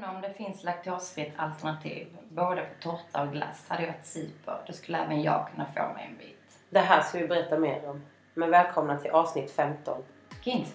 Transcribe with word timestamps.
Månne 0.00 0.14
om 0.16 0.20
det 0.22 0.32
finns 0.32 0.64
laktosfritt 0.64 1.32
alternativ, 1.36 2.06
både 2.28 2.60
på 2.62 2.68
tårta 2.90 3.22
och 3.22 3.32
glass, 3.32 3.64
hade 3.68 3.82
jag 3.82 3.92
varit 3.92 4.06
super. 4.06 4.62
Då 4.66 4.72
skulle 4.72 4.98
även 4.98 5.22
jag 5.22 5.48
kunna 5.54 5.66
få 5.66 5.92
mig 5.94 6.06
en 6.10 6.16
bit. 6.18 6.58
Det 6.70 6.78
här 6.80 7.02
ska 7.02 7.18
vi 7.18 7.26
berätta 7.28 7.58
mer 7.58 7.88
om. 7.88 8.02
Men 8.34 8.50
välkomna 8.50 8.96
till 8.96 9.10
avsnitt 9.10 9.50
15. 9.50 10.02
Kings. 10.44 10.74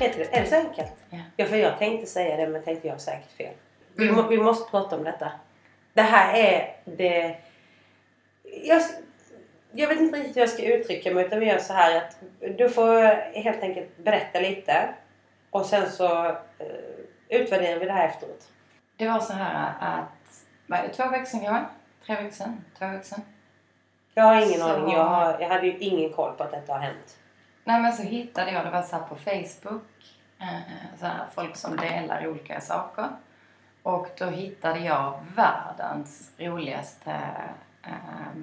Heter 0.00 0.18
det? 0.18 0.36
Är 0.36 0.40
det 0.42 0.46
så 0.48 0.56
enkelt? 0.56 0.92
Ja. 1.10 1.18
Ja, 1.36 1.46
för 1.46 1.56
jag 1.56 1.78
tänkte 1.78 2.06
säga 2.06 2.36
det 2.36 2.48
men 2.48 2.62
tänkte 2.62 2.86
jag 2.88 2.94
har 2.94 2.98
säkert 2.98 3.30
fel. 3.36 3.54
Vi, 3.94 4.04
Mm. 4.08 4.16
må, 4.16 4.28
vi 4.28 4.38
måste 4.38 4.70
prata 4.70 4.96
om 4.96 5.04
detta. 5.04 5.32
Det 5.92 6.02
här 6.02 6.34
är 6.34 6.76
det... 6.84 7.36
Jag, 8.62 8.82
jag 9.72 9.88
vet 9.88 10.00
inte 10.00 10.18
riktigt 10.18 10.36
hur 10.36 10.40
jag 10.40 10.50
ska 10.50 10.62
uttrycka 10.62 11.14
mig 11.14 11.24
utan 11.26 11.40
vi 11.40 11.46
gör 11.46 11.58
så 11.58 11.72
här 11.72 11.96
att 11.96 12.16
du 12.58 12.68
får 12.70 13.02
helt 13.42 13.62
enkelt 13.62 13.96
berätta 13.96 14.40
lite 14.40 14.94
och 15.50 15.66
sen 15.66 15.90
så 15.90 16.26
eh, 16.26 16.36
utvärderar 17.28 17.78
vi 17.80 17.86
det 17.86 17.92
här 17.92 18.08
efteråt. 18.08 18.48
Det 18.96 19.08
var 19.08 19.20
så 19.20 19.32
här 19.32 19.74
att, 19.80 20.44
vad 20.66 20.78
är 20.78 20.82
det, 20.82 20.88
två 20.94 21.08
veckor 21.08 21.24
sedan 21.24 21.40
kanske? 21.44 21.66
Tre 22.06 22.14
veckor 22.16 22.30
sedan? 22.30 22.64
Två 22.78 22.86
veckor 22.86 23.02
sedan? 23.02 23.20
Jag 24.14 24.24
har 24.24 24.34
ingen 24.36 24.60
Så- 24.60 24.68
aning. 24.68 24.94
Jag, 24.94 25.04
har, 25.04 25.40
jag 25.40 25.48
hade 25.48 25.66
ju 25.66 25.78
ingen 25.78 26.12
koll 26.12 26.32
på 26.36 26.42
att 26.42 26.50
detta 26.50 26.72
har 26.72 26.80
hänt. 26.80 27.18
Nej 27.64 27.80
men 27.82 27.92
så 27.92 28.02
hittade 28.02 28.50
jag, 28.50 28.64
det 28.66 28.70
var 28.70 28.82
så 28.82 28.96
här 28.96 29.02
på 29.02 29.16
Facebook, 29.16 29.84
eh, 30.40 30.98
så 31.00 31.06
här, 31.06 31.24
folk 31.34 31.56
som 31.56 31.76
delar 31.76 32.26
olika 32.28 32.60
saker. 32.60 33.06
Och 33.82 34.08
då 34.18 34.24
hittade 34.26 34.78
jag 34.78 35.20
världens 35.36 36.30
roligaste 36.38 37.20
eh, 37.86 38.42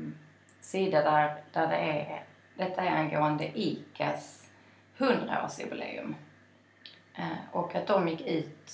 sida 0.61 1.01
där, 1.01 1.43
där 1.51 1.67
det 1.67 1.75
är, 1.75 2.23
detta 2.55 2.81
är 2.81 2.91
angående 2.91 3.59
ICAs 3.59 4.49
100-årsjubileum. 4.97 6.13
Eh, 7.15 7.37
och 7.51 7.75
att 7.75 7.87
de 7.87 8.07
gick 8.07 8.27
ut 8.27 8.71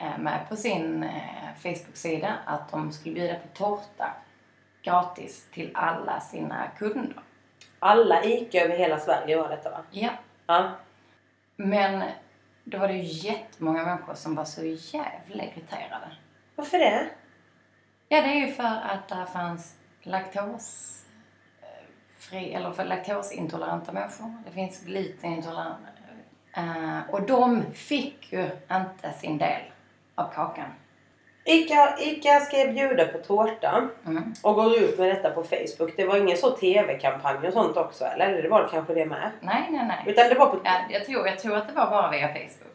eh, 0.00 0.18
med 0.18 0.48
på 0.48 0.56
sin 0.56 1.02
eh, 1.02 1.54
Facebook-sida 1.56 2.34
att 2.44 2.70
de 2.70 2.92
skulle 2.92 3.14
bjuda 3.14 3.34
på 3.34 3.48
tårta 3.54 4.12
gratis 4.82 5.48
till 5.52 5.70
alla 5.74 6.20
sina 6.20 6.68
kunder. 6.78 7.22
Alla 7.78 8.24
ICA 8.24 8.60
över 8.60 8.76
hela 8.76 8.98
Sverige 8.98 9.36
var 9.36 9.48
detta 9.48 9.70
va? 9.70 9.82
Ja, 9.90 10.10
Ja. 10.46 10.70
Men 11.56 12.04
då 12.64 12.78
var 12.78 12.88
det 12.88 12.94
ju 12.94 13.28
jättemånga 13.28 13.84
människor 13.84 14.14
som 14.14 14.34
var 14.34 14.44
så 14.44 14.64
jävla 14.64 15.44
irriterade. 15.44 16.10
Varför 16.56 16.78
det? 16.78 17.08
Ja, 18.08 18.20
det 18.22 18.28
är 18.28 18.46
ju 18.46 18.52
för 18.52 18.64
att 18.64 19.08
där 19.08 19.24
fanns 19.24 19.76
laktos 20.06 20.92
eh, 22.32 22.54
eller 22.56 22.70
för 22.72 22.84
laktosintoleranta 22.84 23.92
människor. 23.92 24.34
Det 24.46 24.50
finns 24.52 24.80
glutenintoleranta. 24.84 25.88
Eh, 26.56 26.98
och 27.10 27.22
de 27.22 27.62
fick 27.74 28.32
ju 28.32 28.46
inte 28.72 29.12
sin 29.20 29.38
del 29.38 29.60
av 30.14 30.32
kakan. 30.34 30.66
ICA, 31.44 31.98
ICA 32.00 32.40
ska 32.40 32.56
bjuda 32.72 33.04
på 33.06 33.18
tårta 33.18 33.88
Mm. 34.06 34.34
och 34.42 34.54
går 34.54 34.76
ut 34.78 34.98
med 34.98 35.08
detta 35.08 35.30
på 35.30 35.42
Facebook. 35.42 35.96
Det 35.96 36.04
var 36.06 36.16
ingen 36.16 36.36
så 36.36 36.50
TV-kampanj 36.50 37.46
och 37.46 37.52
sånt 37.52 37.76
också 37.76 38.04
eller? 38.04 38.26
Eller 38.26 38.42
det 38.42 38.48
var 38.48 38.68
kanske 38.72 38.94
det 38.94 39.06
med? 39.06 39.30
Nej, 39.40 39.66
nej, 39.70 39.84
nej. 39.86 40.04
Utan 40.06 40.28
det 40.28 40.34
var 40.34 40.46
på... 40.46 40.60
Ja, 40.64 40.80
jag, 40.90 41.04
tror, 41.06 41.26
jag 41.26 41.38
tror 41.38 41.56
att 41.56 41.68
det 41.68 41.74
var 41.74 41.90
bara 41.90 42.10
via 42.10 42.28
Facebook. 42.28 42.65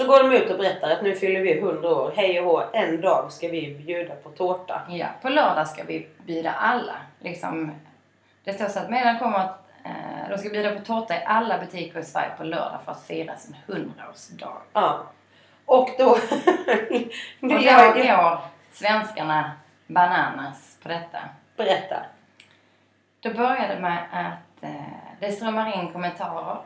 Så 0.00 0.06
går 0.06 0.22
de 0.22 0.32
ut 0.32 0.50
och 0.50 0.58
berättar 0.58 0.90
att 0.90 1.02
nu 1.02 1.14
fyller 1.14 1.40
vi 1.40 1.58
100 1.58 1.88
år. 1.88 2.12
Hej 2.16 2.40
och 2.40 2.46
hå, 2.46 2.62
en 2.72 3.00
dag 3.00 3.32
ska 3.32 3.48
vi 3.48 3.74
bjuda 3.74 4.14
på 4.14 4.30
tårta. 4.30 4.82
Ja, 4.88 5.06
på 5.22 5.28
lördag 5.28 5.68
ska 5.68 5.84
vi 5.84 6.08
bjuda 6.26 6.52
alla. 6.52 6.96
Liksom, 7.18 7.72
det 8.44 8.52
står 8.52 8.66
så 8.66 8.78
att 8.78 8.90
meddelanden 8.90 9.22
kommer 9.22 9.38
att 9.38 9.68
eh, 9.84 10.30
de 10.30 10.38
ska 10.38 10.48
bjuda 10.48 10.74
på 10.74 10.84
tårta 10.84 11.14
i 11.14 11.24
alla 11.26 11.58
butiker 11.58 12.00
i 12.00 12.04
Sverige 12.04 12.30
på 12.36 12.44
lördag 12.44 12.80
för 12.84 12.92
att 12.92 13.06
fira 13.06 13.36
sin 13.36 13.56
100-årsdag. 13.66 14.56
Ja. 14.72 15.02
Och 15.64 15.90
då... 15.98 16.10
Och 17.40 17.48
då 17.48 17.54
går 17.94 18.38
svenskarna 18.72 19.52
bananas 19.86 20.78
på 20.82 20.88
detta. 20.88 21.18
berätta. 21.56 22.02
Då 23.20 23.30
började 23.30 23.80
med 23.80 23.98
att 24.12 24.64
eh, 24.64 25.20
det 25.20 25.32
strömmar 25.32 25.80
in 25.80 25.92
kommentarer 25.92 26.58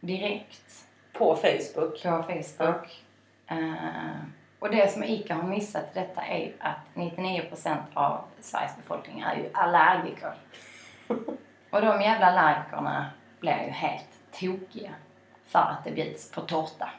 direkt 0.00 0.89
På 1.12 1.36
Facebook. 1.36 2.02
på 2.02 2.22
Facebook. 2.22 3.02
Eh, 3.46 4.20
och 4.58 4.70
det 4.70 4.92
som 4.92 5.04
ICA 5.04 5.34
har 5.34 5.42
missat 5.42 5.82
i 5.82 5.98
detta 5.98 6.22
är 6.22 6.38
ju 6.38 6.52
att 6.58 6.78
99% 6.94 7.76
av 7.94 8.20
Sveriges 8.40 8.76
befolkning 8.76 9.20
är 9.20 9.36
ju 9.36 9.50
allergiker. 9.52 10.34
Och 11.70 11.80
de 11.80 12.00
jävla 12.00 12.26
allergikerna 12.26 13.06
blir 13.40 13.64
ju 13.64 13.70
helt 13.70 14.08
tokiga 14.40 14.90
för 15.46 15.58
att 15.58 15.84
det 15.84 15.90
bjuds 15.90 16.30
på 16.30 16.40
tårta. 16.40 16.90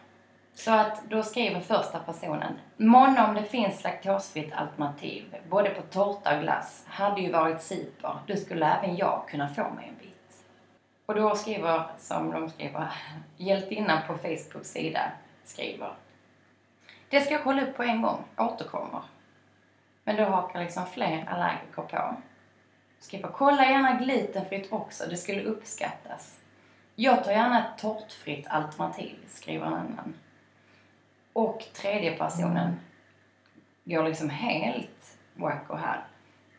Så 0.53 0.71
att 0.71 1.03
då 1.09 1.23
skriver 1.23 1.59
första 1.59 1.99
personen 1.99 2.53
Månne 2.77 3.27
om 3.27 3.35
det 3.35 3.43
finns 3.43 3.83
laktosfritt 3.83 4.53
alternativ, 4.53 5.35
både 5.49 5.69
på 5.69 5.81
tårta 5.81 6.35
och 6.35 6.41
glass, 6.41 6.85
hade 6.87 7.21
ju 7.21 7.31
varit 7.31 7.61
super. 7.61 8.15
Då 8.27 8.35
skulle 8.35 8.65
även 8.65 8.95
jag 8.95 9.23
kunna 9.27 9.47
få 9.47 9.69
mig 9.69 9.87
en 9.87 9.95
bit. 9.99 10.10
Och 11.11 11.17
då 11.17 11.35
skriver, 11.35 11.83
som 11.97 12.31
de 12.31 12.49
skriver, 12.49 12.93
hjältinnan 13.37 14.01
på 14.07 14.17
Facebooks 14.17 14.71
sida 14.71 15.11
skriver 15.43 15.93
Det 17.09 17.21
ska 17.21 17.33
jag 17.33 17.43
kolla 17.43 17.61
upp 17.61 17.77
på 17.77 17.83
en 17.83 18.01
gång, 18.01 18.23
återkommer. 18.37 19.01
Men 20.03 20.15
då 20.15 20.23
hakar 20.23 20.59
liksom 20.59 20.85
fler 20.85 21.29
allergiker 21.29 21.81
på. 21.81 22.15
Skriver 22.99 23.27
kolla 23.27 23.65
gärna 23.65 23.93
glutenfritt 23.93 24.71
också, 24.71 25.03
det 25.09 25.17
skulle 25.17 25.43
uppskattas. 25.43 26.39
Jag 26.95 27.23
tar 27.23 27.31
gärna 27.31 27.59
ett 27.59 27.81
tårtfritt 27.81 28.47
alternativ, 28.47 29.15
skriver 29.27 29.65
en 29.65 29.73
annan. 29.73 30.13
Och 31.33 31.65
tredje 31.73 32.17
personen 32.17 32.79
går 33.83 34.03
liksom 34.03 34.29
helt 34.29 35.17
wacko 35.33 35.75
här. 35.75 36.03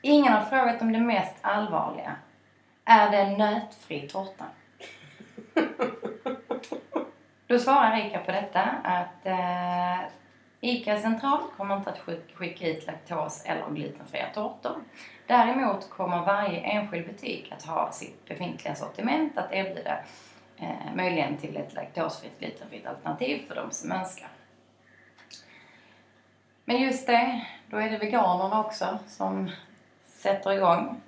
Ingen 0.02 0.32
har 0.32 0.44
frågat 0.44 0.82
om 0.82 0.92
det 0.92 1.00
mest 1.00 1.36
allvarliga. 1.40 2.16
Är 2.84 3.10
det 3.10 3.16
en 3.16 3.38
nötfri 3.38 4.08
tårta? 4.08 4.44
Då 7.46 7.58
svarar 7.58 8.06
Ica 8.06 8.18
på 8.18 8.32
detta 8.32 8.60
att 8.84 9.26
eh, 9.26 10.08
Ica 10.60 10.98
central 10.98 11.40
kommer 11.56 11.76
inte 11.76 11.90
att 11.90 12.00
skicka 12.34 12.68
ut 12.68 12.86
laktos 12.86 13.44
eller 13.44 13.70
glutenfria 13.70 14.26
tårtor. 14.34 14.76
Däremot 15.26 15.90
kommer 15.90 16.24
varje 16.26 16.60
enskild 16.60 17.06
butik 17.06 17.52
att 17.52 17.62
ha 17.62 17.92
sitt 17.92 18.28
befintliga 18.28 18.74
sortiment 18.74 19.38
att 19.38 19.52
erbjuda 19.52 19.98
eh, 20.56 20.94
möjligen 20.94 21.36
till 21.36 21.56
ett 21.56 21.74
laktosfritt 21.74 22.38
glutenfritt 22.38 22.86
alternativ 22.86 23.42
för 23.48 23.54
de 23.54 23.70
som 23.70 23.92
önskar. 23.92 24.28
Men 26.64 26.82
just 26.82 27.06
det, 27.06 27.46
då 27.66 27.76
är 27.76 27.90
det 27.90 27.98
veganerna 27.98 28.60
också 28.60 28.98
som 29.06 29.50
sätter 30.04 30.52
igång. 30.52 31.00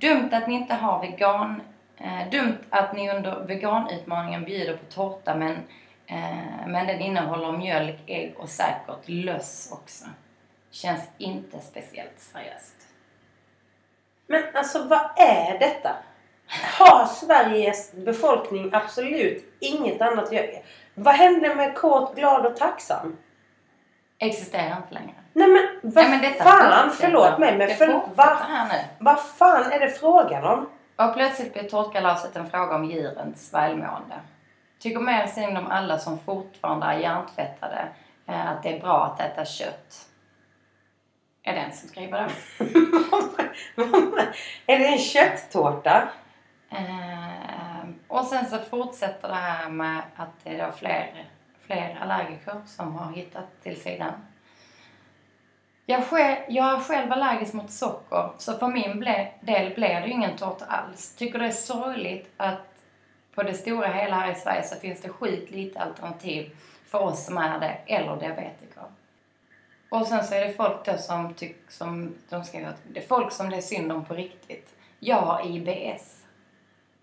Dumt 0.00 0.28
att 0.32 0.48
ni 0.48 0.54
inte 0.54 0.74
har 0.74 1.00
vegan... 1.00 1.62
Eh, 1.96 2.30
dumt 2.30 2.58
att 2.70 2.96
ni 2.96 3.10
under 3.10 3.44
veganutmaningen 3.44 4.44
bjuder 4.44 4.76
på 4.76 4.84
tårta 4.84 5.34
men, 5.34 5.52
eh, 6.06 6.66
men 6.66 6.86
den 6.86 7.00
innehåller 7.00 7.52
mjölk, 7.52 8.00
ägg 8.06 8.34
och 8.36 8.48
säkert 8.48 9.08
löss 9.08 9.70
också. 9.72 10.04
Känns 10.70 11.02
inte 11.18 11.58
speciellt 11.58 12.18
seriöst. 12.18 12.74
Men 14.26 14.42
alltså 14.54 14.88
vad 14.88 15.10
är 15.16 15.58
detta? 15.58 15.96
Har 16.78 17.06
Sveriges 17.06 17.92
befolkning 17.92 18.70
absolut 18.72 19.44
inget 19.60 20.00
annat 20.00 20.24
att 20.24 20.32
göra? 20.32 20.46
Vad 20.94 21.14
hände 21.14 21.54
med 21.54 21.74
kåt, 21.74 22.16
glad 22.16 22.46
och 22.46 22.56
tacksam? 22.56 23.16
Existerar 24.22 24.76
inte 24.76 24.94
längre. 24.94 25.14
Nej 25.32 25.48
men 25.48 25.92
vad 25.94 26.10
Nej, 26.10 26.20
men 26.20 26.34
fan, 26.34 26.90
förlåt 26.90 27.38
mig 27.38 27.58
men 27.58 27.68
Det 27.68 27.74
för, 27.74 28.02
vad, 28.14 28.72
vad 28.98 29.20
fan 29.20 29.72
är 29.72 29.80
det 29.80 29.90
frågan 29.90 30.44
om? 30.44 30.68
Och 30.96 31.14
plötsligt 31.14 31.52
blir 31.52 31.62
tårtkalaset 31.62 32.36
en 32.36 32.50
fråga 32.50 32.74
om 32.74 32.84
djurens 32.84 33.54
välmående. 33.54 34.20
Tycker 34.78 35.00
mer 35.00 35.26
synd 35.26 35.58
om 35.58 35.66
alla 35.66 35.98
som 35.98 36.18
fortfarande 36.18 36.86
är 36.86 36.98
hjärntvättade 36.98 37.88
eh, 38.26 38.46
att 38.50 38.62
det 38.62 38.76
är 38.76 38.80
bra 38.80 39.04
att 39.04 39.20
äta 39.20 39.44
kött. 39.44 40.06
Är 41.42 41.54
den 41.54 41.72
som 41.72 41.88
skriver 41.88 42.18
det? 42.18 42.30
är 44.72 44.78
det 44.78 44.86
en 44.86 44.98
kötttårta? 44.98 46.08
Eh, 46.70 47.88
och 48.08 48.24
sen 48.24 48.46
så 48.46 48.58
fortsätter 48.58 49.28
det 49.28 49.34
här 49.34 49.68
med 49.68 50.02
att 50.16 50.44
det 50.44 50.50
är 50.50 50.66
då 50.66 50.72
fler, 50.72 51.30
fler 51.70 51.98
allergiker 52.00 52.60
som 52.66 52.94
har 52.94 53.12
hittat 53.12 53.62
till 53.62 53.80
sidan. 53.80 54.12
Jag, 55.86 56.04
själv, 56.04 56.36
jag 56.48 56.74
är 56.74 56.80
själv 56.80 57.12
allergisk 57.12 57.52
mot 57.52 57.70
socker, 57.70 58.30
så 58.38 58.58
för 58.58 58.68
min 58.68 59.00
del 59.40 59.74
blir 59.74 60.00
det 60.00 60.06
ju 60.06 60.12
ingen 60.12 60.36
tårta 60.36 60.64
alls. 60.64 61.14
Tycker 61.14 61.38
det 61.38 61.46
är 61.46 61.50
sorgligt 61.50 62.30
att 62.36 62.84
på 63.34 63.42
det 63.42 63.54
stora 63.54 63.88
hela 63.88 64.16
här 64.16 64.32
i 64.32 64.34
Sverige 64.34 64.62
så 64.62 64.76
finns 64.76 65.00
det 65.00 65.08
sjukt 65.08 65.50
lite 65.50 65.80
alternativ 65.80 66.56
för 66.86 66.98
oss 66.98 67.26
som 67.26 67.38
är 67.38 67.60
det, 67.60 67.78
eller 67.86 68.16
diabetiker. 68.16 68.84
Och 69.88 70.06
sen 70.06 70.24
så 70.24 70.34
är 70.34 70.46
det 70.46 70.52
folk 70.52 70.84
då 70.84 70.98
som 70.98 71.34
tycker, 71.34 71.72
som 71.72 72.14
de 72.28 72.44
skriver 72.44 72.68
att 72.68 72.82
det 72.88 73.00
är 73.00 73.06
folk 73.06 73.32
som 73.32 73.50
det 73.50 73.56
är 73.56 73.60
synd 73.60 73.92
om 73.92 74.04
på 74.04 74.14
riktigt. 74.14 74.74
Jag 74.98 75.20
har 75.20 75.46
IBS. 75.46 76.24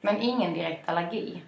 Men 0.01 0.21
ingen 0.21 0.53
direkt 0.53 0.89
allergi. 0.89 1.43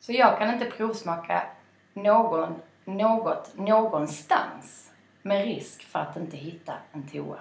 Så 0.00 0.12
jag 0.12 0.38
kan 0.38 0.52
inte 0.54 0.70
provsmaka 0.70 1.42
någon, 1.92 2.54
något 2.84 3.58
någonstans 3.58 4.92
med 5.22 5.44
risk 5.44 5.82
för 5.82 5.98
att 5.98 6.16
inte 6.16 6.36
hitta 6.36 6.74
en 6.92 7.08
toa. 7.08 7.38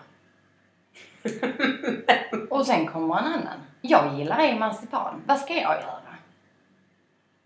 Och 2.50 2.66
sen 2.66 2.88
kommer 2.88 3.18
en 3.18 3.26
annan. 3.26 3.60
Jag 3.82 4.18
gillar 4.18 4.40
ej 4.40 4.60
marsipan. 4.60 5.24
Vad 5.26 5.40
ska 5.40 5.54
jag 5.54 5.62
göra? 5.62 6.00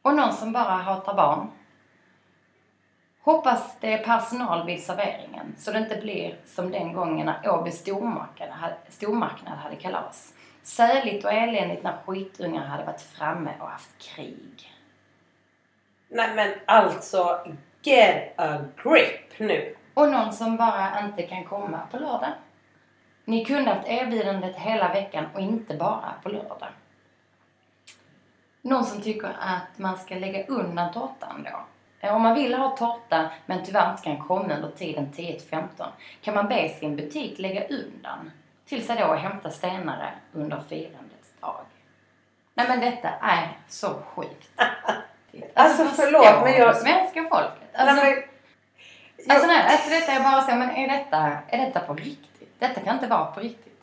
Och 0.01 0.15
någon 0.15 0.33
som 0.33 0.53
bara 0.53 0.71
hatar 0.71 1.13
barn. 1.13 1.47
Hoppas 3.21 3.79
det 3.79 3.93
är 3.93 4.03
personal 4.03 4.65
vid 4.65 4.83
serveringen 4.83 5.55
så 5.57 5.71
det 5.71 5.79
inte 5.79 5.95
blir 5.95 6.39
som 6.45 6.71
den 6.71 6.93
gången 6.93 7.25
när 7.25 7.49
Åby 7.49 7.71
stormarknad 7.71 8.49
hade, 8.49 8.75
stormarknad 8.89 9.57
hade 9.57 9.75
kalas. 9.75 10.33
Säligt 10.63 11.25
och 11.25 11.33
eländigt 11.33 11.83
när 11.83 11.97
skitungar 12.05 12.65
hade 12.65 12.85
varit 12.85 13.01
framme 13.01 13.51
och 13.59 13.67
haft 13.67 13.97
krig. 13.97 14.72
Nej 16.13 16.35
men 16.35 16.53
alltså, 16.65 17.39
get 17.81 18.33
a 18.37 18.57
grip 18.83 19.39
nu. 19.39 19.75
Och 19.93 20.11
någon 20.11 20.33
som 20.33 20.57
bara 20.57 20.99
inte 20.99 21.23
kan 21.23 21.43
komma 21.43 21.79
på 21.91 21.97
lördag. 21.97 22.33
Ni 23.25 23.45
kunde 23.45 23.71
haft 23.71 23.87
erbjudandet 23.87 24.55
hela 24.55 24.93
veckan 24.93 25.25
och 25.33 25.39
inte 25.39 25.73
bara 25.73 26.13
på 26.23 26.29
lördag. 26.29 26.69
Någon 28.61 28.85
som 28.85 29.01
tycker 29.01 29.35
att 29.39 29.77
man 29.77 29.97
ska 29.97 30.15
lägga 30.15 30.45
undan 30.45 30.93
tårtan 30.93 31.47
då. 31.51 32.09
Om 32.09 32.21
man 32.21 32.35
vill 32.35 32.53
ha 32.53 32.77
tårta 32.77 33.31
men 33.45 33.65
tyvärr 33.65 33.91
inte 33.91 34.03
kan 34.03 34.27
komma 34.27 34.55
under 34.55 34.71
tiden 34.71 35.11
10-15 35.13 35.67
kan 36.21 36.35
man 36.35 36.47
be 36.47 36.69
sin 36.69 36.95
butik 36.95 37.39
lägga 37.39 37.67
undan 37.67 38.31
till 38.65 38.85
sig 38.85 38.97
då 38.99 39.05
och 39.05 39.17
hämta 39.17 39.51
senare 39.51 40.13
under 40.33 40.59
firandets 40.69 41.33
dag. 41.39 41.61
Nej 42.53 42.67
men 42.69 42.79
detta 42.79 43.09
är 43.09 43.57
så 43.67 43.87
sjukt. 43.87 44.49
Alltså, 45.81 46.01
förlåt, 46.01 46.25
förstår 46.25 46.43
men 46.43 46.53
jag- 46.53 46.77
Svenska 46.77 47.23
folket. 47.29 47.69
Alltså, 47.73 47.95
Nej, 48.03 48.27
men, 49.27 49.31
alltså, 49.35 49.47
nej, 49.47 49.61
alltså 49.69 49.89
detta 49.89 50.11
är 50.11 50.19
bara 50.23 50.41
så, 50.41 50.55
men 50.55 50.69
är 50.69 50.87
detta, 50.87 51.37
är 51.49 51.57
detta 51.65 51.79
på 51.79 51.93
riktigt? 51.93 52.59
Detta 52.59 52.81
kan 52.81 52.95
inte 52.95 53.07
vara 53.07 53.25
på 53.25 53.39
riktigt. 53.39 53.79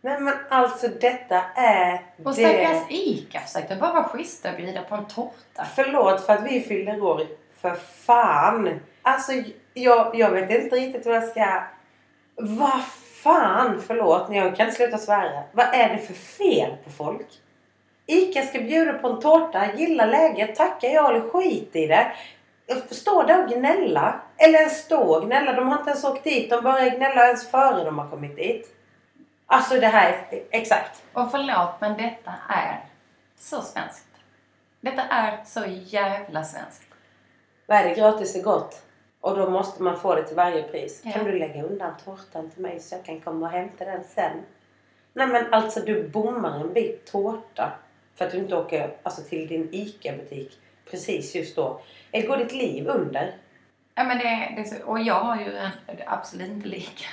nej 0.00 0.20
men 0.20 0.34
alltså 0.48 0.88
detta 0.88 1.42
är 1.56 2.00
Och 2.24 2.34
det... 2.34 2.48
stackars 2.64 2.82
ICA 2.90 3.40
försökte 3.40 3.76
bara 3.76 3.92
vara 3.92 4.04
schyssta 4.04 4.50
och 4.50 4.56
bjuda 4.56 4.82
på 4.82 4.94
en 4.94 5.04
tårta. 5.06 5.66
Förlåt 5.74 6.26
för 6.26 6.32
att 6.32 6.42
vi 6.44 6.60
fyller 6.60 7.02
år. 7.02 7.22
För 7.60 7.74
fan. 8.04 8.80
Alltså 9.02 9.32
jag, 9.74 10.10
jag 10.14 10.30
vet 10.30 10.50
inte 10.50 10.76
riktigt 10.76 11.06
vad 11.06 11.14
jag 11.16 11.24
ska... 11.28 11.62
Vad 12.36 12.80
fan, 13.22 13.82
förlåt. 13.86 14.26
Jag 14.30 14.56
kan 14.56 14.66
inte 14.66 14.76
sluta 14.76 14.98
svära. 14.98 15.42
Vad 15.52 15.66
är 15.74 15.88
det 15.88 15.98
för 15.98 16.14
fel 16.14 16.76
på 16.84 16.90
folk? 16.90 17.26
Ica 18.10 18.42
ska 18.42 18.58
bjuda 18.58 18.92
på 18.92 19.08
en 19.08 19.20
tårta, 19.20 19.74
gilla 19.76 20.06
läget, 20.06 20.56
tacka 20.56 20.88
ja 20.88 21.10
eller 21.10 21.28
skit 21.30 21.76
i 21.76 21.86
det. 21.86 22.12
Stå 22.90 23.22
där 23.22 23.44
och 23.44 23.50
gnälla. 23.50 24.20
Eller 24.36 24.58
ens 24.58 24.78
stå 24.78 25.00
och 25.00 25.26
gnälla. 25.26 25.52
De 25.52 25.68
har 25.68 25.78
inte 25.78 25.90
ens 25.90 26.04
åkt 26.04 26.24
dit. 26.24 26.50
De 26.50 26.62
börjar 26.62 26.96
gnälla 26.96 27.26
ens 27.26 27.50
före 27.50 27.84
de 27.84 27.98
har 27.98 28.08
kommit 28.08 28.36
dit. 28.36 28.76
Alltså 29.46 29.80
det 29.80 29.86
här 29.86 30.26
är... 30.30 30.42
Exakt. 30.50 31.02
Och 31.12 31.30
förlåt, 31.30 31.80
men 31.80 31.96
detta 31.96 32.32
är 32.48 32.84
så 33.38 33.62
svenskt. 33.62 34.06
Detta 34.80 35.02
är 35.02 35.44
så 35.44 35.64
jävla 35.66 36.44
svenskt. 36.44 36.82
Vad 37.66 37.78
är 37.78 37.84
det? 37.84 37.94
Gratis 37.94 38.36
är 38.36 38.42
gott. 38.42 38.82
Och 39.20 39.36
då 39.36 39.50
måste 39.50 39.82
man 39.82 40.00
få 40.00 40.14
det 40.14 40.22
till 40.22 40.36
varje 40.36 40.62
pris. 40.62 41.00
Ja. 41.04 41.12
Kan 41.12 41.24
du 41.24 41.38
lägga 41.38 41.62
undan 41.62 41.92
tårtan 42.04 42.50
till 42.50 42.62
mig 42.62 42.80
så 42.80 42.94
jag 42.94 43.04
kan 43.04 43.20
komma 43.20 43.46
och 43.46 43.52
hämta 43.52 43.84
den 43.84 44.04
sen? 44.04 44.32
Nej 45.12 45.26
men 45.26 45.54
alltså 45.54 45.80
du 45.80 46.08
bommar 46.08 46.60
en 46.60 46.72
bit 46.72 47.12
tårta 47.12 47.72
för 48.20 48.26
att 48.26 48.32
du 48.32 48.38
inte 48.38 48.56
åker 48.56 48.96
alltså, 49.02 49.22
till 49.22 49.48
din 49.48 49.68
ICA-butik 49.72 50.58
precis 50.90 51.34
just 51.34 51.56
då. 51.56 51.80
Eller 52.12 52.28
går 52.28 52.36
ditt 52.36 52.52
liv 52.52 52.86
under? 52.86 53.36
Ja, 53.94 54.04
men 54.04 54.18
det, 54.18 54.54
det 54.56 54.82
och 54.82 55.00
jag 55.00 55.20
har 55.20 55.36
ju 55.36 55.56
en 55.56 55.70
absolut 56.06 56.50
inte 56.50 56.68
lika, 56.68 57.08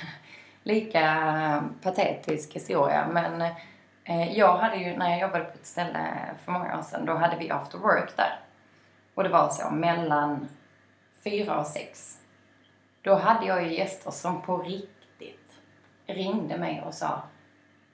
lika 0.62 1.64
patetisk 1.82 2.54
historia. 2.54 3.08
Men 3.12 3.40
eh, 4.04 4.38
jag 4.38 4.56
hade 4.56 4.76
ju, 4.76 4.96
när 4.96 5.10
jag 5.10 5.20
jobbade 5.20 5.44
på 5.44 5.54
ett 5.54 5.66
ställe 5.66 5.98
för 6.44 6.52
många 6.52 6.78
år 6.78 6.82
sedan, 6.82 7.06
då 7.06 7.14
hade 7.14 7.36
vi 7.36 7.50
after 7.50 7.78
work 7.78 8.16
där. 8.16 8.40
Och 9.14 9.22
det 9.22 9.28
var 9.28 9.48
så 9.48 9.70
mellan 9.70 10.48
fyra 11.24 11.60
och 11.60 11.66
sex. 11.66 12.18
Då 13.02 13.14
hade 13.14 13.46
jag 13.46 13.62
ju 13.62 13.74
gäster 13.76 14.10
som 14.10 14.42
på 14.42 14.58
riktigt 14.58 15.52
ringde 16.06 16.58
mig 16.58 16.82
och 16.86 16.94
sa 16.94 17.22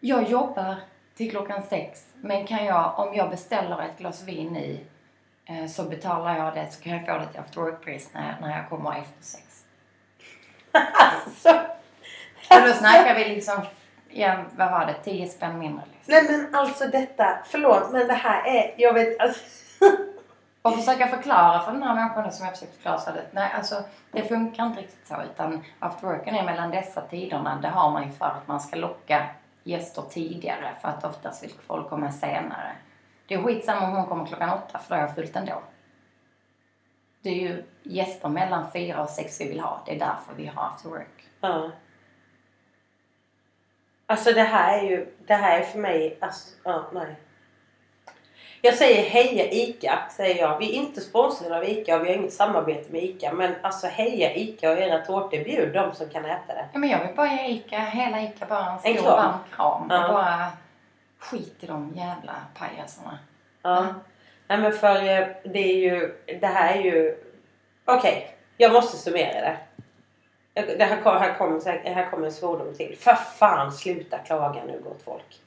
Jag 0.00 0.31
jobbar 0.31 0.76
till 1.16 1.31
klockan 1.31 1.62
sex, 1.62 2.06
men 2.20 2.46
kan 2.46 2.64
jag, 2.64 2.99
om 2.99 3.14
jag 3.14 3.31
beställer 3.31 3.82
ett 3.82 3.99
glas 3.99 4.22
vin 4.22 4.56
i 4.56 4.81
eh, 5.46 5.66
så 5.66 5.82
betalar 5.82 6.37
jag 6.37 6.55
det 6.55 6.72
så 6.72 6.82
kan 6.82 6.93
jag 6.93 7.06
få 7.06 7.19
det 7.19 7.26
till 7.26 7.40
after 7.40 7.61
work-pris 7.61 8.11
när, 8.12 8.40
när 8.40 8.56
jag 8.56 8.69
kommer 8.69 8.90
efter 8.90 9.22
sex. 9.22 9.64
Alltså! 10.94 11.50
Och 12.50 12.69
då 12.69 12.72
snackar 12.72 13.14
vi 13.14 13.28
liksom, 13.28 13.62
ja, 14.11 14.44
vad 14.56 14.70
var 14.70 14.87
det, 14.87 14.94
10 14.94 15.28
spänn 15.28 15.58
mindre 15.58 15.84
liksom. 15.93 16.14
Nej 16.14 16.25
men 16.31 16.55
alltså 16.55 16.87
detta, 16.87 17.38
förlåt 17.44 17.93
men 17.93 18.06
det 18.06 18.14
här 18.14 18.46
är, 18.46 18.75
jag 18.76 18.94
vet 18.94 19.20
alltså. 19.20 19.40
Och 20.62 20.75
försöka 20.75 21.08
förklara 21.08 21.61
för 21.61 21.72
den 21.72 21.82
här 21.82 21.94
människan 21.94 22.32
som 22.32 22.46
jag 22.46 22.55
försökte 22.55 22.76
förklara 22.76 22.99
så 22.99 23.11
att 23.11 23.16
nej 23.32 23.52
alltså 23.55 23.82
det 24.11 24.22
funkar 24.22 24.66
inte 24.66 24.81
riktigt 24.81 25.06
så 25.06 25.14
utan 25.32 25.64
after 25.78 26.06
worken 26.06 26.34
är 26.34 26.44
mellan 26.44 26.70
dessa 26.70 27.00
tiderna. 27.00 27.58
Det 27.62 27.69
har 27.69 27.90
man 27.90 28.06
ju 28.06 28.12
för 28.12 28.26
att 28.26 28.49
man 28.49 28.61
ska 28.61 28.76
locka 28.76 29.26
gäster 29.64 30.02
tidigare 30.02 30.75
för 30.81 30.88
att 30.88 31.05
oftast 31.05 31.44
vill 31.44 31.52
folk 31.66 31.88
komma 31.88 32.12
senare. 32.12 32.76
Det 33.26 33.34
är 33.34 33.43
skitsamma 33.43 33.87
om 33.87 33.96
hon 33.96 34.06
kommer 34.06 34.26
klockan 34.26 34.50
åtta 34.50 34.78
för 34.78 34.88
då 34.88 34.94
har 34.94 35.06
jag 35.06 35.14
fullt 35.14 35.37
ändå. 35.37 35.62
Det 37.22 37.31
är 37.31 37.34
ju 37.34 37.64
gäster 37.82 38.28
mellan 38.28 38.70
fyra 38.72 39.02
och 39.02 39.11
sex 39.11 39.40
vi 39.40 39.49
vill 39.49 39.61
ha. 39.61 39.82
Det 39.87 39.94
är 39.94 39.99
därför 39.99 40.34
vi 40.37 40.46
har 40.46 40.66
after 40.66 40.88
work. 40.88 41.28
Ja. 41.40 41.70
Alltså 44.06 44.32
det 44.32 44.43
här 44.43 44.78
är 44.78 44.82
ju, 44.82 45.14
det 45.26 45.34
här 45.34 45.61
är 45.61 45.64
för 45.64 45.78
mig, 45.78 46.19
alltså, 46.20 46.56
ja, 46.64 46.90
nej. 46.93 47.16
Jag 48.64 48.75
säger 48.75 49.02
heja 49.11 49.44
ICA, 49.50 49.99
säger 50.16 50.40
jag. 50.40 50.58
Vi 50.58 50.70
är 50.70 50.75
inte 50.82 51.00
sponsrade 51.00 51.56
av 51.56 51.64
ICA 51.64 51.96
och 51.96 52.05
vi 52.05 52.08
har 52.08 52.16
inget 52.16 52.32
samarbete 52.32 52.93
med 52.93 53.02
ICA. 53.05 53.32
Men 53.32 53.55
alltså 53.62 53.87
heja 53.87 54.34
ICA 54.34 54.70
och 54.72 54.78
era 54.78 54.99
tårtor. 54.99 55.44
Bjud 55.44 55.72
de 55.75 55.94
som 55.94 56.08
kan 56.08 56.25
äta 56.25 56.55
det. 56.55 56.69
Ja, 56.72 56.78
men 56.78 56.88
jag 56.90 57.06
vill 57.06 57.16
bara 57.16 57.32
ge 57.32 57.46
Ica, 57.49 57.78
hela 57.78 58.22
Ica 58.22 58.46
bara 58.46 58.66
en 58.72 58.78
stor 58.78 58.90
En 58.90 58.96
kram. 58.96 59.05
varm 59.06 59.38
kram. 59.56 59.87
Ja. 59.90 60.06
Och 60.08 60.14
bara 60.14 60.46
skit 61.19 61.56
i 61.61 61.66
de 61.66 61.93
jävla 61.96 62.32
pajasarna. 62.58 63.18
Ja. 63.62 63.78
Mm. 63.78 63.94
Nej 64.49 64.59
men 64.59 64.73
för 64.73 64.97
eh, 64.97 65.26
det 65.44 65.59
är 65.59 65.76
ju, 65.78 66.14
det 66.40 66.47
här 66.47 66.75
är 66.78 66.83
ju... 66.83 67.16
Okej, 67.85 68.37
jag 68.56 68.73
måste 68.73 68.97
summera 68.97 69.40
det. 69.40 69.56
Det 70.78 70.85
här, 70.85 71.02
kom- 71.02 71.16
här, 71.18 71.35
kommer, 71.35 71.94
här 71.94 72.11
kommer 72.11 72.26
en 72.26 72.33
svordom 72.33 72.75
till. 72.75 72.97
För 73.00 73.14
fan 73.14 73.73
sluta 73.73 74.18
klaga 74.18 74.64
nu 74.66 74.80
gott 74.85 75.02
folk. 75.04 75.40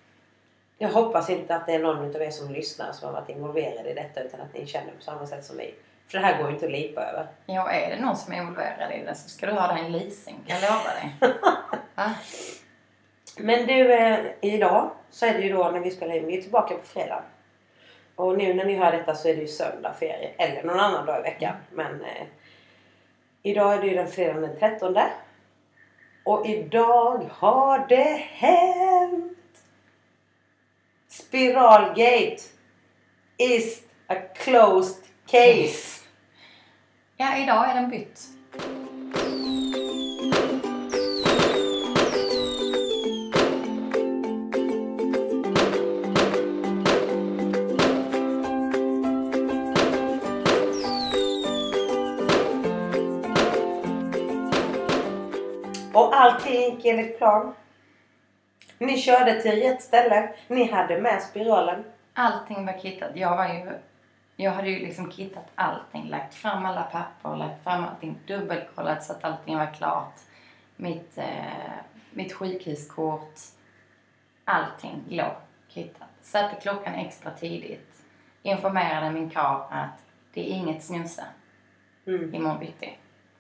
Jag 0.78 0.90
hoppas 0.90 1.30
inte 1.30 1.56
att 1.56 1.66
det 1.66 1.74
är 1.74 1.80
någon 1.80 2.16
av 2.16 2.22
er 2.22 2.30
som 2.30 2.52
lyssnar 2.52 2.92
som 2.92 3.08
har 3.08 3.22
varit 3.22 3.30
involverade 3.30 3.90
i 3.90 3.94
detta 3.94 4.24
utan 4.24 4.42
att 4.42 4.54
ni 4.54 4.66
känner 4.66 4.92
på 4.92 5.02
samma 5.02 5.26
sätt 5.26 5.46
som 5.46 5.58
vi. 5.58 5.76
För 6.08 6.18
det 6.18 6.26
här 6.26 6.38
går 6.38 6.48
ju 6.48 6.54
inte 6.54 6.66
att 6.66 6.72
lipa 6.72 7.02
över. 7.02 7.28
Ja, 7.46 7.72
är 7.72 7.90
det 7.90 8.02
någon 8.02 8.18
som 8.18 8.34
är 8.34 8.38
involverad 8.38 8.92
i 8.92 9.06
det 9.06 9.16
så 9.16 9.30
ska 9.30 9.46
du 9.46 9.52
ha 9.52 9.74
dig 9.74 9.86
en 9.86 9.92
leasing, 9.92 10.44
kan 10.48 10.58
jag 10.62 10.72
lova 10.72 10.90
dig. 10.94 11.16
Va? 11.96 12.14
Men 13.38 13.68
du, 13.68 13.94
eh, 13.94 14.20
idag 14.42 14.92
så 15.10 15.26
är 15.26 15.34
det 15.34 15.40
ju 15.40 15.54
då 15.54 15.70
när 15.72 15.80
vi 15.80 15.92
spelar 15.92 16.16
in, 16.16 16.28
vi 16.28 16.38
är 16.38 16.42
tillbaka 16.42 16.76
på 16.76 16.86
fredag. 16.86 17.24
Och 18.16 18.38
nu 18.38 18.54
när 18.54 18.66
ni 18.66 18.76
hör 18.76 18.92
detta 18.92 19.16
så 19.16 19.28
är 19.28 19.36
det 19.36 19.42
ju 19.42 19.48
söndag 19.48 19.94
för 19.94 20.06
er, 20.06 20.36
eller 20.38 20.64
någon 20.64 20.80
annan 20.80 21.06
dag 21.06 21.20
i 21.20 21.22
veckan. 21.22 21.56
Men 21.72 22.02
eh, 22.02 22.28
idag 23.44 23.74
är 23.74 23.82
det 23.82 23.88
ju 23.88 23.96
den 23.96 24.08
fredagen 24.08 24.42
den 24.42 24.60
13. 24.60 24.98
Och 26.26 26.46
idag 26.46 27.30
har 27.32 27.86
det 27.90 28.22
hänt! 28.32 29.37
Spiralgate 31.10 32.44
is 33.38 33.82
a 34.10 34.16
closed 34.36 35.04
case. 35.26 36.02
Ja, 37.18 37.38
idag 37.38 37.70
är 37.70 37.74
den 37.76 37.90
bytt. 37.90 38.28
Och 55.94 56.16
allting 56.16 56.62
gick 56.62 56.86
enligt 56.86 57.18
plan. 57.18 57.54
Ni 58.78 58.98
körde 58.98 59.42
till 59.42 59.62
rätt 59.62 59.82
ställe. 59.82 60.30
Ni 60.48 60.72
hade 60.72 61.02
med 61.02 61.22
spiralen. 61.22 61.84
Allting 62.14 62.66
var 62.66 62.74
kittat. 62.80 63.12
Jag 63.16 63.38
var 63.38 63.48
ju... 63.48 63.72
Jag 64.36 64.52
hade 64.52 64.70
ju 64.70 64.80
liksom 64.80 65.12
kittat 65.12 65.46
allting. 65.56 66.10
Lagt 66.10 66.34
fram 66.36 66.66
alla 66.66 66.84
papper, 66.84 67.36
lagt 67.38 67.64
fram 67.64 67.84
allting. 67.84 68.18
Dubbelkollat 68.28 69.04
så 69.04 69.14
att 69.14 69.24
allting 69.24 69.58
var 69.58 69.74
klart. 69.74 70.14
Mitt, 70.76 71.18
eh, 71.18 71.26
mitt 72.12 72.34
sjukhuskort. 72.34 73.34
allting 74.46 75.04
låg 75.10 75.32
kittat. 75.68 76.08
Satte 76.22 76.56
klockan 76.62 76.94
extra 76.96 77.32
tidigt. 77.32 78.04
Informerade 78.44 79.12
min 79.12 79.30
karl 79.30 79.62
att 79.70 80.04
det 80.34 80.42
är 80.42 80.54
inget 80.54 80.84
snusa 80.84 81.24
Mm. 82.08 82.36
imorgon 82.36 82.60
bitti. 82.60 82.98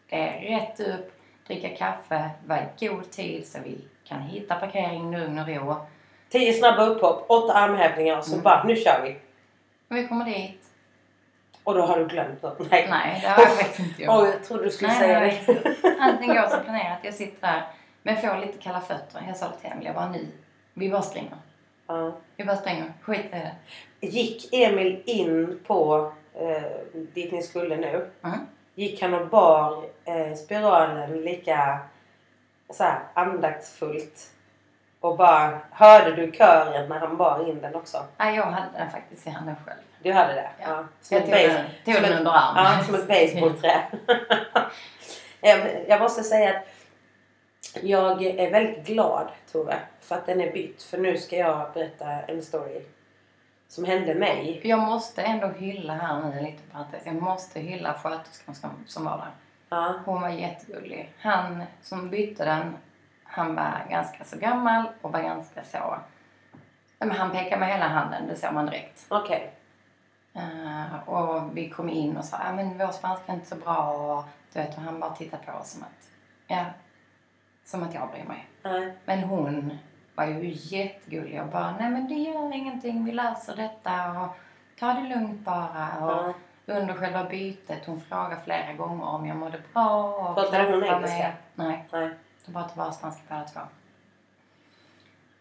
Det 0.09 0.15
är 0.15 0.59
rätt 0.59 0.79
upp, 0.79 1.11
dricka 1.47 1.75
kaffe, 1.75 2.29
vara 2.45 2.59
i 2.61 2.87
god 2.87 3.11
tid 3.11 3.47
så 3.47 3.59
vi 3.63 3.81
kan 4.07 4.21
hitta 4.21 4.55
parkering 4.55 5.13
i 5.13 5.17
lugn 5.17 5.39
och 5.39 5.47
ro. 5.47 5.75
Tio 6.29 6.53
snabba 6.53 6.85
upphopp, 6.85 7.25
åtta 7.29 7.53
armhävningar 7.53 8.17
och 8.17 8.23
så 8.25 8.31
Mm. 8.33 8.43
bara 8.43 8.63
nu 8.63 8.75
kör 8.75 9.01
vi. 9.03 9.15
Vi 9.95 10.07
kommer 10.07 10.25
dit. 10.25 10.63
Och 11.63 11.73
då 11.75 11.81
har 11.81 11.99
du 11.99 12.05
glömt 12.07 12.41
något. 12.43 12.71
Nej. 12.71 12.87
Nej, 12.89 13.19
det 13.21 13.27
har 13.27 13.41
jag 13.43 13.51
faktiskt 13.57 13.79
inte 13.79 14.01
gjort. 14.03 14.11
Oj, 14.17 14.29
jag 14.29 14.43
trodde 14.43 14.63
du 14.63 14.69
skulle 14.69 14.87
Nej, 14.91 14.99
säga 14.99 15.19
nej, 15.19 15.43
det. 15.45 15.75
Allting 15.99 16.27
går 16.35 16.47
som 16.47 16.63
planerat. 16.63 16.99
Jag 17.01 17.13
sitter 17.13 17.47
där 17.47 17.63
men 18.03 18.17
får 18.17 18.37
lite 18.45 18.57
kalla 18.57 18.81
fötter. 18.81 19.21
Jag 19.27 19.37
sa 19.37 19.45
det 19.47 19.55
till 19.61 19.69
Emil, 19.71 19.85
jag 19.85 19.95
bara 19.95 20.09
nu, 20.09 20.27
vi 20.73 20.89
bara 20.89 21.01
springer. 21.01 21.37
Ja. 21.87 22.11
Vi 22.35 22.43
bara 22.45 22.57
springer, 22.57 22.93
skit 23.01 23.25
i 23.25 23.29
det. 23.29 23.51
Gick 24.07 24.53
Emil 24.53 25.01
in 25.05 25.59
på 25.67 26.11
eh, 26.33 26.63
dit 26.93 27.31
ni 27.31 27.41
skulle 27.41 27.77
nu? 27.77 28.09
Mm. 28.23 28.39
Gick 28.75 29.01
han 29.01 29.13
och 29.13 29.27
bar 29.27 29.83
eh, 30.05 30.33
spiralen 30.35 31.21
lika 31.21 31.79
så 32.69 32.83
här, 32.83 32.99
andaktsfullt? 33.13 34.31
Och 34.99 35.17
bara, 35.17 35.59
hörde 35.71 36.15
du 36.15 36.31
kören 36.31 36.89
när 36.89 36.99
han 36.99 37.17
bar 37.17 37.49
in 37.49 37.61
den 37.61 37.75
också? 37.75 38.05
Nej, 38.17 38.35
jag 38.35 38.45
hade 38.45 38.77
den 38.77 38.91
faktiskt 38.91 39.27
i 39.27 39.29
handen 39.29 39.55
själv. 39.65 39.79
Du 40.03 40.11
hade 40.13 40.33
det? 40.33 40.49
Ja. 40.59 40.85
Som 41.01 41.17
Jag 41.17 41.25
tog 41.25 41.33
base, 41.33 41.47
den, 41.47 41.95
tog 41.95 42.03
den 42.03 42.17
under 42.19 42.31
armen. 42.31 42.63
ja, 42.63 42.83
som 42.85 42.95
ett 42.95 43.07
basebollträ. 43.07 43.81
jag, 45.41 45.59
jag 45.87 46.01
måste 46.01 46.23
säga 46.23 46.49
att 46.49 46.65
jag 47.81 48.23
är 48.23 48.51
väldigt 48.51 48.87
glad 48.87 49.27
Tove 49.51 49.79
för 50.01 50.15
att 50.15 50.25
den 50.25 50.41
är 50.41 50.51
bytt. 50.51 50.83
För 50.83 50.97
nu 50.97 51.17
ska 51.17 51.37
jag 51.37 51.73
berätta 51.73 52.05
en 52.05 52.43
story 52.43 52.81
som 53.67 53.85
hände 53.85 54.15
mig. 54.15 54.61
Jag 54.63 54.79
måste 54.79 55.21
ändå 55.21 55.47
hylla 55.47 55.93
här 55.93 56.21
nu, 56.21 56.41
lite 56.41 56.63
parentes. 56.71 57.01
Jag 57.05 57.15
måste 57.15 57.59
hylla 57.59 57.93
sköterskan 57.93 58.55
som, 58.55 58.69
som 58.87 59.05
var 59.05 59.17
där. 59.17 59.31
Ja. 59.69 59.93
Hon 60.05 60.21
var 60.21 60.29
jättegullig. 60.29 61.13
Han 61.19 61.63
som 61.81 62.09
bytte 62.09 62.45
den, 62.45 62.77
han 63.23 63.55
var 63.55 63.85
ganska 63.89 64.23
så 64.23 64.37
gammal 64.37 64.83
och 65.01 65.11
var 65.11 65.21
ganska 65.21 65.63
så... 65.63 65.97
Men 66.99 67.11
han 67.11 67.31
pekade 67.31 67.59
med 67.59 67.69
hela 67.69 67.87
handen, 67.87 68.27
det 68.27 68.35
såg 68.35 68.53
man 68.53 68.65
direkt. 68.65 69.05
Okej. 69.09 69.51
Eh, 70.33 71.09
och 71.09 71.57
vi 71.57 71.69
kom 71.69 71.89
in 71.89 72.17
och 72.17 72.25
sa, 72.25 72.37
ja 72.45 72.53
men 72.53 72.77
vår 72.77 72.91
spanska 72.91 73.31
är 73.31 73.35
inte 73.35 73.47
så 73.47 73.55
bra 73.55 73.89
och 73.89 74.23
du 74.53 74.59
vet, 74.59 74.77
och 74.77 74.81
han 74.83 74.99
bara 74.99 75.15
tittade 75.15 75.43
på 75.43 75.51
oss 75.51 75.71
som 75.71 75.83
att, 75.83 76.09
ja, 76.47 76.65
som 77.65 77.83
att 77.83 77.93
jag 77.93 78.09
bryr 78.11 78.23
mig. 78.23 78.47
Nej. 78.63 78.93
Men 79.05 79.19
hon 79.23 79.77
var 80.15 80.25
ju 80.25 80.51
jättegullig 80.53 81.41
och 81.41 81.47
bara, 81.47 81.75
nej 81.79 81.89
men 81.89 82.07
det 82.07 82.13
gör 82.13 82.53
ingenting, 82.53 83.05
vi 83.05 83.11
löser 83.11 83.55
detta 83.55 84.21
och 84.21 84.37
ta 84.79 84.93
det 84.93 85.15
lugnt 85.15 85.45
bara. 85.45 85.87
Och 86.01 86.11
Ja. 86.11 86.33
Under 86.67 86.93
själva 86.93 87.23
bytet, 87.23 87.85
hon 87.85 88.01
frågade 88.01 88.41
flera 88.43 88.73
gånger 88.73 89.05
om 89.05 89.25
jag 89.27 89.37
mådde 89.37 89.61
bra. 89.73 90.03
Och 90.03 90.35
Pratade 90.35 90.63
hon 90.63 90.83
engelska? 90.83 91.31
Nej, 91.55 91.85
Nej. 91.91 92.09
de 92.45 92.53
pratade 92.53 92.75
bara 92.75 92.91
spanska 92.91 93.21
båda 93.29 93.43
två. 93.43 93.59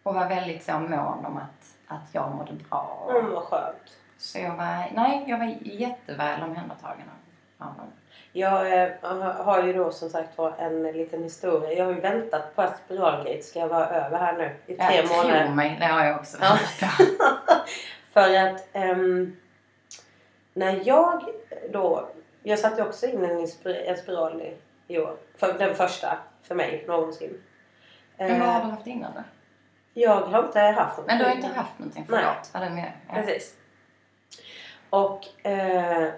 Och 0.02 0.14
var 0.14 0.28
väldigt 0.28 0.64
så 0.64 0.72
mån 0.72 1.26
om 1.26 1.36
att, 1.36 1.66
att 1.86 2.08
jag 2.14 2.34
mådde 2.34 2.52
bra. 2.52 3.08
Mm, 3.10 3.32
vad 3.32 3.42
skönt. 3.42 3.96
Så 4.18 4.38
jag 4.38 4.56
var, 4.56 4.90
nej, 4.94 5.24
jag 5.26 5.38
var 5.38 5.54
jätteväl 5.62 6.42
omhändertagen 6.42 7.10
av 7.58 7.66
honom. 7.66 7.86
Jag 8.32 8.82
eh, 8.82 8.88
har 9.44 9.62
ju 9.62 9.72
då 9.72 9.90
som 9.90 10.10
sagt 10.10 10.38
var 10.38 10.54
en 10.58 10.82
liten 10.82 11.22
historia. 11.22 11.72
Jag 11.72 11.84
har 11.84 11.92
ju 11.92 12.00
väntat 12.00 12.56
på 12.56 12.62
att 12.62 12.78
spiralgate 12.84 13.42
ska 13.42 13.66
vara 13.66 13.86
över 13.86 14.18
här 14.18 14.32
nu 14.32 14.56
i 14.66 14.76
tre 14.76 14.96
Jag 14.96 15.08
månader. 15.08 15.44
tror 15.44 15.54
mig, 15.54 15.76
det 15.80 15.86
har 15.86 16.04
jag 16.04 16.16
också 16.16 16.36
Ja. 16.40 16.58
För 18.12 18.36
att 18.46 18.68
ehm, 18.72 19.36
när 20.56 20.80
jag 20.84 21.22
då... 21.70 22.08
Jag 22.42 22.58
satte 22.58 22.82
också 22.82 23.06
in 23.06 23.24
en, 23.24 23.46
en 23.86 23.96
spiral 23.96 24.42
i, 24.42 24.56
i 24.94 24.98
år. 24.98 25.16
För, 25.36 25.52
den 25.58 25.74
första 25.74 26.18
för 26.42 26.54
mig 26.54 26.84
någonsin. 26.88 27.42
Men 28.16 28.40
vad 28.40 28.48
har 28.48 28.60
Eh, 28.60 28.66
du 28.66 28.70
haft 28.70 28.86
innan 28.86 29.12
då? 29.14 29.22
jag 29.94 30.20
har 30.20 30.44
inte 30.46 30.60
haft 30.60 30.98
något. 30.98 31.06
Men 31.06 31.18
du 31.18 31.24
har 31.24 31.32
inte 31.32 31.46
haft 31.46 31.78
någonting, 31.78 32.06
Nej. 32.08 32.24
Var 32.52 32.60
det 32.60 32.70
med? 32.70 32.92
Ja. 33.08 33.14
Precis. 33.14 33.54
Och 34.90 35.46
eh, 35.46 36.08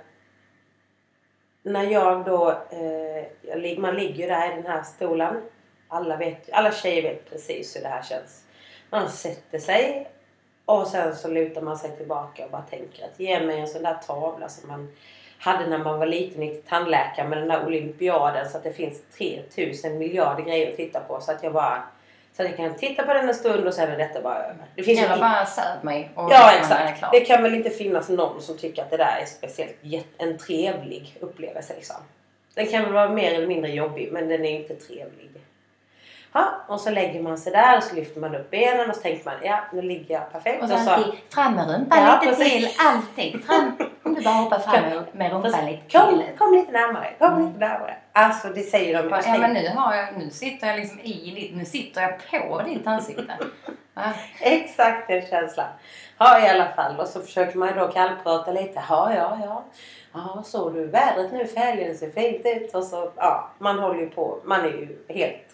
när 1.63 1.85
jag 1.85 2.25
då... 2.25 2.51
Eh, 2.51 3.79
man 3.79 3.95
ligger 3.95 4.23
ju 4.23 4.27
där 4.27 4.53
i 4.53 4.55
den 4.63 4.67
här 4.73 4.83
stolen. 4.83 5.43
Alla, 5.89 6.17
vet, 6.17 6.53
alla 6.53 6.73
tjejer 6.73 7.03
vet 7.03 7.31
precis 7.31 7.77
hur 7.77 7.81
det 7.83 7.89
här 7.89 8.03
känns. 8.03 8.45
Man 8.91 9.09
sätter 9.09 9.59
sig 9.59 10.11
och 10.69 10.87
sen 10.87 11.17
så 11.17 11.29
lutar 11.29 11.63
man 11.63 11.79
sig 11.79 11.97
tillbaka 11.97 12.45
och 12.45 12.51
bara 12.51 12.63
tänker 12.63 13.05
att 13.05 13.21
ge 13.21 13.41
mig 13.41 13.61
en 13.61 13.67
sån 13.67 13.83
där 13.83 13.95
tavla 13.95 14.49
som 14.49 14.69
man 14.69 14.89
hade 15.39 15.67
när 15.67 15.79
man 15.79 15.99
var 15.99 16.07
liten 16.07 16.43
i 16.43 16.55
tandläkaren 16.69 17.29
med 17.29 17.39
den 17.39 17.49
där 17.49 17.67
olympiaden 17.67 18.49
så 18.51 18.57
att 18.57 18.63
det 18.63 18.73
finns 18.73 19.03
3000 19.19 19.99
miljarder 19.99 20.43
grejer 20.43 20.71
att 20.71 20.77
titta 20.77 21.01
på 21.01 21.21
så 21.21 21.33
att 21.33 21.43
jag 21.43 21.53
bara 21.53 21.83
så 22.37 22.43
att 22.43 22.49
jag 22.49 22.57
kan 22.57 22.75
titta 22.75 23.03
på 23.03 23.15
den 23.15 23.29
en 23.29 23.35
stund 23.35 23.67
och 23.67 23.75
sen 23.75 23.91
är 23.91 23.99
detta 23.99 24.23
bara 24.23 24.39
över. 24.39 24.65
Det 24.75 24.83
finns 24.83 25.01
Eller 25.01 25.19
bara 25.19 25.47
söv 25.47 25.85
mig 25.85 26.11
och 26.15 26.33
Ja 26.33 26.53
exakt. 26.59 27.05
Det 27.13 27.21
kan 27.21 27.43
väl 27.43 27.55
inte 27.55 27.71
finnas 27.71 28.09
någon 28.09 28.43
som 28.43 28.59
tycker 28.59 28.83
att 28.83 28.91
det 28.91 28.97
där 28.97 29.19
är 29.23 29.27
speciellt 29.27 30.07
en 30.19 30.39
trevlig 30.39 31.17
upplevelse 31.21 31.75
liksom. 31.75 31.97
Den 32.55 32.67
kan 32.67 32.85
väl 32.85 32.93
vara 32.93 33.09
mer 33.09 33.35
eller 33.35 33.47
mindre 33.47 33.71
jobbig 33.71 34.09
men 34.13 34.29
den 34.29 34.45
är 34.45 34.61
inte 34.61 34.75
trevlig. 34.75 35.31
Ja, 36.33 36.45
och 36.67 36.81
så 36.81 36.91
lägger 36.91 37.23
man 37.23 37.39
sig 37.39 37.53
där 37.53 37.77
och 37.77 37.83
så 37.83 37.95
lyfter 37.95 38.21
man 38.21 38.35
upp 38.35 38.51
benen 38.51 38.91
och 38.91 38.97
så 38.97 39.03
tänker 39.03 39.25
man 39.25 39.35
ja 39.43 39.61
nu 39.73 39.83
ligger 39.83 40.15
jag 40.15 40.33
perfekt. 40.33 40.63
Och 40.63 40.69
så 40.69 40.75
Och 40.75 40.81
så, 40.81 40.91
alltid 40.91 41.13
fram 41.31 41.55
med 41.55 41.71
rumpan 41.71 41.99
Ja, 42.05 42.21
lite 42.23 42.37
precis. 42.37 42.53
till. 42.53 42.87
Alltid. 42.87 43.45
Fram. 43.45 43.73
Om 44.03 44.15
du 44.15 44.23
bara 44.23 44.35
hoppar 44.35 44.59
fram 44.59 44.83
med, 44.83 45.05
med 45.13 45.33
rumpan 45.33 45.67
lite 45.67 45.99
kom, 45.99 46.09
till. 46.09 46.25
kom 46.39 46.53
lite 46.55 46.73
närmare, 46.73 47.15
kom 47.19 47.33
Mm. 47.33 47.47
lite 47.47 47.59
närmare. 47.59 47.97
Alltså 48.13 48.49
det 48.49 48.63
säger 48.63 49.03
de. 49.03 49.23
Så 49.23 49.29
Ja 49.31 49.39
men 49.39 49.53
nu 49.55 49.69
har 49.77 49.95
jag, 49.95 50.07
nu 50.19 50.31
sitter 50.31 50.67
jag 50.67 50.77
liksom 50.77 51.01
i 51.01 51.31
ditt, 51.35 51.57
nu 51.57 51.65
sitter 51.65 52.03
jag 52.03 52.43
på 52.49 52.63
ditt 52.63 52.87
ansikte. 52.87 53.33
Exakt 54.41 55.09
den 55.09 55.27
känslan. 55.27 55.67
Ja 56.19 56.47
i 56.47 56.49
alla 56.49 56.69
fall. 56.69 57.01
Och 57.01 57.07
så 57.09 57.21
försöker 57.21 57.59
man 57.59 57.77
då 57.77 57.89
kallprata 57.89 58.53
lite. 58.53 58.83
Ja, 58.89 59.13
ja, 59.15 59.39
ja. 59.45 59.65
Ja, 60.15 60.43
såg 60.45 60.75
du 60.75 60.87
vädret 60.87 61.33
nu 61.33 61.47
för 61.47 61.61
helgen? 61.61 61.89
Det 61.89 61.95
ser 61.95 62.11
fint 62.11 62.47
ut. 62.47 62.75
Och 62.75 62.85
så, 62.85 63.11
ja, 63.17 63.51
man 63.59 63.79
håller 63.79 64.01
ju 64.01 64.09
på. 64.11 64.39
Man 64.45 64.61
är 64.61 64.69
ju 64.69 64.99
helt... 65.09 65.45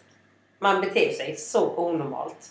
Man 0.65 0.81
beter 0.81 1.11
sig 1.11 1.37
så 1.37 1.77
onormalt. 1.77 2.51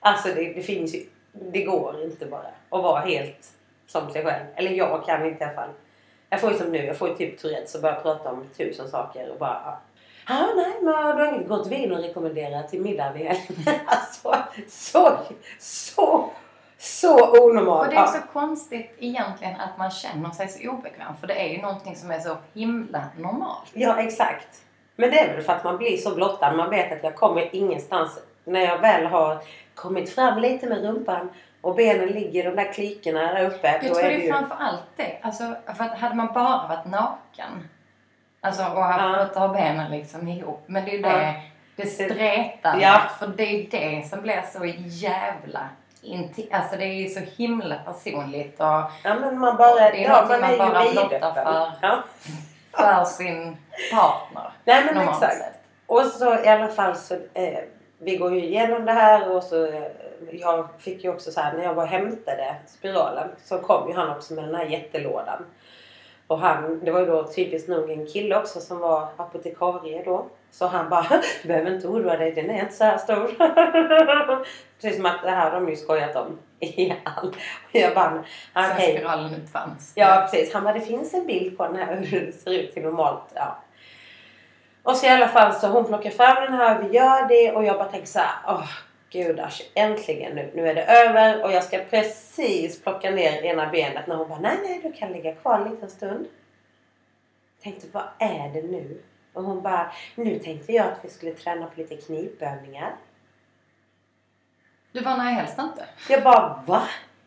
Alltså 0.00 0.28
det, 0.28 0.52
det 0.52 0.62
finns 0.62 0.94
ju... 0.94 1.02
Det 1.32 1.62
går 1.62 2.02
inte 2.02 2.26
bara 2.26 2.46
att 2.70 2.82
vara 2.82 3.00
helt 3.00 3.52
som 3.86 4.12
sig 4.12 4.24
själv. 4.24 4.44
Eller 4.54 4.70
jag 4.70 5.06
kan 5.06 5.26
inte 5.26 5.44
i 5.44 5.46
alla 5.46 5.54
fall. 5.54 5.70
Jag 6.30 6.40
får 6.40 6.52
ju 6.52 6.58
som 6.58 6.72
nu, 6.72 6.84
jag 6.84 6.96
får 6.96 7.08
ju 7.08 7.14
typ 7.14 7.38
Tourettes 7.38 7.74
och 7.74 7.82
börjar 7.82 8.00
prata 8.00 8.30
om 8.30 8.44
tusen 8.56 8.88
saker 8.88 9.30
och 9.30 9.38
bara... 9.38 9.78
Ja, 10.28 10.34
ah, 10.34 10.54
nej 10.56 10.72
men 10.82 11.16
du 11.16 11.24
har 11.24 11.34
inget 11.34 11.48
gott 11.48 11.66
vin 11.66 11.92
att 11.92 12.04
rekommendera 12.04 12.62
till 12.62 12.80
middag 12.80 13.12
vid 13.12 13.26
helgen. 13.26 13.80
Alltså 13.86 14.36
så, 14.68 15.18
så, 15.58 16.30
så 16.78 17.44
onormalt. 17.44 17.88
Och 17.88 17.94
det 17.94 18.00
är 18.00 18.06
så 18.06 18.26
konstigt 18.32 18.96
egentligen 18.98 19.60
att 19.60 19.78
man 19.78 19.90
känner 19.90 20.30
sig 20.30 20.48
så 20.48 20.70
obekväm. 20.70 21.16
För 21.20 21.26
det 21.26 21.34
är 21.34 21.48
ju 21.48 21.62
någonting 21.62 21.96
som 21.96 22.10
är 22.10 22.20
så 22.20 22.36
himla 22.54 23.04
normalt. 23.18 23.70
Ja, 23.72 24.00
exakt. 24.00 24.64
Men 24.96 25.10
det 25.10 25.18
är 25.20 25.34
väl 25.34 25.42
för 25.44 25.52
att 25.52 25.64
man 25.64 25.76
blir 25.76 25.96
så 25.96 26.14
blottad. 26.14 26.52
Man 26.56 26.70
vet 26.70 26.92
att 26.92 27.02
jag 27.04 27.14
kommer 27.14 27.48
ingenstans. 27.56 28.18
När 28.44 28.60
jag 28.60 28.78
väl 28.78 29.06
har 29.06 29.38
kommit 29.74 30.14
fram 30.14 30.38
lite 30.38 30.66
med 30.66 30.82
rumpan 30.82 31.30
och 31.60 31.74
benen 31.74 32.08
ligger 32.08 32.40
i 32.40 32.46
de 32.50 32.56
där 32.64 32.72
klikorna 32.72 33.20
där 33.20 33.44
uppe. 33.46 33.68
Jag 33.72 33.80
tror 33.82 33.98
är 33.98 34.02
det 34.02 34.08
det 34.08 34.14
är 34.14 34.20
ju... 34.24 34.32
framför 34.32 34.56
allt 34.60 34.82
det. 34.96 35.16
Alltså, 35.22 35.54
för 35.76 35.84
att 35.84 35.98
hade 35.98 36.14
man 36.14 36.26
bara 36.32 36.68
varit 36.68 36.84
naken 36.86 37.68
alltså, 38.40 38.62
och 38.62 38.82
haft 38.84 39.18
Ja. 39.18 39.26
fått 39.26 39.36
ha 39.36 39.48
benen 39.48 39.90
liksom 39.90 40.28
ihop. 40.28 40.62
Men 40.66 40.84
det 40.84 40.90
är 40.90 40.94
ju 40.94 41.00
Ja. 41.00 41.08
det, 41.08 41.34
det 41.76 41.86
stretar. 41.86 42.78
Ja. 42.80 43.00
För 43.18 43.26
det 43.26 43.42
är 43.42 43.66
det 43.70 44.08
som 44.08 44.20
blir 44.22 44.42
så 44.52 44.64
jävla 44.88 45.68
inti- 46.02 46.48
Alltså 46.50 46.76
det 46.76 46.84
är 46.84 46.92
ju 46.94 47.08
så 47.08 47.20
himla 47.36 47.74
personligt 47.76 48.60
och 48.60 48.66
Ja, 49.02 49.14
men 49.20 49.38
man 49.38 49.56
bara... 49.56 49.74
Det 49.90 50.04
är 50.04 50.08
ja, 50.08 50.10
någonting 50.22 50.40
man 50.40 50.50
är 50.50 50.58
bara 50.58 50.90
blottar 50.92 51.32
för. 51.34 51.72
Ja. 51.82 52.04
För 52.76 53.04
sin 53.04 53.56
partner. 53.92 54.52
Nej, 54.64 54.84
men 54.84 55.08
exakt. 55.08 55.36
sett. 55.36 55.60
Och 55.86 56.02
så 56.02 56.34
i 56.34 56.48
alla 56.48 56.68
fall 56.68 56.96
så... 56.96 57.14
Eh, 57.34 57.58
vi 57.98 58.16
går 58.16 58.32
ju 58.32 58.44
igenom 58.44 58.84
det 58.84 58.92
här 58.92 59.30
och 59.30 59.42
så... 59.42 59.66
Eh, 59.66 59.82
jag 60.32 60.68
fick 60.78 61.04
ju 61.04 61.10
också 61.10 61.30
så 61.30 61.40
här 61.40 61.52
när 61.52 61.64
jag 61.64 61.74
var 61.74 61.86
hämtade 61.86 62.56
spiralen 62.66 63.28
så 63.44 63.58
kom 63.58 63.88
ju 63.88 63.94
han 63.94 64.16
också 64.16 64.34
med 64.34 64.44
den 64.44 64.54
här 64.54 64.64
jättelådan. 64.64 65.44
Och 66.26 66.38
han, 66.38 66.80
det 66.84 66.90
var 66.90 67.00
ju 67.00 67.06
då 67.06 67.24
typiskt 67.24 67.68
nog 67.68 67.90
en 67.90 68.06
kille 68.06 68.36
också 68.36 68.60
som 68.60 68.78
var 68.78 69.08
apotekarie 69.16 70.02
då. 70.04 70.26
Så 70.50 70.66
han 70.66 70.88
bara, 70.88 71.06
du 71.42 71.48
behöver 71.48 71.74
inte 71.74 71.88
oroa 71.88 72.16
dig, 72.16 72.32
den 72.32 72.50
är 72.50 72.60
inte 72.60 72.74
så 72.74 72.84
här 72.84 72.98
stor. 72.98 73.26
Precis 74.80 74.96
som 74.96 75.06
att 75.06 75.22
det 75.22 75.30
här 75.30 75.50
har 75.50 75.60
de 75.60 75.68
ju 75.68 75.76
skojat 75.76 76.16
om 76.16 76.38
i 76.64 76.96
all. 77.04 77.28
Och 77.28 77.74
jag 77.74 77.94
bara, 77.94 78.24
okej. 78.54 78.96
spiralen 78.96 79.34
uppfanns. 79.34 79.92
Ja 79.94 80.28
precis. 80.30 80.54
Han 80.54 80.64
bara, 80.64 80.74
det 80.74 80.80
finns 80.80 81.14
en 81.14 81.26
bild 81.26 81.56
på 81.56 81.66
den 81.66 81.76
här 81.76 81.96
hur 82.10 82.26
det 82.26 82.32
ser 82.32 82.50
ut 82.50 82.76
i 82.76 82.80
normalt. 82.80 83.32
Ja. 83.34 83.58
Och 84.82 84.96
så 84.96 85.06
i 85.06 85.08
alla 85.08 85.28
fall 85.28 85.54
så 85.54 85.66
hon 85.66 85.84
plockar 85.84 86.10
fram 86.10 86.44
den 86.44 86.52
här, 86.52 86.82
vi 86.82 86.96
gör 86.96 87.28
det 87.28 87.52
och 87.52 87.64
jag 87.64 87.76
bara 87.78 87.88
tänker 87.88 88.06
så 88.06 88.18
här, 88.18 88.34
åh 88.46 88.68
gudars, 89.14 89.62
äntligen 89.74 90.34
nu. 90.34 90.50
Nu 90.54 90.68
är 90.68 90.74
det 90.74 90.84
över 90.84 91.44
och 91.44 91.52
jag 91.52 91.64
ska 91.64 91.78
precis 91.78 92.82
plocka 92.82 93.10
ner 93.10 93.42
ena 93.42 93.70
benet 93.70 94.06
när 94.06 94.16
hon 94.16 94.28
bara 94.28 94.40
nej, 94.40 94.58
nej, 94.62 94.80
du 94.82 94.92
kan 94.92 95.12
ligga 95.12 95.34
kvar 95.34 95.58
en 95.58 95.70
liten 95.70 95.90
stund. 95.90 96.26
Tänkte, 97.62 97.86
vad 97.92 98.04
är 98.18 98.48
det 98.48 98.62
nu? 98.62 99.02
Och 99.32 99.42
hon 99.42 99.62
bara, 99.62 99.92
nu 100.14 100.38
tänkte 100.38 100.72
jag 100.72 100.86
att 100.86 100.98
vi 101.02 101.08
skulle 101.08 101.32
träna 101.32 101.66
på 101.66 101.80
lite 101.80 101.96
knipövningar. 101.96 102.94
Du 104.94 105.00
bara, 105.00 105.16
nej 105.16 105.34
helst 105.34 105.58
inte. 105.58 105.84
Jag 106.08 106.22
bara, 106.22 106.62
va? 106.66 106.82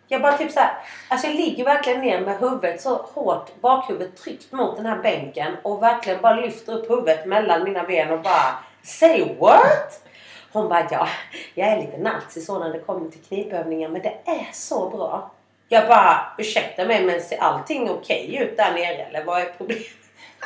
Jag 0.08 0.22
bara 0.22 0.38
typ 0.38 0.52
såhär, 0.52 0.78
alltså 1.08 1.28
jag 1.28 1.36
ligger 1.36 1.66
verkligen 1.66 2.02
ner 2.02 2.22
med 2.22 2.38
huvudet 2.40 2.82
så 2.82 2.96
hårt, 2.96 3.62
bakhuvudet 3.62 4.18
tryckt 4.18 4.52
mot 4.52 4.78
den 4.78 4.86
här 4.86 4.98
bänken 4.98 5.56
och 5.64 5.84
verkligen 5.84 6.22
bara 6.22 6.36
lyfter 6.36 6.74
upp 6.74 6.90
huvudet 6.90 7.26
mellan 7.26 7.64
mina 7.64 7.84
ben 7.84 8.12
och 8.12 8.22
bara 8.22 8.58
Say 8.84 9.36
what? 9.40 10.08
Hon 10.52 10.70
bara, 10.70 10.88
ja, 10.92 11.08
jag 11.54 11.68
är 11.68 11.78
lite 11.78 11.98
nazi 11.98 12.42
så 12.42 12.60
när 12.60 12.74
det 12.74 12.80
kommer 12.80 13.10
till 13.10 13.22
knipövningar 13.22 13.90
men 13.90 14.02
det 14.02 14.18
är 14.26 14.48
så 14.54 14.90
bra. 14.90 15.32
Jag 15.68 15.88
bara, 15.88 16.36
ursäkta 16.38 16.86
mig 16.86 17.06
men 17.06 17.22
ser 17.22 17.38
allting 17.38 17.90
okej 17.90 18.28
okay 18.30 18.44
ut 18.44 18.58
där 18.58 18.74
nere 18.74 19.06
eller 19.06 19.24
vad 19.24 19.42
är 19.42 19.54
problemet? 19.58 19.86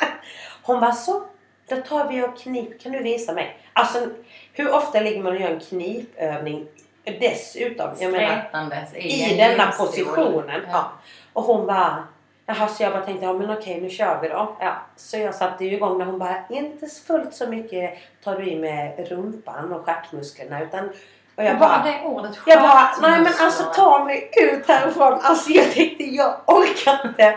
Hon 0.62 0.80
bara, 0.80 0.92
så 0.92 1.22
då 1.68 1.76
tar 1.76 2.08
vi 2.08 2.22
och 2.22 2.38
knip, 2.38 2.82
kan 2.82 2.92
du 2.92 3.02
visa 3.02 3.32
mig? 3.32 3.56
Alltså 3.72 4.08
hur 4.52 4.74
ofta 4.74 5.00
ligger 5.00 5.22
man 5.22 5.32
och 5.32 5.40
gör 5.40 5.50
en 5.50 5.60
knipövning 5.60 6.66
dessutom? 7.04 7.90
Jag 7.98 8.12
menar, 8.12 8.86
i, 8.94 9.32
i 9.32 9.36
denna 9.36 9.72
positionen. 9.72 10.60
Ja. 10.66 10.72
ja. 10.72 10.92
Och 11.32 11.42
hon 11.42 11.66
bara 11.66 12.04
Jaha, 12.46 12.68
så 12.68 12.82
jag 12.82 12.92
bara 12.92 13.02
tänkte, 13.02 13.24
ja 13.26 13.32
men 13.32 13.50
okej 13.50 13.80
nu 13.80 13.90
kör 13.90 14.20
vi 14.22 14.28
då. 14.28 14.56
Ja, 14.60 14.76
så 14.96 15.18
jag 15.18 15.34
satte 15.34 15.64
ju 15.64 15.72
igång 15.72 15.98
när 15.98 16.04
hon 16.04 16.18
bara, 16.18 16.36
inte 16.50 16.86
fullt 16.86 17.34
så 17.34 17.46
mycket 17.46 17.98
tar 18.24 18.36
du 18.36 18.50
i 18.50 18.58
med 18.58 19.08
rumpan 19.08 19.72
och 19.72 19.84
stjärtmusklerna 19.84 20.62
utan 20.62 20.90
och 21.36 21.44
jag 21.44 21.58
bara, 21.58 21.82
det 21.84 22.00
ordet 22.04 22.38
Jag 22.46 22.62
bara, 22.62 22.90
nej 23.02 23.20
men 23.20 23.32
alltså 23.40 23.64
ta 23.64 24.04
mig 24.04 24.30
ut 24.42 24.68
härifrån. 24.68 25.18
Alltså 25.22 25.50
jag 25.50 25.72
tänkte, 25.72 26.04
jag 26.04 26.34
orkar 26.46 27.06
inte. 27.08 27.36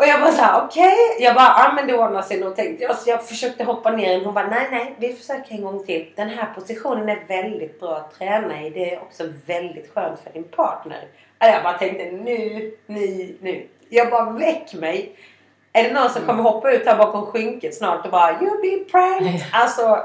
Och 0.00 0.06
jag 0.06 0.20
bara 0.20 0.32
såhär, 0.32 0.62
okej. 0.64 0.82
Okay. 0.82 1.24
Jag 1.24 1.34
bara, 1.34 1.54
ja 1.56 1.72
men 1.76 1.86
det 1.86 1.98
ordnar 1.98 2.22
sig 2.22 2.40
nog 2.40 2.56
tänkte 2.56 2.84
jag. 2.84 2.96
Så 2.96 3.10
jag 3.10 3.24
försökte 3.24 3.64
hoppa 3.64 3.90
ner 3.90 4.24
Hon 4.24 4.34
bara, 4.34 4.46
nej 4.46 4.68
nej 4.70 4.94
vi 4.98 5.12
försöker 5.12 5.54
en 5.54 5.62
gång 5.62 5.86
till. 5.86 6.12
Den 6.16 6.28
här 6.28 6.54
positionen 6.54 7.08
är 7.08 7.24
väldigt 7.28 7.80
bra 7.80 7.96
att 7.96 8.18
träna 8.18 8.62
i. 8.62 8.70
Det 8.70 8.94
är 8.94 9.02
också 9.02 9.24
väldigt 9.46 9.94
skönt 9.94 10.20
för 10.20 10.32
din 10.32 10.44
partner. 10.44 11.04
Och 11.38 11.46
jag 11.46 11.62
bara 11.62 11.78
tänkte, 11.78 12.04
nu, 12.04 12.72
nu, 12.86 13.36
nu. 13.40 13.66
Jag 13.88 14.10
bara, 14.10 14.30
väck 14.30 14.74
mig. 14.74 15.16
Är 15.72 15.84
det 15.84 15.92
någon 15.92 16.10
som 16.10 16.22
kommer 16.22 16.42
hoppa 16.42 16.72
ut 16.72 16.86
här 16.86 16.96
bakom 16.96 17.26
skynket 17.26 17.74
snart 17.74 18.04
och 18.04 18.10
bara, 18.10 18.32
you'll 18.32 18.60
be 18.62 18.90
pranked. 18.90 19.44
Alltså, 19.52 19.98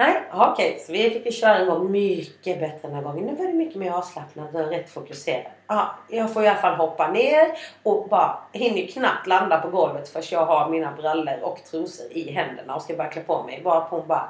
Nej, 0.00 0.22
okej. 0.32 0.70
Okay. 0.70 0.78
Så 0.78 0.92
vi 0.92 1.10
fick 1.10 1.26
ju 1.26 1.32
köra 1.32 1.58
en 1.58 1.66
gång 1.66 1.90
mycket 1.90 2.60
bättre 2.60 2.78
den 2.82 2.94
här 2.94 3.02
gången. 3.02 3.24
Nu 3.24 3.34
var 3.34 3.46
det 3.46 3.52
mycket 3.52 3.76
mer 3.76 3.90
avslappnat 3.90 4.54
och 4.54 4.60
rätt 4.60 4.90
fokuserad. 4.90 5.52
Ja, 5.66 5.94
jag 6.08 6.32
får 6.32 6.44
i 6.44 6.48
alla 6.48 6.58
fall 6.58 6.74
hoppa 6.74 7.08
ner 7.12 7.46
och 7.82 8.08
bara 8.08 8.38
hinner 8.52 8.86
knappt 8.86 9.26
landa 9.26 9.58
på 9.58 9.68
golvet 9.68 10.08
förrän 10.08 10.24
jag 10.30 10.46
har 10.46 10.70
mina 10.70 10.92
brallor 10.92 11.42
och 11.42 11.64
trosor 11.64 12.06
i 12.10 12.30
händerna 12.30 12.74
och 12.74 12.82
ska 12.82 12.96
bara 12.96 13.08
klä 13.08 13.22
på 13.22 13.42
mig. 13.42 13.60
Bara 13.64 13.80
på 13.80 13.96
hon 13.96 14.08
bara 14.08 14.28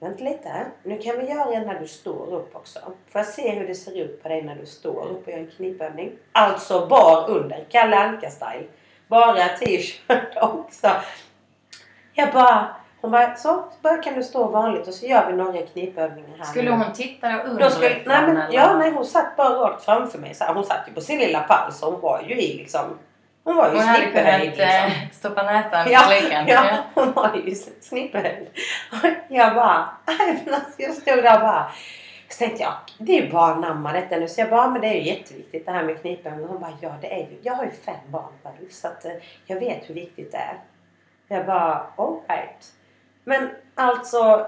Vänta 0.00 0.24
lite. 0.24 0.66
Nu 0.82 0.98
kan 0.98 1.18
vi 1.18 1.30
göra 1.30 1.52
en 1.52 1.66
när 1.66 1.80
du 1.80 1.88
står 1.88 2.34
upp 2.34 2.56
också. 2.56 2.78
Får 3.08 3.18
jag 3.18 3.26
se 3.26 3.50
hur 3.50 3.66
det 3.66 3.74
ser 3.74 3.98
ut 3.98 4.22
på 4.22 4.28
dig 4.28 4.42
när 4.42 4.56
du 4.56 4.66
står 4.66 5.08
upp 5.08 5.26
och 5.26 5.32
gör 5.32 5.38
en 5.38 5.50
knipövning? 5.50 6.12
Alltså 6.32 6.86
bar 6.86 7.30
under. 7.30 7.64
Kalle 7.68 7.96
Anka-style. 7.96 8.66
Bara 9.08 9.48
t-shirt 9.48 10.36
också. 10.42 10.90
Jag 12.12 12.32
bara 12.32 12.76
hon 13.00 13.10
bara, 13.10 13.34
så, 13.34 13.64
så 13.82 13.88
kan 13.88 14.14
du 14.14 14.22
stå 14.22 14.48
vanligt 14.48 14.88
och 14.88 14.94
så 14.94 15.06
gör 15.06 15.30
vi 15.30 15.36
några 15.36 15.62
knipövningar 15.62 16.38
här. 16.38 16.44
Skulle 16.44 16.70
hon 16.70 16.92
titta 16.94 17.42
under? 17.42 17.68
skulle, 17.68 17.88
nej, 17.88 18.22
men, 18.22 18.36
eller? 18.36 18.54
Ja, 18.54 18.78
nej 18.78 18.90
hon 18.90 19.04
satt 19.04 19.36
bara 19.36 19.48
rakt 19.48 19.84
framför 19.84 20.18
mig. 20.18 20.34
Så 20.34 20.44
här, 20.44 20.54
hon 20.54 20.64
satt 20.64 20.88
ju 20.88 20.92
på 20.92 21.00
sin 21.00 21.18
lilla 21.18 21.40
pall 21.40 21.72
så 21.72 21.90
hon 21.90 22.00
var 22.00 22.22
ju 22.28 22.34
i 22.34 22.56
liksom 22.56 22.98
hon 23.44 23.56
var 23.56 23.70
ju 23.70 23.76
hon 23.76 23.92
liksom. 24.00 24.24
Hade 24.24 24.46
kunnat 24.46 25.14
stoppa 25.14 25.42
näsan 25.42 25.90
ja, 25.90 26.00
flickan. 26.00 26.46
Ja, 26.48 26.78
hon 26.94 27.12
var 27.12 27.36
ju 27.44 27.54
snipperhöjd. 27.80 28.48
Jag 29.28 29.54
bara, 29.54 29.88
men 30.44 30.54
alltså 30.54 30.82
jag 30.82 30.94
stod 30.94 31.22
där 31.22 31.34
och 31.34 31.40
bara 31.40 31.70
så 32.28 32.38
tänkte 32.38 32.62
jag, 32.62 32.74
det 32.98 33.18
är 33.18 33.22
ju 33.22 33.36
anamma 33.36 33.92
detta 33.92 34.16
nu. 34.16 34.28
Så 34.28 34.40
jag 34.40 34.50
bara, 34.50 34.70
men 34.70 34.80
det 34.80 34.86
är 34.86 34.94
ju 34.94 35.02
jätteviktigt 35.02 35.66
det 35.66 35.72
här 35.72 35.84
med 35.84 36.00
knipövningar. 36.00 36.48
Hon 36.48 36.60
bara, 36.60 36.78
ja 36.80 36.94
det 37.00 37.14
är 37.14 37.18
ju, 37.18 37.38
jag 37.42 37.54
har 37.54 37.64
ju 37.64 37.70
fem 37.70 38.00
barn 38.08 38.32
själv 38.42 38.68
så 38.70 38.88
att 38.88 39.04
eh, 39.04 39.12
jag 39.46 39.60
vet 39.60 39.90
hur 39.90 39.94
viktigt 39.94 40.32
det 40.32 40.38
är. 40.38 40.58
Jag 41.28 41.46
bara, 41.46 41.86
alright. 41.96 42.72
Men 43.28 43.50
alltså 43.74 44.46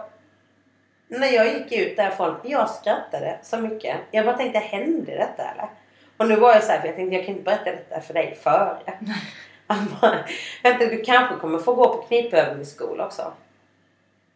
när 1.08 1.28
jag 1.28 1.46
gick 1.46 1.72
ut 1.72 1.96
därifrån, 1.96 2.36
jag 2.42 2.70
skrattade 2.70 3.38
så 3.42 3.56
mycket. 3.56 3.96
Jag 4.10 4.26
bara 4.26 4.36
tänkte, 4.36 4.58
hände 4.58 5.16
detta 5.16 5.42
eller? 5.42 5.68
Och 6.16 6.28
nu 6.28 6.36
var 6.36 6.52
jag 6.52 6.62
så 6.62 6.72
här, 6.72 6.80
för 6.80 6.86
jag 6.86 6.96
tänkte 6.96 7.16
jag 7.16 7.26
kan 7.26 7.34
inte 7.34 7.44
berätta 7.44 7.70
detta 7.70 8.00
för 8.00 8.14
dig 8.14 8.38
före. 8.42 8.78
Vänta, 10.62 10.86
du 10.86 11.02
kanske 11.02 11.36
kommer 11.36 11.58
få 11.58 11.74
gå 11.74 11.88
på 11.88 12.02
knipövningsskola 12.02 13.06
också. 13.06 13.32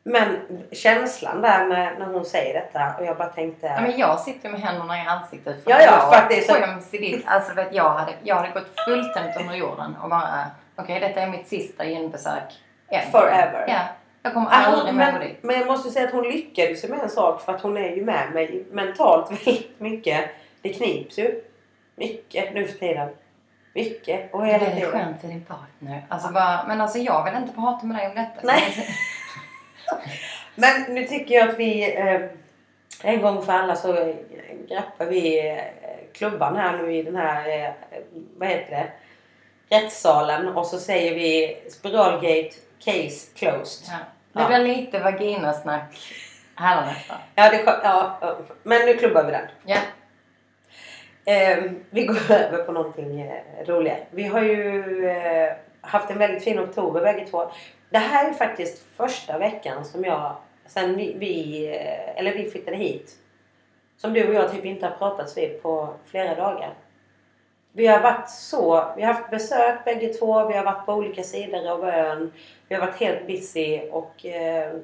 Men 0.03 0.39
känslan 0.73 1.43
där 1.43 1.67
när, 1.67 1.99
när 1.99 2.07
hon 2.07 2.25
säger 2.25 2.55
detta 2.55 2.95
och 2.99 3.07
jag 3.07 3.17
bara 3.17 3.29
tänkte... 3.29 3.67
Ja, 3.67 3.81
men 3.81 3.99
jag 3.99 4.21
sitter 4.21 4.49
med 4.49 4.61
händerna 4.61 4.99
i 4.99 5.07
ansiktet 5.07 5.65
för 5.65 5.71
ja, 5.71 5.81
ja, 5.81 6.29
skäms 6.49 6.95
i 6.95 6.99
ditt... 6.99 7.25
Alltså 7.27 7.55
vet, 7.55 7.75
jag, 7.75 7.91
hade, 7.91 8.13
jag 8.23 8.37
hade 8.37 8.51
gått 8.51 8.81
fullständigt 8.85 9.41
under 9.41 9.55
jorden 9.55 9.97
och 10.03 10.11
bara 10.11 10.51
okej 10.77 10.97
okay, 10.97 11.09
detta 11.09 11.21
är 11.21 11.29
mitt 11.29 11.49
sista 11.49 11.85
gynbesök. 11.85 12.61
Forever. 13.13 13.65
Ja. 13.69 13.81
Jag 14.25 14.35
kommer 14.35 14.51
aldrig 14.51 14.95
med 14.95 15.15
men, 15.15 15.37
men 15.41 15.59
jag 15.59 15.67
måste 15.67 15.91
säga 15.91 16.07
att 16.07 16.13
hon 16.13 16.25
lyckades 16.25 16.89
med 16.89 17.01
en 17.01 17.11
sak 17.11 17.41
för 17.41 17.55
att 17.55 17.61
hon 17.61 17.77
är 17.77 17.97
ju 17.97 18.05
med 18.05 18.33
mig 18.33 18.65
mentalt 18.71 19.31
väldigt 19.47 19.81
mycket. 19.81 20.31
Det 20.63 20.69
knips 20.69 21.19
ju. 21.19 21.43
Mycket 21.97 22.55
nu 22.55 22.67
för 22.67 22.79
tiden. 22.79 23.09
Mycket. 23.75 24.35
Och 24.35 24.47
hela 24.47 24.59
det 24.59 24.65
är 24.65 24.91
skönt 24.91 25.21
för 25.21 25.29
din 25.29 25.45
partner. 25.45 26.07
Alltså 26.09 26.33
bara, 26.33 26.65
men 26.69 26.81
alltså 26.81 26.99
jag 26.99 27.25
vill 27.25 27.43
inte 27.43 27.55
prata 27.55 27.87
med 27.87 27.97
dig 27.97 28.09
om 28.09 28.15
detta. 28.15 28.41
Nej. 28.43 28.89
men 30.55 30.95
nu 30.95 31.05
tycker 31.05 31.35
jag 31.35 31.49
att 31.49 31.59
vi 31.59 31.97
eh, 31.97 32.21
en 33.03 33.23
gång 33.23 33.43
för 33.43 33.53
alla 33.53 33.77
så 33.77 34.15
greppar 34.69 35.07
vi 35.07 35.49
eh, 35.49 35.59
klubban 36.13 36.57
här 36.57 36.79
nu 36.79 36.95
i 36.95 37.03
den 37.03 37.17
här, 37.17 37.65
eh, 37.65 37.71
vad 38.37 38.49
heter 38.49 38.71
det, 38.71 38.91
rättssalen 39.77 40.49
och 40.49 40.67
så 40.67 40.79
säger 40.79 41.15
vi 41.15 41.57
Spiralgate 41.71 42.51
Case 42.85 43.27
closed. 43.35 43.89
Ja. 43.89 43.99
Det 44.35 44.41
ja. 44.41 44.47
blir 44.47 44.59
lite 44.59 44.99
vaginasnack 44.99 46.15
hädanefter. 46.55 47.17
Ja, 47.35 47.51
det, 47.51 47.63
ja, 47.65 48.37
men 48.63 48.87
nu 48.87 48.97
klubbar 48.97 49.25
vi 49.25 49.33
den. 49.33 49.47
Ja. 49.65 49.79
Eh, 51.25 51.73
vi 51.91 52.07
går 52.07 52.17
över 52.33 52.65
på 52.65 52.73
någonting 52.73 53.21
eh, 53.21 53.67
roligare. 53.67 54.07
Vi 54.11 54.23
har 54.23 54.43
ju 54.43 55.07
eh, 55.09 55.53
haft 55.81 56.11
en 56.11 56.19
väldigt 56.19 56.45
fin 56.45 56.61
oktober 56.61 57.01
bägge 57.01 57.27
två. 57.27 57.51
Det 57.91 57.99
här 57.99 58.29
är 58.29 58.33
faktiskt 58.33 58.83
första 58.97 59.39
veckan 59.39 59.85
som 59.85 60.05
jag, 60.05 60.37
sen 60.67 60.97
vi, 60.97 61.17
vi, 61.19 61.67
eh, 61.69 62.19
eller 62.19 62.33
vi 62.33 62.51
flyttade 62.51 62.77
hit, 62.77 63.13
som 63.97 64.13
du 64.13 64.29
och 64.29 64.35
jag 64.35 64.53
typ 64.53 64.65
inte 64.65 64.87
har 64.87 64.97
pratats 64.97 65.37
vid 65.37 65.63
på 65.63 65.95
flera 66.07 66.35
dagar. 66.35 66.75
Vi 67.77 67.87
har 67.87 68.01
varit 68.01 68.31
så, 68.31 68.93
vi 68.97 69.03
har 69.03 69.15
haft 69.15 69.31
besök 69.31 69.85
bägge 69.85 70.09
två, 70.09 70.49
vi 70.49 70.57
har 70.57 70.65
varit 70.65 70.87
på 70.87 70.93
olika 70.93 71.23
sidor 71.23 71.69
av 71.71 71.85
ön. 71.85 72.33
Vi 72.69 72.75
har 72.75 72.87
varit 72.87 73.01
helt 73.01 73.27
busy 73.27 73.81
och 73.91 74.27
eh, 74.27 74.77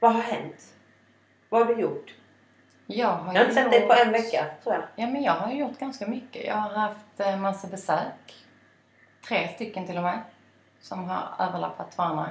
vad 0.00 0.12
har 0.12 0.20
hänt? 0.20 0.74
Vad 1.48 1.66
har 1.66 1.74
du 1.74 1.80
gjort? 1.80 2.14
Jag 2.86 3.08
har, 3.08 3.34
jag 3.34 3.40
har 3.40 3.48
inte 3.48 3.54
sett 3.54 3.70
dig 3.70 3.86
på 3.86 3.92
en 3.92 4.12
vecka 4.12 4.44
tror 4.62 4.74
jag. 4.74 4.84
Ja 4.96 5.06
men 5.06 5.22
jag 5.22 5.32
har 5.32 5.52
gjort 5.52 5.78
ganska 5.78 6.06
mycket. 6.06 6.46
Jag 6.46 6.54
har 6.54 6.70
haft 6.70 7.20
eh, 7.20 7.36
massa 7.36 7.68
besök. 7.68 8.46
Tre 9.28 9.48
stycken 9.54 9.86
till 9.86 9.96
och 9.96 10.02
med. 10.02 10.20
Som 10.80 11.04
har 11.04 11.46
överlappat 11.46 11.98
varandra. 11.98 12.28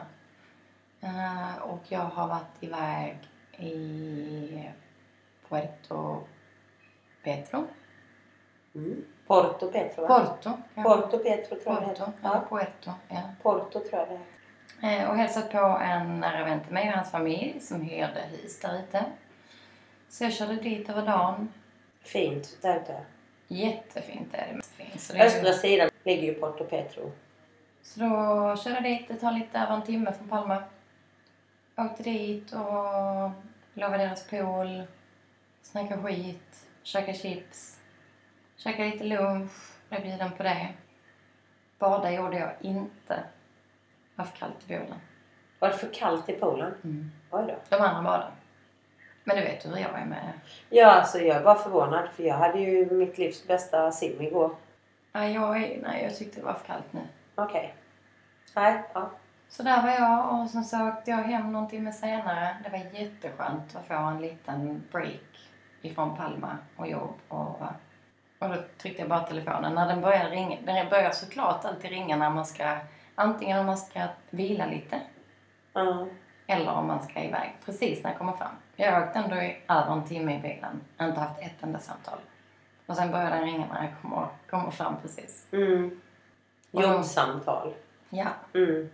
Uh, 1.04 1.58
och 1.58 1.82
jag 1.90 2.00
har 2.00 2.28
varit 2.28 2.64
iväg 2.64 3.18
i 3.58 4.70
Puerto 5.50 6.24
Petro. 7.24 7.68
Mm. 8.76 9.06
Porto 9.28 9.72
Petro 9.72 10.08
va? 10.08 10.08
Porto. 10.08 10.52
Ja. 10.76 10.84
Porto 10.84 11.18
Petro 11.18 11.56
tror 11.56 11.76
jag 11.76 11.84
Porto, 11.84 12.12
ja. 12.22 12.44
Puerto, 12.50 12.92
ja. 13.10 13.22
Porto 13.44 13.80
tror 13.80 14.00
jag 14.00 14.10
det 14.10 14.20
Eh, 14.82 15.10
och 15.10 15.16
hälsat 15.16 15.52
på 15.52 15.58
en 15.82 16.20
nära 16.20 16.46
vän 16.46 16.64
till 16.64 16.74
mig 16.74 16.90
och 16.90 16.96
hans 16.96 17.12
familj 17.12 17.60
som 17.60 17.82
hyrde 17.82 18.22
hus 18.32 18.60
där 18.60 18.80
ute. 18.80 19.06
Så 20.10 20.24
jag 20.24 20.34
körde 20.34 20.56
dit 20.56 20.90
över 20.90 21.06
dagen. 21.06 21.54
Fint 22.02 22.58
där 22.62 22.82
ute. 22.82 22.98
Jättefint 23.48 24.34
är 24.34 24.54
det. 24.54 24.62
Fint. 24.66 25.02
Så 25.02 25.14
det 25.14 25.24
Östra 25.24 25.54
sidan 25.54 25.90
ligger 26.04 26.24
ju 26.24 26.34
Porto 26.34 26.64
Petro. 26.64 27.12
Så 27.82 28.00
då 28.00 28.08
körde 28.64 28.76
jag 28.76 28.84
dit. 28.84 29.08
Det 29.08 29.16
tar 29.16 29.32
lite 29.32 29.60
över 29.60 29.76
en 29.76 29.84
timme 29.84 30.14
från 30.14 30.28
Palma. 30.28 30.64
Åkte 31.78 32.04
dit 32.04 32.52
och 32.52 33.32
lovade 33.74 34.04
deras 34.04 34.28
pool. 34.28 34.84
Snackade 35.62 36.02
skit. 36.02 36.66
Käkade 36.84 37.18
chips. 37.18 37.75
Käkade 38.58 38.90
lite 38.90 39.04
lunch. 39.04 39.52
Blev 39.90 40.02
bjuden 40.02 40.32
på 40.32 40.44
det. 40.44 40.74
Bada 41.80 42.12
gjorde 42.12 42.38
jag 42.40 42.52
inte 42.62 43.24
haft 44.16 44.38
kallt 44.38 44.56
i 44.66 44.68
poolen. 44.68 45.00
Var 45.60 45.70
det 45.70 45.76
för 45.78 45.94
kallt 45.94 46.30
i 46.30 46.34
poolen? 46.34 46.74
Mm. 46.84 47.12
Oj 47.32 47.46
då. 47.48 47.78
De 47.78 47.84
andra 47.84 48.04
badade. 48.04 48.32
Men 49.24 49.38
du 49.38 49.44
vet 49.44 49.66
hur 49.66 49.78
jag 49.78 50.00
är 50.00 50.06
med... 50.06 50.32
Ja, 50.70 50.92
alltså 50.92 51.20
jag 51.20 51.38
är 51.38 51.44
bara 51.44 51.56
förvånad 51.56 52.10
för 52.10 52.24
jag 52.24 52.36
hade 52.36 52.60
ju 52.60 52.92
mitt 52.92 53.18
livs 53.18 53.48
bästa 53.48 53.92
sim 53.92 54.22
igår. 54.22 54.56
Nej, 55.12 55.34
jag, 55.34 55.64
är, 55.64 55.82
nej, 55.82 56.04
jag 56.04 56.18
tyckte 56.18 56.40
det 56.40 56.46
var 56.46 56.54
för 56.54 56.66
kallt 56.66 56.94
nu. 56.94 57.02
Okej. 57.36 57.76
Nej, 58.56 58.84
ja. 58.94 59.12
Så 59.50 59.64
där 59.64 59.82
var 59.82 59.90
jag 59.90 60.42
och 60.42 60.50
sen 60.50 60.66
så 60.66 60.88
åkte 60.88 61.12
jag 61.12 61.18
hem 61.18 61.52
någon 61.52 61.68
timme 61.68 61.94
senare. 61.94 62.58
Det 62.64 62.70
var 62.70 63.00
jätteskönt 63.00 63.76
att 63.76 63.88
få 63.88 63.94
en 63.94 64.22
liten 64.22 64.84
break 64.92 65.50
ifrån 65.82 66.18
Palma 66.18 66.58
och 66.76 66.88
jobb. 66.88 67.14
Och, 67.28 67.62
och 68.40 68.50
då 68.50 68.56
tryckte 68.78 69.02
jag 69.02 69.10
bara 69.10 69.20
telefonen. 69.24 69.76
När 69.76 69.88
den 69.88 70.02
börjar 70.02 70.30
ringa, 70.30 70.58
den 70.66 70.90
börjar 70.90 71.12
såklart 71.12 71.66
alltid 71.66 71.90
ringa 71.92 72.16
när 72.16 72.30
man 72.30 72.46
ska, 72.46 72.78
antingen 73.16 73.60
om 73.60 73.66
man 73.66 73.78
ska 73.78 74.08
vila 74.30 74.66
lite 74.66 75.02
Ja. 75.74 76.08
eller 76.48 76.72
om 76.72 76.88
man 76.88 77.04
ska 77.04 77.24
iväg. 77.24 77.56
Precis 77.66 78.04
när 78.04 78.10
jag 78.12 78.18
kommer 78.18 78.34
fram. 78.34 78.56
Jag 78.76 78.92
har 78.92 79.08
åkt 79.08 79.16
ändå 79.16 79.36
i 79.36 79.58
över 79.70 79.92
en 79.94 80.04
timme 80.08 80.36
i 80.36 80.40
bilen. 80.40 80.82
Jag 80.98 81.04
har 81.04 81.10
inte 81.10 81.22
haft 81.22 81.42
ett 81.42 81.64
enda 81.64 81.80
samtal. 81.80 82.20
Och 82.86 82.96
sen 82.96 83.12
börjar 83.12 83.30
den 83.30 83.44
ringa 83.44 83.66
när 83.74 83.84
jag 83.84 83.94
kommer, 84.02 84.28
kommer 84.50 84.72
fram 84.72 84.96
precis. 85.02 85.48
Mm. 85.52 86.02
Jobbsamtal. 86.72 87.74
Ja. 88.10 88.28
Mm. 88.54 88.90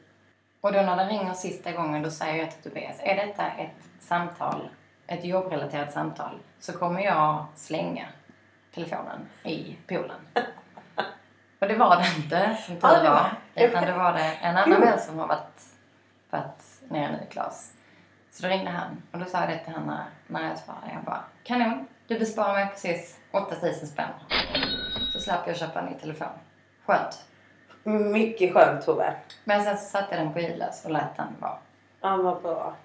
Och 0.61 0.73
då 0.73 0.81
när 0.81 0.97
den 0.97 1.07
ringer 1.07 1.33
sista 1.33 1.71
gången 1.71 2.03
då 2.03 2.11
säger 2.11 2.43
jag 2.43 2.51
till 2.51 2.63
Tobias, 2.63 2.99
är 2.99 3.15
detta 3.27 3.47
ett 3.51 3.89
samtal, 3.99 4.69
ett 5.07 5.25
jobbrelaterat 5.25 5.93
samtal, 5.93 6.39
så 6.59 6.73
kommer 6.73 7.01
jag 7.01 7.45
slänga 7.55 8.07
telefonen 8.73 9.29
i 9.43 9.77
poolen. 9.87 10.19
Och 11.59 11.67
det 11.67 11.75
var 11.75 11.95
det 11.95 12.07
inte, 12.17 12.57
som 12.65 12.75
tur 12.75 12.87
Ja, 13.03 13.11
var-. 13.55 13.63
Utan 13.63 13.85
det 13.85 13.93
var 13.93 14.13
det 14.13 14.37
en 14.41 14.57
annan 14.57 14.81
vän 14.81 14.99
som 14.99 15.19
har 15.19 15.27
varit, 15.27 15.65
varit 16.29 16.63
nere 16.89 17.11
nu, 17.11 17.27
Klas. 17.29 17.73
Så 18.31 18.43
då 18.43 18.49
ringde 18.49 18.71
han 18.71 19.01
och 19.11 19.19
då 19.19 19.25
sa 19.25 19.39
jag 19.39 19.49
det 19.49 19.57
till 19.57 19.73
när, 19.73 20.05
när 20.27 20.49
jag 20.49 20.57
svarade. 20.57 20.91
Jag 20.93 21.03
bara, 21.03 21.23
kanon, 21.43 21.87
du 22.07 22.19
besparar 22.19 22.53
mig 22.53 22.67
precis 22.67 23.19
8000 23.31 23.87
spänn. 23.87 24.09
Så 25.13 25.19
slapp 25.19 25.47
jag 25.47 25.57
köpa 25.57 25.79
en 25.79 25.85
ny 25.85 25.93
telefon. 25.93 26.27
Skönt. 26.85 27.25
Mycket 27.83 28.53
skönt 28.53 28.85
Tove. 28.85 29.15
Men 29.43 29.63
sen 29.63 29.77
så 29.77 29.85
satte 29.85 30.15
jag 30.15 30.25
den 30.25 30.33
på 30.33 30.39
ljudlös 30.39 30.85
och 30.85 30.91
lät 30.91 31.17
den 31.17 31.35
vara. 31.39 31.57
Ja, 32.01 32.17
vad 32.17 32.41
bra. 32.41 32.75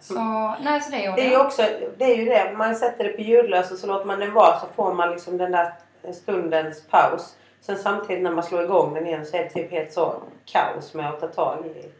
Så, 0.00 0.14
nej, 0.60 0.80
så 0.80 0.90
det 0.90 1.02
gjorde 1.04 1.16
Det 1.16 1.22
är 1.22 1.26
ju 1.26 1.32
jag. 1.32 1.46
också 1.46 1.62
det, 1.96 2.04
är 2.04 2.16
ju 2.16 2.24
det. 2.24 2.52
man 2.56 2.76
sätter 2.76 3.04
det 3.04 3.10
på 3.10 3.20
ljudlös 3.20 3.70
och 3.72 3.78
så 3.78 3.86
låter 3.86 4.06
man 4.06 4.20
den 4.20 4.32
vara 4.32 4.60
så 4.60 4.66
får 4.66 4.94
man 4.94 5.10
liksom 5.10 5.38
den 5.38 5.52
där 5.52 5.72
stundens 6.12 6.86
paus. 6.86 7.36
Sen 7.60 7.78
samtidigt 7.78 8.22
när 8.22 8.30
man 8.30 8.44
slår 8.44 8.64
igång 8.64 8.94
den 8.94 9.06
igen 9.06 9.26
så 9.26 9.36
är 9.36 9.42
det 9.44 9.50
typ 9.50 9.70
helt 9.70 9.92
så 9.92 10.22
kaos 10.44 10.94
med 10.94 11.08
att 11.10 11.20
ta 11.20 11.26
tag 11.26 11.66
i. 11.66 11.90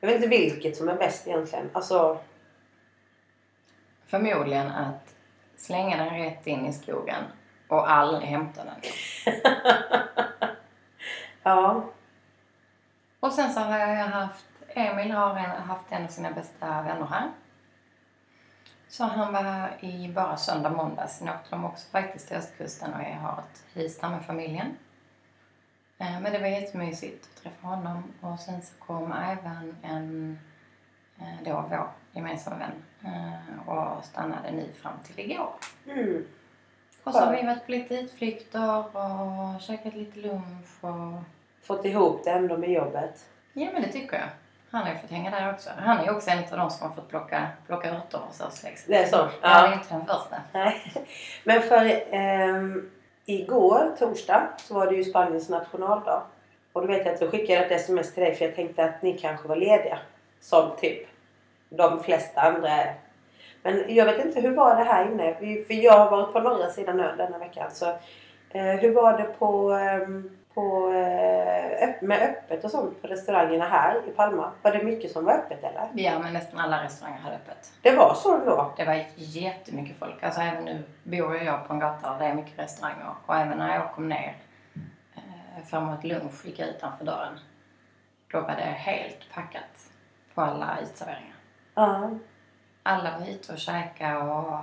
Jag 0.00 0.08
vet 0.08 0.16
inte 0.16 0.28
vilket 0.28 0.76
som 0.76 0.88
är 0.88 0.94
bäst 0.96 1.26
egentligen. 1.26 1.70
Alltså, 1.72 2.18
Förmodligen 4.06 4.66
att 4.70 5.14
slänga 5.56 5.96
den 5.96 6.18
rätt 6.18 6.46
in 6.46 6.66
i 6.66 6.72
skogen 6.72 7.24
och 7.68 7.90
aldrig 7.90 8.28
hämta 8.28 8.60
den. 8.64 8.74
ja. 11.42 11.84
Och 13.20 13.32
sen 13.32 13.52
så 13.52 13.60
har 13.60 13.78
jag 13.78 13.86
haft, 14.06 14.44
Emil 14.68 15.10
har 15.10 15.34
haft 15.38 15.92
en 15.92 16.04
av 16.04 16.08
sina 16.08 16.30
bästa 16.32 16.82
vänner 16.82 17.06
här. 17.06 17.30
Så 18.88 19.04
han 19.04 19.32
var 19.32 19.70
i 19.80 20.12
bara 20.14 20.36
söndag, 20.36 20.70
måndag. 20.70 21.06
Sen 21.06 21.28
åkte 21.28 21.50
de 21.50 21.64
också 21.64 21.90
faktiskt 21.90 22.28
till 22.28 22.36
östkusten 22.36 22.94
och 22.94 23.00
jag 23.00 23.16
har 23.16 23.38
ett 23.38 23.64
hus 23.74 23.98
där 24.00 24.08
med 24.08 24.24
familjen. 24.24 24.76
Eh, 25.98 26.20
Men 26.20 26.32
det 26.32 26.38
var 26.38 26.46
jättemysigt 26.46 27.28
att 27.28 27.42
träffa 27.42 27.66
honom. 27.66 28.02
Och 28.20 28.40
sen 28.40 28.62
så 28.62 28.74
kom 28.78 29.12
även 29.12 29.76
en, 29.82 30.38
eh, 31.20 31.44
då 31.44 31.64
vår 31.70 31.88
gemensamma 32.12 32.56
vän 32.56 32.84
eh, 33.14 33.68
och 33.68 34.04
stannade 34.04 34.50
nu 34.50 34.72
fram 34.72 34.98
till 35.04 35.20
igår. 35.30 35.52
Mm. 35.86 36.26
Och 37.04 37.12
så 37.12 37.20
har 37.20 37.36
vi 37.36 37.46
varit 37.46 37.66
på 37.66 37.70
lite 37.70 37.94
utflykter 37.94 38.96
och 38.96 39.60
käkat 39.60 39.94
lite 39.94 40.18
lunch 40.20 40.84
och... 40.84 41.22
Fått 41.62 41.84
ihop 41.84 42.24
det 42.24 42.30
ändå 42.30 42.56
med 42.56 42.70
jobbet. 42.70 43.26
Ja 43.52 43.70
men 43.72 43.82
det 43.82 43.92
tycker 43.92 44.16
jag. 44.16 44.28
Han 44.70 44.82
har 44.82 44.92
ju 44.92 44.98
fått 44.98 45.10
hänga 45.10 45.30
där 45.30 45.52
också. 45.52 45.70
Han 45.76 45.98
är 45.98 46.04
ju 46.04 46.10
också 46.10 46.30
en 46.30 46.38
av 46.38 46.58
de 46.58 46.70
som 46.70 46.88
har 46.88 46.94
fått 46.94 47.08
plocka, 47.08 47.48
plocka 47.66 47.90
örter 47.90 48.18
hos 48.18 48.40
oss. 48.40 48.62
Liksom. 48.62 48.92
Det 48.92 48.98
är 48.98 49.06
så? 49.06 49.16
Ja. 49.16 49.62
Det 49.62 49.68
är 49.68 49.72
inte 49.72 49.94
den 49.94 50.06
första. 50.06 50.36
Nej. 50.52 50.82
Men 51.44 51.62
för 51.62 52.02
ehm, 52.10 52.90
igår, 53.26 53.96
torsdag, 53.98 54.48
så 54.56 54.74
var 54.74 54.86
det 54.86 54.96
ju 54.96 55.04
Spaniens 55.04 55.48
nationaldag. 55.48 56.22
Och 56.72 56.80
då 56.80 56.86
vet 56.86 57.06
jag 57.06 57.14
att 57.14 57.20
jag 57.20 57.30
skickade 57.30 57.64
ett 57.64 57.72
sms 57.72 58.14
till 58.14 58.22
dig 58.22 58.34
för 58.34 58.44
jag 58.44 58.54
tänkte 58.54 58.84
att 58.84 59.02
ni 59.02 59.18
kanske 59.18 59.48
var 59.48 59.56
lediga. 59.56 59.98
Som 60.40 60.76
typ 60.80 61.08
de 61.68 62.02
flesta 62.02 62.40
andra 62.40 62.68
är. 62.68 62.94
Men 63.62 63.94
jag 63.94 64.04
vet 64.04 64.24
inte, 64.24 64.40
hur 64.40 64.54
var 64.54 64.76
det 64.76 64.84
här 64.84 65.12
inne? 65.12 65.34
För 65.64 65.74
jag 65.74 65.92
har 65.92 66.10
varit 66.10 66.32
på 66.32 66.40
norra 66.40 66.70
sidan 66.70 67.00
ön 67.00 67.16
denna 67.16 67.38
veckan. 67.38 67.70
Så, 67.70 67.86
eh, 68.50 68.64
hur 68.64 68.94
var 68.94 69.18
det 69.18 69.24
på, 69.24 69.72
ehm, 69.72 70.37
på, 70.58 70.92
eh, 70.92 71.88
med 72.00 72.22
öppet 72.22 72.64
och 72.64 72.70
sånt 72.70 73.02
på 73.02 73.08
restaurangerna 73.08 73.68
här 73.68 74.08
i 74.08 74.10
Palma? 74.10 74.52
Var 74.62 74.72
det 74.72 74.84
mycket 74.84 75.12
som 75.12 75.24
var 75.24 75.32
öppet 75.32 75.64
eller? 75.64 75.88
Ja 75.94 76.18
men 76.18 76.32
nästan 76.32 76.60
alla 76.60 76.84
restauranger 76.84 77.18
hade 77.18 77.36
öppet. 77.36 77.72
Det 77.82 77.96
var 77.96 78.14
så 78.14 78.34
ändå? 78.34 78.74
Det 78.76 78.84
var 78.84 79.04
jättemycket 79.16 79.98
folk. 79.98 80.22
Alltså 80.22 80.40
även 80.40 80.64
nu 80.64 80.82
bor 81.02 81.36
jag 81.36 81.66
på 81.66 81.72
en 81.72 81.78
gata 81.78 82.10
där 82.12 82.18
det 82.18 82.24
är 82.24 82.34
mycket 82.34 82.58
restauranger. 82.58 83.14
Och 83.26 83.36
även 83.36 83.58
när 83.58 83.74
jag 83.74 83.92
kom 83.92 84.08
ner 84.08 84.36
eh, 85.16 85.64
framåt 85.66 86.04
lunch 86.04 86.46
gick 86.46 86.58
jag 86.58 86.68
utanför 86.68 87.04
dörren. 87.04 87.38
Då 88.32 88.40
var 88.40 88.56
det 88.56 88.62
helt 88.62 89.32
packat 89.34 89.90
på 90.34 90.40
alla 90.40 90.78
uteserveringar. 90.82 91.36
Ja. 91.74 92.10
Alla 92.82 93.18
var 93.18 93.26
ute 93.26 93.52
och 93.52 93.58
käkade 93.58 94.16
och 94.16 94.58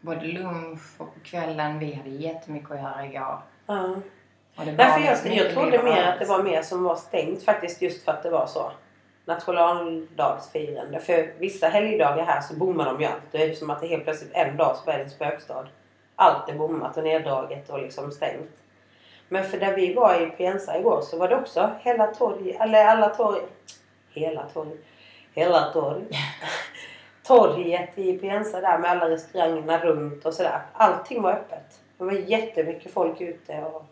både 0.00 0.26
lunch 0.26 1.00
och 1.00 1.14
på 1.14 1.20
kvällen. 1.20 1.78
Vi 1.78 1.94
hade 1.94 2.10
jättemycket 2.10 2.70
att 2.70 2.78
göra 2.78 3.06
igår. 3.06 3.42
ja. 3.66 3.96
Därför 4.64 5.00
jag, 5.00 5.36
jag 5.36 5.54
trodde 5.54 5.82
mer 5.82 6.02
att 6.02 6.18
det 6.18 6.24
var 6.24 6.42
mer 6.42 6.62
som 6.62 6.82
var 6.82 6.96
stängt 6.96 7.42
faktiskt 7.42 7.82
just 7.82 8.04
för 8.04 8.12
att 8.12 8.22
det 8.22 8.30
var 8.30 8.46
så. 8.46 8.72
Nationaldagsfirande. 9.24 11.00
För 11.00 11.32
vissa 11.38 11.68
helgdagar 11.68 12.24
här 12.24 12.40
så 12.40 12.54
bommar 12.54 12.84
de 12.84 13.00
ju 13.00 13.06
allt. 13.06 13.22
Det 13.30 13.42
är 13.42 13.46
ju 13.46 13.54
som 13.54 13.70
att 13.70 13.80
det 13.80 13.86
helt 13.86 14.04
plötsligt 14.04 14.32
en 14.34 14.56
dag 14.56 14.76
så 14.76 14.90
är 14.90 14.98
det 14.98 15.04
en 15.04 15.10
spökstad. 15.10 15.66
Allt 16.16 16.48
är 16.48 16.54
bommat 16.54 16.96
och 16.96 17.04
neddraget 17.04 17.70
och 17.70 17.82
liksom 17.82 18.10
stängt. 18.10 18.50
Men 19.28 19.44
för 19.44 19.58
där 19.58 19.76
vi 19.76 19.94
var 19.94 20.22
i 20.22 20.26
Pienza 20.26 20.78
igår 20.78 21.00
så 21.00 21.18
var 21.18 21.28
det 21.28 21.36
också 21.36 21.70
hela 21.80 22.06
torg, 22.06 22.56
eller 22.60 22.84
alla 22.84 23.08
torg, 23.08 23.40
hela 24.10 24.42
torg, 24.42 24.76
hela 25.34 25.72
torg. 25.72 26.04
Torget 27.22 27.98
i 27.98 28.18
Pienza 28.18 28.60
där 28.60 28.78
med 28.78 28.90
alla 28.90 29.10
restaurangerna 29.10 29.78
runt 29.78 30.24
och 30.24 30.34
sådär. 30.34 30.60
Allting 30.72 31.22
var 31.22 31.32
öppet. 31.32 31.80
Det 31.98 32.04
var 32.04 32.12
jättemycket 32.12 32.92
folk 32.92 33.20
ute 33.20 33.62
och 33.62 33.84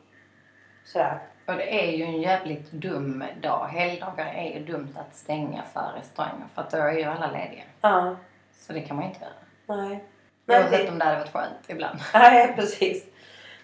sådär. 0.86 1.18
Och 1.46 1.54
det 1.54 1.84
är 1.84 1.90
ju 1.96 2.04
en 2.04 2.20
jävligt 2.20 2.72
dum 2.72 3.24
dag. 3.42 3.66
Helgdagar 3.66 4.26
är 4.34 4.58
ju 4.58 4.64
dumt 4.64 4.94
att 4.96 5.14
stänga 5.16 5.62
för 5.72 5.92
restauranger 5.98 6.46
för 6.54 6.62
att 6.62 6.70
då 6.70 6.76
är 6.76 6.92
ju 6.92 7.04
alla 7.04 7.26
lediga. 7.30 7.62
Ja, 7.80 8.16
Så 8.60 8.72
det 8.72 8.80
kan 8.80 8.96
man 8.96 9.04
ju 9.04 9.10
inte 9.10 9.24
göra. 9.24 9.76
nej. 9.82 10.04
Nej, 10.48 10.60
Oavsett 10.62 10.86
det, 10.86 10.92
om 10.92 10.98
det 10.98 11.04
hade 11.04 11.18
varit 11.18 11.32
skönt 11.32 11.58
ibland. 11.68 11.98
nej 12.14 12.52
precis. 12.56 13.04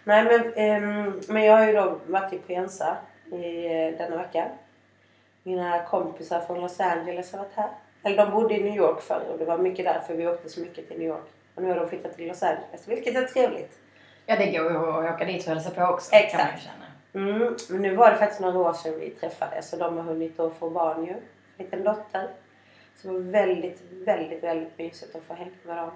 Nej 0.05 0.25
men, 0.25 0.53
ehm, 0.57 1.21
men 1.29 1.43
jag 1.45 1.57
har 1.57 1.67
ju 1.67 1.73
då 1.73 1.99
varit 2.07 2.33
i 2.33 2.39
Pienza 2.39 2.97
i 3.33 3.67
eh, 3.67 3.99
denna 3.99 4.17
vecka. 4.17 4.49
Mina 5.43 5.85
kompisar 5.85 6.41
från 6.41 6.61
Los 6.61 6.81
Angeles 6.81 7.33
har 7.33 7.39
varit 7.39 7.55
här. 7.57 7.69
Eller 8.03 8.17
de 8.17 8.31
bodde 8.33 8.55
i 8.55 8.63
New 8.65 8.77
York 8.77 9.01
förr 9.01 9.23
och 9.33 9.39
det 9.39 9.45
var 9.45 9.59
mycket 9.59 9.85
därför 9.85 10.15
vi 10.15 10.27
åkte 10.27 10.49
så 10.49 10.61
mycket 10.61 10.89
till 10.89 10.99
New 10.99 11.09
York. 11.09 11.25
Och 11.55 11.63
nu 11.63 11.69
har 11.69 11.77
de 11.77 11.89
flyttat 11.89 12.17
till 12.17 12.29
Los 12.29 12.43
Angeles, 12.43 12.89
vilket 12.89 13.17
är 13.17 13.23
trevligt. 13.23 13.79
Ja, 14.27 14.37
det 14.37 14.47
går 14.51 14.71
ju 14.71 14.77
att 14.79 15.15
åka 15.15 15.25
dit 15.25 15.43
och 15.47 15.49
hälsa 15.55 15.71
på 15.71 15.83
också. 15.83 16.11
Kan 16.11 16.19
man 16.19 16.23
ju 16.23 16.27
Exakt. 16.27 16.63
känna. 16.63 16.85
Mm, 17.15 17.57
men 17.69 17.83
nu 17.83 17.97
var 17.97 18.11
det 18.11 18.17
faktiskt 18.17 18.41
några 18.41 18.59
år 18.59 18.73
sedan 18.73 19.01
vi 19.01 19.11
träffades 19.11 19.73
och 19.73 19.79
de 19.79 19.97
har 19.97 20.05
hunnit 20.05 20.41
att 20.41 20.55
få 20.55 20.71
barn 20.71 21.05
ju. 21.05 21.13
En 21.13 21.21
liten 21.65 21.85
dotter. 21.85 22.29
Så 22.97 23.09
det 23.09 23.15
var 23.15 23.21
väldigt, 23.21 23.83
väldigt, 23.91 24.43
väldigt 24.43 24.79
mysigt 24.79 25.17
att 25.17 25.23
få 25.23 25.35
hänga 25.35 25.51
med 25.63 25.77
dem. 25.77 25.91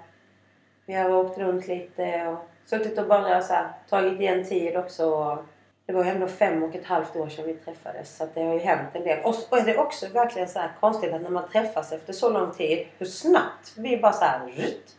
Vi 0.85 0.93
har 0.93 1.09
åkt 1.09 1.37
runt 1.37 1.67
lite 1.67 2.27
och 2.27 2.37
suttit 2.65 2.99
och 2.99 3.07
bara 3.07 3.41
så 3.41 3.53
här, 3.53 3.69
tagit 3.89 4.19
igen 4.19 4.45
tid 4.45 4.77
också. 4.77 5.37
Det 5.85 5.93
var 5.93 6.03
ju 6.03 6.09
ändå 6.09 6.27
fem 6.27 6.63
och 6.63 6.75
ett 6.75 6.85
halvt 6.85 7.15
år 7.15 7.29
sedan 7.29 7.45
vi 7.45 7.53
träffades 7.53 8.17
så 8.17 8.27
det 8.33 8.41
har 8.41 8.53
ju 8.53 8.59
hänt 8.59 8.89
en 8.93 9.03
del. 9.03 9.19
Och, 9.23 9.35
och 9.49 9.57
är 9.57 9.65
det 9.65 9.77
också 9.77 10.07
verkligen 10.09 10.47
så 10.47 10.59
här 10.59 10.71
konstigt 10.79 11.13
att 11.13 11.21
när 11.21 11.29
man 11.29 11.49
träffas 11.49 11.91
efter 11.91 12.13
så 12.13 12.29
lång 12.29 12.51
tid 12.51 12.87
hur 12.97 13.05
snabbt 13.05 13.73
vi 13.77 13.97
bara 13.97 14.13
så 14.13 14.25
här 14.25 14.45
rytt. 14.45 14.95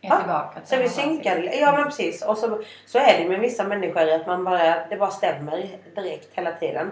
Är 0.00 0.08
Ja, 0.08 0.18
tillbaka 0.18 0.60
till 0.60 0.68
Så 0.68 0.82
vi 0.82 0.88
synkade. 0.88 1.56
Ja 1.56 1.72
men 1.72 1.84
precis. 1.84 2.22
Och 2.22 2.38
så, 2.38 2.62
så 2.86 2.98
är 2.98 3.18
det 3.18 3.28
med 3.28 3.40
vissa 3.40 3.64
människor 3.64 4.08
att 4.12 4.26
man 4.26 4.44
bara, 4.44 4.86
det 4.88 4.96
bara 4.96 5.10
stämmer 5.10 5.78
direkt 5.94 6.28
hela 6.34 6.52
tiden. 6.52 6.90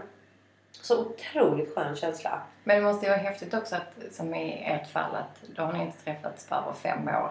Så 0.72 1.00
otroligt 1.00 1.74
skön 1.74 1.96
känsla. 1.96 2.40
Men 2.64 2.76
det 2.76 2.82
måste 2.82 3.06
ju 3.06 3.10
vara 3.10 3.20
häftigt 3.20 3.54
också 3.54 3.76
att, 3.76 4.12
som 4.14 4.34
i 4.34 4.64
ert 4.66 4.88
fall, 4.88 5.14
att 5.14 5.48
då 5.56 5.62
har 5.62 5.72
ni 5.72 5.82
inte 5.82 6.04
träffats 6.04 6.48
på 6.48 6.54
över 6.54 6.72
fem 6.72 7.08
år. 7.08 7.30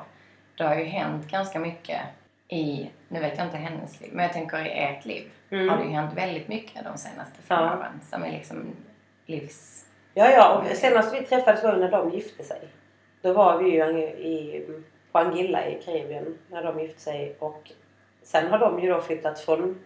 Det 0.58 0.64
har 0.64 0.76
ju 0.76 0.84
hänt 0.84 1.28
ganska 1.28 1.60
mycket 1.60 2.02
i, 2.48 2.90
nu 3.08 3.20
vet 3.20 3.38
jag 3.38 3.48
inte 3.48 3.58
hennes 3.58 4.02
liv, 4.02 4.10
men 4.14 4.24
jag 4.24 4.34
tänker 4.34 4.66
i 4.66 4.70
ert 4.84 5.06
liv. 5.06 5.32
Mm. 5.50 5.70
Har 5.70 5.78
det 5.78 5.84
ju 5.84 5.90
hänt 5.90 6.14
väldigt 6.14 6.48
mycket 6.48 6.84
de 6.84 6.98
senaste 6.98 7.42
fem 7.42 7.64
Ja. 7.64 7.78
åren 7.78 8.02
som 8.10 8.24
är 8.24 8.32
liksom 8.32 8.76
livs... 9.26 9.86
Ja 10.14 10.30
ja, 10.32 10.64
och 10.72 10.78
senast 10.78 11.14
vi 11.14 11.22
träffades 11.22 11.64
var 11.64 11.74
ju 11.74 11.80
när 11.80 11.92
de 11.92 12.12
gifte 12.12 12.44
sig. 12.44 12.60
Då 13.22 13.34
var 13.34 13.58
vi 13.58 13.70
ju 13.70 14.00
i, 14.04 14.66
på 15.16 15.20
Angilla 15.20 15.68
i 15.68 15.82
Karibien 15.86 16.38
när 16.48 16.64
de 16.64 16.80
gifte 16.80 17.02
sig. 17.02 17.36
Och 17.40 17.72
sen 18.24 18.48
har 18.48 18.60
de 18.60 18.80
ju 18.80 18.90
då 18.90 19.02
flyttat 19.02 19.40
från 19.40 19.80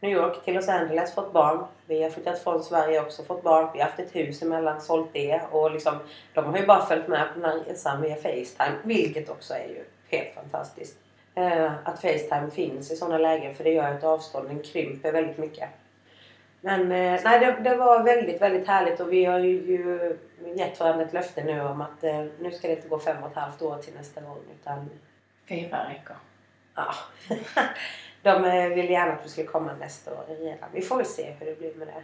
New 0.00 0.10
York 0.10 0.44
till 0.44 0.54
Los 0.54 0.68
Angeles, 0.68 1.14
fått 1.14 1.32
barn. 1.32 1.64
Vi 1.86 2.02
har 2.02 2.10
flyttat 2.10 2.42
från 2.42 2.62
Sverige 2.62 3.00
också, 3.00 3.22
fått 3.22 3.42
barn. 3.42 3.68
Vi 3.72 3.80
har 3.80 3.86
haft 3.86 3.98
ett 3.98 4.16
hus 4.16 4.42
emellan, 4.42 4.80
sålt 4.80 5.08
det. 5.12 5.40
Och 5.50 5.70
liksom, 5.70 5.94
de 6.34 6.44
har 6.44 6.58
ju 6.58 6.66
bara 6.66 6.86
följt 6.86 7.08
med 7.08 7.28
på 7.34 7.40
den 7.40 7.50
här 7.50 7.64
resan 7.68 8.02
via 8.02 8.16
Facetime. 8.16 8.76
Vilket 8.84 9.30
också 9.30 9.54
är 9.54 9.68
ju 9.68 9.84
helt 10.08 10.34
fantastiskt. 10.34 10.98
Eh, 11.34 11.72
att 11.84 12.00
Facetime 12.00 12.50
finns 12.50 12.90
i 12.90 12.96
sådana 12.96 13.18
lägen 13.18 13.54
för 13.54 13.64
det 13.64 13.70
gör 13.70 13.94
att 13.94 14.04
avstånden 14.04 14.62
krymper 14.62 15.12
väldigt 15.12 15.38
mycket. 15.38 15.68
Men 16.60 16.92
eh, 16.92 17.20
nej, 17.24 17.40
det, 17.40 17.70
det, 17.70 17.76
var 17.76 18.02
väldigt, 18.02 18.42
väldigt 18.42 18.68
härligt 18.68 19.00
och 19.00 19.12
vi 19.12 19.24
har 19.24 19.38
ju, 19.38 19.50
ju 19.50 20.16
gett 20.56 20.80
varandra 20.80 21.04
ett 21.04 21.12
löfte 21.12 21.44
nu 21.44 21.60
om 21.60 21.80
att 21.80 22.04
eh, 22.04 22.24
nu 22.38 22.50
ska 22.50 22.68
det 22.68 22.74
inte 22.74 22.88
gå 22.88 22.98
fem 22.98 23.22
och 23.22 23.30
ett 23.30 23.36
halvt 23.36 23.62
år 23.62 23.78
till 23.78 23.94
nästa 23.94 24.20
gång 24.20 24.38
utan... 24.60 24.90
Fyra 25.48 25.88
räcker. 25.88 26.16
Ja. 26.74 26.94
De 28.22 28.44
eh, 28.44 28.68
vill 28.68 28.90
gärna 28.90 29.12
att 29.12 29.24
vi 29.24 29.28
skulle 29.28 29.46
komma 29.46 29.72
nästa 29.80 30.10
år 30.10 30.24
redan. 30.28 30.68
Vi 30.72 30.82
får 30.82 30.96
väl 30.96 31.06
se 31.06 31.34
hur 31.38 31.46
det 31.46 31.58
blir 31.58 31.74
med 31.74 31.86
det. 31.86 32.02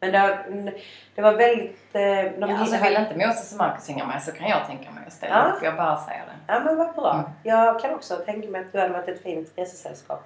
Men 0.00 0.12
det, 0.12 0.72
det 1.14 1.22
var 1.22 1.32
väldigt... 1.32 1.94
Eh, 1.94 2.00
de 2.00 2.50
ja, 2.50 2.58
alltså 2.58 2.84
vill 2.84 2.96
inte 2.96 3.26
Moses 3.26 3.52
och 3.52 3.58
Marcus 3.58 3.88
hänga 3.88 4.06
med 4.06 4.22
så 4.22 4.32
kan 4.32 4.48
jag 4.48 4.66
tänka 4.66 4.90
mig 4.90 5.04
att 5.06 5.12
ställa 5.12 5.34
ja. 5.34 5.52
upp. 5.52 5.62
Jag 5.62 5.76
bara 5.76 5.96
säger 5.96 6.20
det. 6.20 6.52
Ja 6.52 6.60
men 6.60 6.76
vad 6.76 6.94
bra. 6.94 7.14
Mm. 7.14 7.30
Jag 7.42 7.80
kan 7.80 7.94
också 7.94 8.16
tänka 8.16 8.48
mig 8.48 8.60
att 8.60 8.72
du 8.72 8.78
hade 8.78 8.92
varit 8.92 9.08
ett 9.08 9.22
fint 9.22 9.52
resesällskap. 9.56 10.24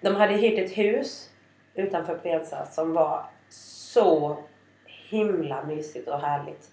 De 0.00 0.16
hade 0.16 0.34
hyrt 0.34 0.58
ett 0.58 0.78
hus 0.78 1.30
utanför 1.74 2.14
Pensa 2.14 2.66
som 2.66 2.92
var 2.92 3.24
så 3.48 4.36
himla 4.86 5.64
mysigt 5.64 6.08
och 6.08 6.20
härligt. 6.20 6.70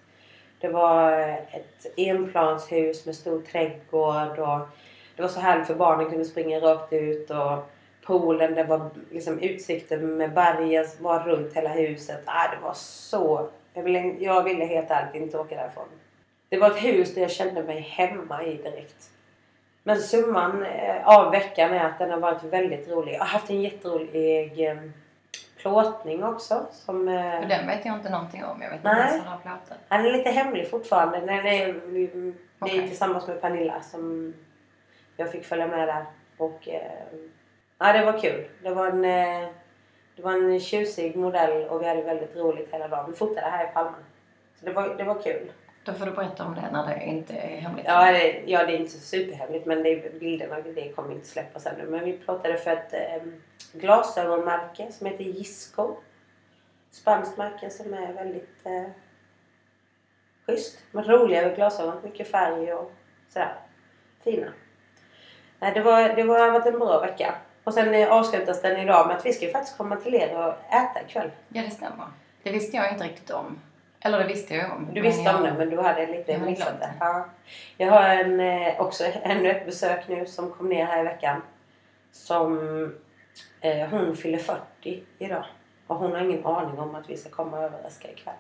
Det 0.60 0.69
var 0.69 1.12
eh, 1.12 1.55
ett 1.55 1.86
enplanshus 1.97 3.05
med 3.05 3.15
stor 3.15 3.41
trädgård 3.41 4.39
och 4.39 4.67
det 5.15 5.21
var 5.21 5.29
så 5.29 5.39
härligt 5.39 5.67
för 5.67 5.75
barnen 5.75 6.10
kunde 6.10 6.25
springa 6.25 6.60
rakt 6.60 6.93
ut 6.93 7.29
och 7.29 7.69
poolen, 8.07 8.55
det 8.55 8.63
var 8.63 8.89
liksom 9.12 9.39
utsikten 9.39 10.17
med 10.17 10.33
bergen 10.33 10.86
var 10.99 11.19
runt 11.19 11.53
hela 11.53 11.69
huset. 11.69 12.21
Ah, 12.25 12.55
det 12.55 12.62
var 12.63 12.73
så... 12.73 13.49
Jag 13.73 13.83
ville, 13.83 13.99
jag 13.99 14.43
ville 14.43 14.65
helt 14.65 14.91
ärligt 14.91 15.21
inte 15.21 15.38
åka 15.38 15.55
därifrån. 15.55 15.88
Det 16.49 16.57
var 16.57 16.71
ett 16.71 16.83
hus 16.83 17.13
där 17.13 17.21
jag 17.21 17.31
kände 17.31 17.63
mig 17.63 17.79
hemma 17.79 18.43
i 18.43 18.55
direkt. 18.55 19.10
Men 19.88 20.02
summan 20.02 20.65
eh, 20.65 21.08
av 21.08 21.32
veckan 21.32 21.73
är 21.73 21.86
att 21.86 22.00
den 22.00 22.12
har 22.12 22.19
varit 22.19 22.43
väldigt 22.43 22.89
rolig. 22.89 23.13
Jag 23.13 23.19
har 23.19 23.26
haft 23.26 23.50
en 23.50 23.62
jätterolig 23.62 24.69
eh, 24.69 24.78
plåtning 25.58 26.23
också. 26.23 26.65
Som, 26.71 27.08
eh, 27.08 27.39
och 27.39 27.47
den 27.47 27.67
vet 27.67 27.86
jag 27.86 27.95
inte 27.95 28.10
någonting 28.10 28.45
om. 28.45 28.62
Jag 28.62 28.69
vet 28.69 28.78
inte 28.78 28.89
ens 28.89 29.26
har 29.26 29.38
plåtat. 29.38 29.78
Han 29.88 30.06
är 30.06 30.12
lite 30.12 30.30
hemlig 30.30 30.69
fortfarande. 30.69 31.19
Den 31.19 31.30
är, 31.30 31.73
vi, 31.86 32.34
okay. 32.60 32.78
är 32.78 32.88
tillsammans 32.88 33.28
med 33.28 33.41
Pernilla 33.41 33.82
som 33.82 34.34
jag 35.17 35.32
fick 35.32 35.45
följa 35.45 35.67
med 35.67 35.88
där. 35.88 36.06
Och 36.38 36.67
ja, 37.78 37.93
det 37.93 38.06
var 38.06 38.19
kul. 38.19 38.47
Det 38.63 38.69
var 38.69 38.88
en, 38.88 39.02
det 40.15 40.21
var 40.21 40.32
en 40.32 40.60
tjusig 40.60 41.15
modell 41.15 41.67
och 41.67 41.82
vi 41.82 41.88
hade 41.88 42.02
väldigt 42.02 42.36
roligt 42.36 42.73
hela 42.73 42.88
dagen. 42.88 43.12
Vi 43.12 43.17
fotade 43.17 43.47
här 43.47 43.65
i 43.65 43.73
Palma. 43.73 43.95
Så 44.60 44.65
det 44.65 44.73
var, 44.73 44.95
det 44.97 45.04
var 45.04 45.21
kul. 45.21 45.52
Då 45.88 45.93
får 45.93 46.06
du 46.06 46.12
berätta 46.12 46.45
om 46.45 46.56
det 46.56 46.69
när 46.71 46.88
det 46.88 47.06
inte 47.06 47.34
är 47.34 47.58
hemligt. 47.58 47.86
Ja, 47.88 48.12
det, 48.12 48.43
ja, 48.45 48.65
det 48.65 48.73
är 48.73 48.78
inte 48.78 48.91
så 48.91 49.00
superhemligt 49.00 49.65
men 49.65 49.84
det, 49.84 50.19
bilderna 50.19 50.56
det 50.76 50.93
kommer 50.93 51.12
inte 51.12 51.28
släppas 51.28 51.65
ännu. 51.65 51.86
Men 51.86 52.06
vi 52.06 52.13
plåtade 52.13 52.58
för 52.58 52.71
ett 52.71 52.93
eh, 52.93 53.28
glasögonmärke 53.73 54.91
som 54.91 55.08
heter 55.08 55.23
Gisco. 55.23 55.95
Spanskt 56.91 57.38
märke 57.38 57.69
som 57.69 57.93
är 57.93 58.13
väldigt 58.13 58.65
eh, 58.65 58.89
schysst. 60.45 60.80
Med 60.91 61.08
roliga 61.08 61.50
glasögon, 61.50 62.04
mycket 62.04 62.32
färg 62.32 62.73
och 62.73 62.91
sådär. 63.30 63.56
Fina. 64.23 64.47
Nej, 65.60 65.73
det, 65.73 65.82
var, 65.82 66.10
det 66.15 66.23
var, 66.23 66.52
varit 66.52 66.65
en 66.65 66.80
bra 66.80 67.00
vecka. 67.00 67.36
Och 67.63 67.73
sen 67.73 67.93
eh, 67.93 68.12
avslutas 68.12 68.62
den 68.62 68.78
idag 68.78 69.08
med 69.08 69.17
att 69.17 69.26
vi 69.26 69.34
ska 69.34 69.50
faktiskt 69.50 69.78
komma 69.78 69.95
till 69.95 70.15
er 70.15 70.38
och 70.38 70.73
äta 70.73 71.02
ikväll. 71.08 71.32
Ja, 71.50 71.62
det 71.62 71.71
stämmer. 71.71 72.08
Det 72.43 72.52
visste 72.52 72.78
jag 72.78 72.91
inte 72.91 73.04
riktigt 73.04 73.30
om. 73.30 73.60
Eller 74.01 74.19
det 74.19 74.27
visste 74.27 74.55
jag 74.55 74.71
om. 74.71 74.89
Du 74.93 75.01
visste 75.01 75.23
jag, 75.23 75.36
om 75.36 75.43
det 75.43 75.53
men 75.53 75.69
du 75.69 75.79
hade 75.81 76.07
lite 76.07 76.38
missat 76.38 76.79
det. 76.79 76.93
Ja. 76.99 77.25
Jag 77.77 77.91
har 77.91 78.10
en, 78.10 78.39
eh, 78.39 78.81
också 78.81 79.03
ännu 79.23 79.51
ett 79.51 79.65
besök 79.65 80.07
nu 80.07 80.25
som 80.25 80.51
kom 80.51 80.69
ner 80.69 80.86
här 80.86 81.01
i 81.01 81.03
veckan. 81.03 81.41
Som 82.12 82.57
eh, 83.62 83.89
hon 83.89 84.15
fyller 84.15 84.38
40 84.38 85.03
idag. 85.17 85.45
Och 85.88 85.95
hon 85.95 86.12
har 86.12 86.21
ingen 86.21 86.45
aning 86.45 86.79
om 86.79 86.95
att 86.95 87.10
vi 87.10 87.17
ska 87.17 87.29
komma 87.29 87.57
och 87.57 87.63
överraska 87.63 88.12
ikväll. 88.12 88.36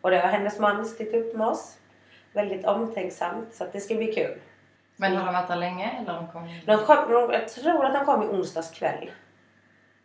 Och 0.00 0.10
det 0.10 0.18
har 0.18 0.28
hennes 0.28 0.58
man 0.58 0.86
styrt 0.86 1.14
upp 1.14 1.36
med 1.36 1.46
oss. 1.46 1.78
Väldigt 2.32 2.66
omtänksamt 2.66 3.54
så 3.54 3.66
det 3.72 3.80
ska 3.80 3.94
bli 3.94 4.12
kul. 4.12 4.38
Men 4.96 5.16
har 5.16 5.26
de 5.26 5.34
varit 5.34 5.48
där 5.48 5.56
länge? 5.56 5.90
Eller 6.00 6.14
de 6.14 6.28
kom... 6.28 6.60
de 6.66 6.78
kom, 6.78 7.32
jag 7.32 7.48
tror 7.48 7.84
att 7.84 7.94
de 7.94 8.04
kom 8.04 8.22
i 8.22 8.26
onsdags 8.26 8.70
kväll. 8.70 9.10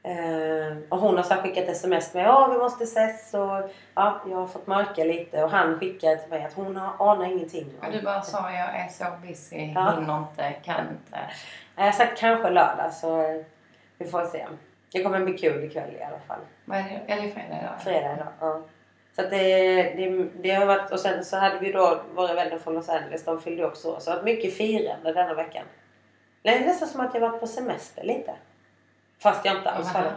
Eh, 0.05 0.77
och 0.89 0.97
hon 0.97 1.17
har 1.17 1.23
så 1.23 1.33
skickat 1.33 1.69
sms 1.69 2.13
med 2.13 2.25
ja 2.25 2.49
vi 2.51 2.57
måste 2.57 2.83
ses 2.83 3.33
och 3.33 3.71
ja, 3.95 4.21
jag 4.29 4.37
har 4.37 4.47
fått 4.47 4.67
mörka 4.67 5.03
lite 5.03 5.43
och 5.43 5.49
han 5.49 5.79
skickade 5.79 6.17
till 6.17 6.29
mig 6.29 6.43
att 6.43 6.53
hon 6.53 6.75
har, 6.75 7.11
anar 7.11 7.25
ingenting. 7.25 7.73
Men 7.81 7.91
du 7.91 8.01
bara 8.01 8.21
sa 8.21 8.51
jag 8.51 8.75
är 8.75 8.87
så 8.87 9.05
busy, 9.21 9.71
ja. 9.75 9.91
hinner 9.91 10.17
inte, 10.17 10.51
kan 10.63 10.89
inte. 10.89 11.19
Jag 11.75 11.83
har 11.83 11.91
sagt 11.91 12.19
kanske 12.19 12.49
lördag 12.49 12.93
så 12.93 13.43
vi 13.97 14.05
får 14.05 14.25
se. 14.25 14.47
Det 14.91 15.03
kommer 15.03 15.19
bli 15.19 15.37
kul 15.37 15.63
ikväll 15.63 15.95
i 15.99 16.03
alla 16.03 16.19
fall. 16.27 16.39
Vad 16.65 16.77
är 16.77 16.83
det? 16.83 17.13
Är 17.13 17.21
det 17.21 17.31
fredag 17.31 17.59
idag? 17.61 17.81
Fredag 17.83 18.13
idag, 18.13 18.27
ja. 18.39 18.61
Så 19.15 19.21
att 19.21 19.29
det, 19.29 19.45
det, 19.83 20.27
det 20.41 20.51
har 20.51 20.65
varit, 20.65 20.91
och 20.91 20.99
sen 20.99 21.25
så 21.25 21.37
hade 21.37 21.59
vi 21.59 21.71
då 21.71 22.01
våra 22.15 22.33
vänner 22.33 22.57
från 22.57 22.73
Los 22.73 22.89
Angeles, 22.89 23.25
de 23.25 23.41
fyllde 23.41 23.65
också 23.65 23.91
år. 23.91 23.99
Så 23.99 24.11
varit 24.11 24.23
mycket 24.23 24.57
firande 24.57 25.13
denna 25.13 25.33
veckan. 25.33 25.65
Det 26.41 26.49
är 26.49 26.65
nästan 26.65 26.87
som 26.87 27.01
att 27.01 27.13
jag 27.13 27.21
varit 27.21 27.39
på 27.39 27.47
semester 27.47 28.03
lite. 28.03 28.33
Fast 29.23 29.45
jag 29.45 29.57
inte 29.57 29.69
alls 29.69 29.87
har 29.87 30.03
det. 30.03 30.13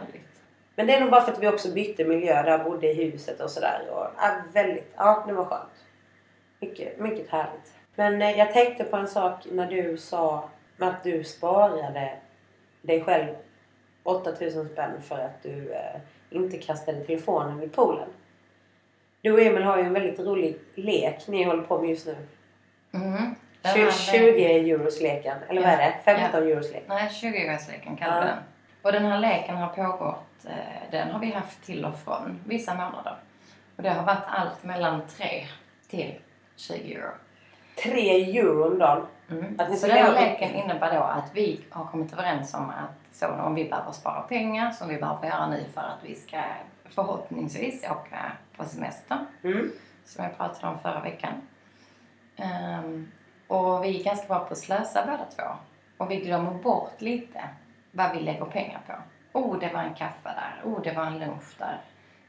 Men 0.75 0.87
det 0.87 0.93
är 0.93 0.99
nog 0.99 1.11
bara 1.11 1.21
för 1.21 1.31
att 1.31 1.39
vi 1.39 1.47
också 1.47 1.73
bytte 1.73 2.05
miljö 2.05 2.43
där 2.43 2.51
jag 2.51 2.63
bodde 2.63 2.87
i 2.87 2.93
huset 2.93 3.41
och 3.41 3.49
sådär. 3.49 3.81
Ja, 3.87 4.11
väldigt, 4.53 4.93
ja 4.95 5.23
det 5.27 5.33
var 5.33 5.45
skönt. 5.45 5.85
Mycket, 6.59 6.99
mycket 6.99 7.29
härligt. 7.29 7.73
Men 7.95 8.21
eh, 8.21 8.37
jag 8.37 8.53
tänkte 8.53 8.83
på 8.83 8.97
en 8.97 9.07
sak 9.07 9.47
när 9.51 9.67
du 9.67 9.97
sa 9.97 10.49
att 10.79 11.03
du 11.03 11.23
sparade 11.23 12.11
dig 12.81 13.03
själv 13.03 13.27
8000 14.03 14.69
spänn 14.69 15.01
för 15.01 15.15
att 15.15 15.43
du 15.43 15.73
eh, 15.73 15.99
inte 16.29 16.57
kastade 16.57 17.03
telefonen 17.03 17.59
vid 17.59 17.73
poolen. 17.73 18.09
Du 19.21 19.31
och 19.31 19.41
Emil 19.41 19.63
har 19.63 19.77
ju 19.77 19.83
en 19.83 19.93
väldigt 19.93 20.19
rolig 20.19 20.57
lek 20.75 21.27
ni 21.27 21.43
håller 21.43 21.63
på 21.63 21.81
med 21.81 21.89
just 21.89 22.07
nu. 22.07 22.15
Mm. 22.93 23.35
20, 23.75 23.91
20 23.91 24.71
euros 24.71 25.01
leken. 25.01 25.37
Eller 25.49 25.61
ja. 25.61 25.67
vad 25.67 25.79
är 25.79 25.85
det? 25.85 25.95
15 26.05 26.43
ja. 26.43 26.49
euros 26.49 26.71
leken? 26.71 26.87
Nej, 26.87 27.09
20 27.09 27.37
euros 27.37 27.67
leken 27.67 27.97
kallar 27.97 28.21
vi 28.21 28.27
ja. 28.27 28.33
den. 28.33 28.43
Och 28.81 28.91
den 28.91 29.05
här 29.05 29.19
leken 29.19 29.57
har 29.57 29.67
pågått, 29.67 30.45
eh, 30.45 30.91
den 30.91 31.11
har 31.11 31.19
vi 31.19 31.31
haft 31.31 31.63
till 31.65 31.85
och 31.85 31.99
från 31.99 32.39
vissa 32.45 32.73
månader. 32.73 33.15
Och 33.75 33.83
det 33.83 33.89
har 33.89 34.03
varit 34.03 34.23
allt 34.27 34.63
mellan 34.63 35.01
3 35.07 35.45
till 35.89 36.15
20 36.55 36.95
euro. 36.95 37.11
3 37.83 38.39
euro 38.39 38.71
om 38.71 38.79
dagen? 38.79 39.07
Mm. 39.29 39.77
så 39.77 39.87
den 39.87 39.97
här 39.97 40.13
leken 40.13 40.55
innebär 40.55 40.95
då 40.95 41.01
att 41.01 41.29
vi 41.33 41.61
har 41.69 41.85
kommit 41.85 42.13
överens 42.13 42.53
om 42.53 42.69
att 42.69 43.15
så 43.15 43.27
om 43.27 43.55
vi 43.55 43.69
behöver 43.69 43.91
spara 43.91 44.21
pengar 44.21 44.71
som 44.71 44.89
vi 44.89 44.97
behöver 44.97 45.27
göra 45.27 45.49
nu 45.49 45.65
för 45.73 45.81
att 45.81 45.99
vi 46.03 46.15
ska 46.15 46.41
förhoppningsvis 46.85 47.83
åka 47.83 48.31
på 48.57 48.65
semester. 48.65 49.25
Mm. 49.43 49.71
Som 50.05 50.23
jag 50.23 50.37
pratade 50.37 50.73
om 50.73 50.79
förra 50.79 51.01
veckan. 51.01 51.33
Um, 52.37 53.11
och 53.47 53.83
vi 53.83 53.99
är 53.99 54.03
ganska 54.03 54.27
bra 54.27 54.39
på 54.39 54.53
att 54.53 54.57
slösa 54.57 55.05
båda 55.05 55.25
två. 55.35 55.57
Och 55.97 56.11
vi 56.11 56.15
glömmer 56.15 56.53
bort 56.53 57.01
lite 57.01 57.41
vad 57.97 58.11
vi 58.11 58.19
lägger 58.19 58.45
pengar 58.45 58.81
på. 58.87 58.93
Oh, 59.39 59.59
det 59.59 59.73
var 59.73 59.81
en 59.81 59.93
kaffe 59.93 60.29
där. 60.29 60.61
Oh, 60.63 60.81
det 60.81 60.91
var 60.91 61.05
en 61.05 61.19
lunch 61.19 61.55
där. 61.57 61.81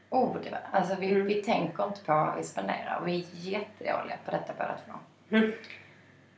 Oh, 0.09 0.37
det 0.43 0.49
var... 0.49 0.59
Alltså 0.71 0.95
vi, 0.99 1.11
mm. 1.11 1.27
vi 1.27 1.43
tänker 1.43 1.83
inte 1.83 2.01
på 2.05 2.13
vad 2.13 2.37
vi 2.37 2.43
spenderar. 2.43 2.97
Och 3.01 3.07
vi 3.07 3.19
är 3.19 3.25
jättedåliga 3.31 4.17
på 4.25 4.31
detta 4.31 4.53
båda 4.57 4.75
två. 4.85 4.93
Mm. 5.35 5.51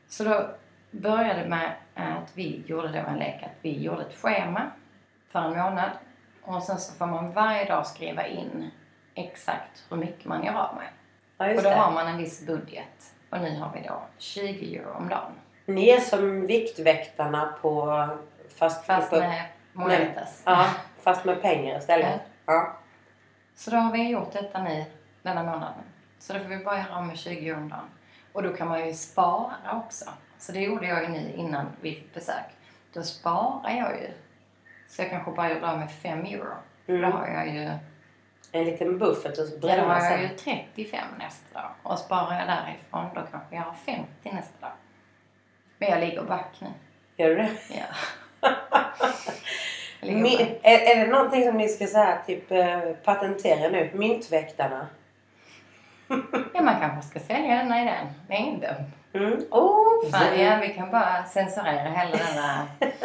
Så 0.07 0.23
då 0.23 0.49
började 0.91 1.49
med 1.49 1.71
att 1.95 2.37
vi 2.37 2.63
gjorde 2.67 2.87
då 2.87 2.97
en 2.97 3.19
lek 3.19 3.43
att 3.43 3.57
vi 3.61 3.83
gjorde 3.83 4.01
ett 4.01 4.15
schema 4.15 4.71
för 5.27 5.39
en 5.39 5.57
månad. 5.57 5.91
Och 6.41 6.63
sen 6.63 6.77
så 6.77 6.93
får 6.93 7.05
man 7.05 7.31
varje 7.31 7.65
dag 7.65 7.87
skriva 7.87 8.27
in 8.27 8.71
exakt 9.15 9.85
hur 9.89 9.97
mycket 9.97 10.25
man 10.25 10.43
gör 10.43 10.53
av 10.53 10.75
med. 10.75 10.87
Ja, 11.37 11.49
och 11.49 11.63
då 11.63 11.69
det. 11.69 11.75
har 11.75 11.91
man 11.91 12.07
en 12.07 12.17
viss 12.17 12.45
budget. 12.45 13.13
Och 13.29 13.41
nu 13.41 13.59
har 13.59 13.73
vi 13.73 13.87
då 13.87 14.01
20 14.17 14.77
euro 14.77 14.93
om 14.93 15.09
dagen. 15.09 15.31
Ni 15.65 15.89
är 15.89 15.99
som 15.99 16.47
Viktväktarna 16.47 17.53
på... 17.61 18.07
Fast, 18.57 18.85
fast 18.85 19.11
med 19.11 19.45
monetas. 19.73 20.43
Ja, 20.45 20.67
fast 21.03 21.25
med 21.25 21.41
pengar 21.41 21.77
istället. 21.77 22.21
Ja. 22.45 22.53
ja. 22.53 22.77
Så 23.55 23.71
då 23.71 23.77
har 23.77 23.91
vi 23.91 24.09
gjort 24.09 24.33
detta 24.33 24.63
nu 24.63 24.85
denna 25.21 25.43
månaden. 25.43 25.83
Så 26.19 26.33
då 26.33 26.39
får 26.39 26.49
vi 26.49 26.57
bara 26.57 26.77
göra 26.77 26.95
av 26.95 27.05
med 27.05 27.17
20 27.17 27.49
euro 27.49 27.57
om 27.57 27.69
dagen. 27.69 27.89
Och 28.33 28.43
då 28.43 28.53
kan 28.53 28.67
man 28.67 28.87
ju 28.87 28.93
spara 28.93 29.81
också. 29.85 30.05
Så 30.37 30.51
det 30.51 30.59
gjorde 30.59 30.87
jag 30.87 31.03
ju 31.03 31.09
nu 31.09 31.33
innan 31.35 31.65
vi 31.81 31.95
fick 31.95 32.13
besök. 32.13 32.45
Då 32.93 33.03
sparar 33.03 33.69
jag 33.69 34.01
ju. 34.01 34.11
Så 34.87 35.01
jag 35.01 35.09
kanske 35.09 35.31
bara 35.31 35.53
gjorde 35.53 35.71
av 35.71 35.79
med 35.79 35.91
5 35.91 36.25
euro. 36.25 36.53
Mm. 36.87 37.01
Då 37.01 37.17
har 37.17 37.27
jag 37.27 37.47
ju 37.47 37.71
en 38.51 38.63
liten 38.63 38.97
buffert 38.97 39.37
och 39.37 39.59
bränna 39.59 39.77
Ja, 39.77 39.83
då 39.83 39.89
har 39.89 40.11
jag 40.11 40.21
ju 40.21 40.29
35 40.29 40.99
nästa 41.19 41.61
dag. 41.61 41.71
Och 41.83 41.99
sparar 41.99 42.39
jag 42.39 42.47
därifrån 42.47 43.05
då 43.15 43.21
kanske 43.31 43.55
jag 43.55 43.61
har 43.61 43.73
50 43.73 44.05
nästa 44.23 44.67
dag. 44.67 44.75
Men 45.77 45.89
jag 45.89 45.99
ligger 45.99 46.23
back 46.23 46.57
nu. 46.59 46.67
Gör 47.15 47.29
du 47.29 47.35
det? 47.35 47.51
Ja. 47.69 47.85
Är, 50.63 50.79
är 50.79 51.05
det 51.05 51.11
någonting 51.11 51.43
som 51.43 51.57
ni 51.57 51.67
ska 51.67 51.87
säga 51.87 52.17
typ 52.27 52.51
eh, 52.51 52.79
patentera 53.03 53.69
nu? 53.69 53.89
Myntväktarna? 53.93 54.87
Ja, 56.53 56.61
man 56.61 56.79
kanske 56.79 57.09
ska 57.09 57.19
sälja 57.19 57.55
den 57.55 57.71
här 57.71 57.81
idén. 57.81 58.07
Är 58.29 58.37
inte. 58.37 58.85
Mm. 59.13 59.39
Oh, 59.51 60.11
Fan, 60.11 60.39
ja, 60.39 60.57
vi 60.61 60.73
kan 60.73 60.91
bara 60.91 61.23
censurera 61.23 61.89
hela 61.89 62.17
denna... 62.17 62.67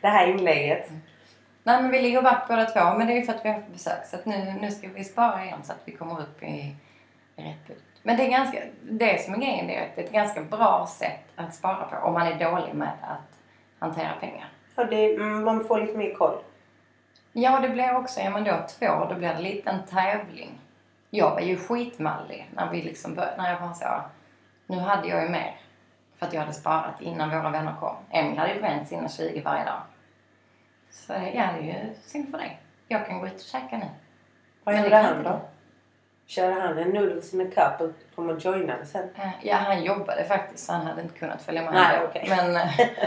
Det 0.00 0.08
här 0.08 0.26
inlägget. 0.26 0.90
Nej, 1.62 1.82
men 1.82 1.90
vi 1.90 2.02
ligger 2.02 2.22
back 2.22 2.48
båda 2.48 2.64
två. 2.64 2.98
Men 2.98 3.06
det 3.06 3.12
är 3.12 3.16
ju 3.16 3.22
för 3.22 3.32
att 3.32 3.44
vi 3.44 3.48
har 3.48 3.56
haft 3.56 3.72
besök. 3.72 4.06
Så 4.06 4.16
att 4.16 4.26
nu, 4.26 4.54
nu 4.60 4.70
ska 4.70 4.88
vi 4.88 5.04
spara 5.04 5.44
igen 5.44 5.58
så 5.64 5.72
att 5.72 5.82
vi 5.84 5.92
kommer 5.92 6.20
upp 6.20 6.42
i, 6.42 6.76
i 7.36 7.42
rätt 7.42 7.66
punkt. 7.66 8.00
Men 8.02 8.16
det 8.16 8.26
är 8.26 8.30
ganska... 8.30 8.58
Det 8.82 9.24
som 9.24 9.34
är 9.34 9.38
grejen 9.38 9.66
det 9.66 9.76
är 9.76 10.04
ett 10.04 10.12
ganska 10.12 10.40
bra 10.42 10.86
sätt 10.98 11.24
att 11.36 11.54
spara 11.54 11.84
på 11.84 11.96
om 11.96 12.12
man 12.12 12.26
är 12.26 12.50
dålig 12.50 12.74
med 12.74 12.92
att 13.02 13.38
hantera 13.78 14.12
pengar. 14.20 14.48
Ja, 14.74 14.84
det, 14.84 15.14
mm, 15.14 15.44
man 15.44 15.64
får 15.64 15.80
lite 15.80 15.98
mer 15.98 16.14
koll. 16.14 16.38
Ja, 17.32 17.60
det 17.60 17.68
blir 17.68 17.96
också, 17.96 18.20
är 18.20 18.30
man 18.30 18.44
då 18.44 18.66
två, 18.78 19.06
då 19.08 19.14
blir 19.14 19.28
det 19.34 19.40
lite 19.40 19.70
en 19.70 19.82
tävling. 19.86 20.58
Jag 21.10 21.30
var 21.30 21.40
ju 21.40 21.56
skitmallig 21.56 22.50
när 22.54 22.70
vi 22.70 22.82
liksom 22.82 23.14
började, 23.14 23.36
när 23.36 23.50
jag 23.50 23.60
bara 23.60 23.74
så, 23.74 23.86
nu 24.66 24.78
hade 24.78 25.08
jag 25.08 25.22
ju 25.22 25.28
mer. 25.28 25.56
För 26.18 26.26
att 26.26 26.32
jag 26.32 26.40
hade 26.40 26.52
sparat 26.52 27.00
innan 27.00 27.30
våra 27.30 27.50
vänner 27.50 27.74
kom. 27.80 27.96
Emil 28.10 28.38
hade 28.38 28.54
ju 28.54 28.60
bränt 28.60 28.88
sina 28.88 29.08
20 29.08 29.40
varje 29.40 29.64
dag. 29.64 29.80
Så 30.90 31.12
det 31.12 31.36
är 31.38 31.58
ju 31.60 31.94
synd 32.02 32.30
för 32.30 32.38
dig. 32.38 32.60
Jag 32.88 33.06
kan 33.06 33.18
gå 33.20 33.26
ut 33.26 33.34
och 33.34 33.40
käka 33.40 33.78
nu. 33.78 33.86
Vad 34.64 34.78
gjorde 34.82 34.96
han 34.96 35.22
då? 35.22 35.40
Körde 36.26 36.60
han 36.60 36.78
en 36.78 36.88
noodles 36.90 37.34
a 37.34 37.44
cup 37.54 37.80
och 37.88 37.94
kom 38.14 38.28
och 38.30 38.38
joinade 38.38 38.86
sen? 38.86 39.08
Eh, 39.16 39.30
Ja, 39.42 39.56
han 39.56 39.82
jobbade 39.84 40.24
faktiskt 40.24 40.66
så 40.66 40.72
han 40.72 40.86
hade 40.86 41.02
inte 41.02 41.18
kunnat 41.18 41.42
följa 41.42 41.62
med. 41.62 41.72
Nej. 41.74 42.26
Men, 42.28 42.56
eh, 42.56 42.80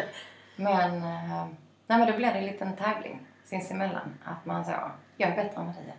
men, 0.56 0.98
eh, 0.98 1.46
nej, 1.88 2.00
men 2.00 2.08
då 2.08 2.18
blev 2.18 2.34
det 2.34 2.40
en 2.40 2.46
liten 2.46 2.76
tävling 2.76 3.20
sinsemellan. 3.44 4.18
Att 4.24 4.46
man 4.46 4.66
sa, 4.66 4.92
jag 5.18 5.30
är 5.30 5.36
bättre 5.36 5.62
än 5.62 5.68
är. 5.68 5.96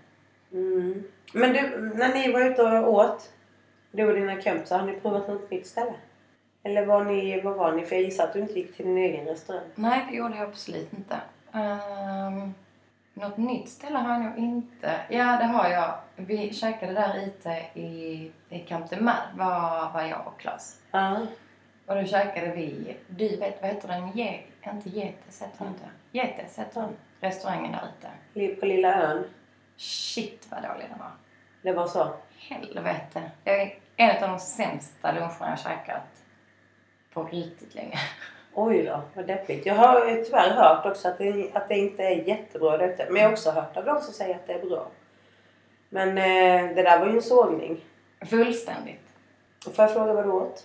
Mm. 0.52 1.04
Men 1.32 1.52
du, 1.52 1.92
när 1.94 2.14
ni 2.14 2.32
var 2.32 2.40
ute 2.40 2.62
och 2.62 2.92
åt, 2.94 3.32
du 3.90 4.06
och 4.06 4.14
dina 4.14 4.42
kompisar, 4.42 4.78
har 4.78 4.86
ni 4.86 5.00
provat 5.00 5.28
något 5.28 5.50
nytt 5.50 5.66
ställe? 5.66 5.94
Eller 6.62 6.86
var 6.86 7.04
ni, 7.04 7.40
vad 7.40 7.56
var 7.56 7.72
ni? 7.72 7.84
För 7.84 7.96
jag 7.96 8.04
gissar 8.04 8.24
att 8.24 8.32
du 8.32 8.40
inte 8.40 8.58
gick 8.58 8.76
till 8.76 8.86
din 8.86 8.98
egen 8.98 9.26
restaurang. 9.26 9.64
Nej, 9.74 10.06
det 10.10 10.16
gjorde 10.16 10.36
jag 10.36 10.48
absolut 10.48 10.92
inte. 10.92 11.20
Um, 11.52 12.54
något 13.14 13.36
nytt 13.36 13.68
ställe 13.68 13.98
har 13.98 14.12
jag 14.12 14.22
nog 14.22 14.38
inte. 14.38 15.00
Ja, 15.08 15.24
det 15.24 15.44
har 15.44 15.68
jag. 15.68 15.94
Vi 16.16 16.54
käkade 16.54 16.92
där 16.92 17.26
ute 17.26 17.80
i, 17.80 18.30
i 18.48 18.58
Camp 18.58 18.90
de 18.90 19.00
Mar, 19.00 19.32
var, 19.34 19.92
var 19.92 20.02
jag 20.02 20.26
och 20.26 20.40
Klas. 20.40 20.80
Ja. 20.90 21.26
Och 21.86 21.94
då 21.94 22.04
käkade 22.04 22.52
vi, 22.52 22.96
du 23.08 23.36
vet 23.36 23.62
vad 23.62 23.70
heter 23.70 23.88
den? 23.88 24.10
Ge, 24.14 24.40
inte 24.72 24.88
Getes 24.88 25.42
heter 25.42 25.64
den 25.64 25.68
inte. 25.68 25.84
Getes 26.12 26.58
heter 26.58 26.80
den. 26.80 26.96
Restaurangen 27.20 27.72
där 27.72 27.88
ute. 28.34 28.60
På 28.60 28.66
lilla 28.66 29.02
ön. 29.02 29.24
Shit 29.76 30.46
vad 30.50 30.62
dålig 30.62 30.86
den 30.90 30.98
var. 30.98 31.10
Det 31.62 31.72
var 31.72 31.86
så? 31.86 32.14
Helvete. 32.38 33.30
Det 33.44 33.62
är 33.62 33.78
en 33.96 34.24
av 34.24 34.30
de 34.30 34.38
sämsta 34.38 35.12
luncherna 35.12 35.48
jag 35.48 35.58
käkat 35.58 36.24
på 37.12 37.24
riktigt 37.24 37.74
länge. 37.74 37.98
Oj 38.54 38.82
då, 38.82 39.02
vad 39.14 39.26
deppigt. 39.26 39.66
Jag 39.66 39.74
har 39.74 40.24
tyvärr 40.24 40.50
hört 40.50 40.86
också 40.86 41.08
att 41.08 41.18
det, 41.18 41.50
att 41.54 41.68
det 41.68 41.78
inte 41.78 42.02
är 42.02 42.28
jättebra 42.28 42.76
där 42.76 42.88
ute. 42.88 43.06
Men 43.10 43.22
jag 43.22 43.28
har 43.28 43.32
också 43.32 43.50
hört 43.50 43.76
av 43.76 43.84
de 43.84 44.00
som 44.00 44.14
säger 44.14 44.34
att 44.34 44.46
det 44.46 44.52
är 44.52 44.66
bra. 44.66 44.88
Men 45.88 46.08
eh, 46.08 46.74
det 46.74 46.82
där 46.82 46.98
var 47.00 47.06
ju 47.06 47.12
en 47.12 47.22
sågning. 47.22 47.84
Fullständigt. 48.30 49.08
Får 49.64 49.84
jag 49.84 49.92
fråga 49.92 50.12
vad 50.12 50.24
du 50.24 50.30
åt? 50.30 50.64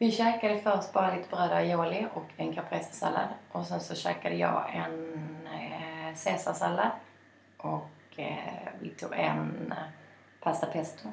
Vi 0.00 0.12
käkade 0.12 0.58
först 0.58 0.92
bara 0.92 1.14
lite 1.14 1.28
bröd 1.28 1.52
aioli 1.52 2.06
och 2.14 2.26
en 2.36 2.54
caprese-sallad. 2.54 3.28
Och 3.52 3.66
sen 3.66 3.80
så 3.80 3.94
käkade 3.94 4.34
jag 4.34 4.74
en 4.74 5.18
eh, 5.46 6.16
caesarsallad. 6.24 6.90
Och 7.56 8.18
eh, 8.18 8.68
vi 8.80 8.88
tog 8.88 9.12
en 9.12 9.72
eh, 9.72 9.84
pasta 10.40 10.66
pesto. 10.66 11.08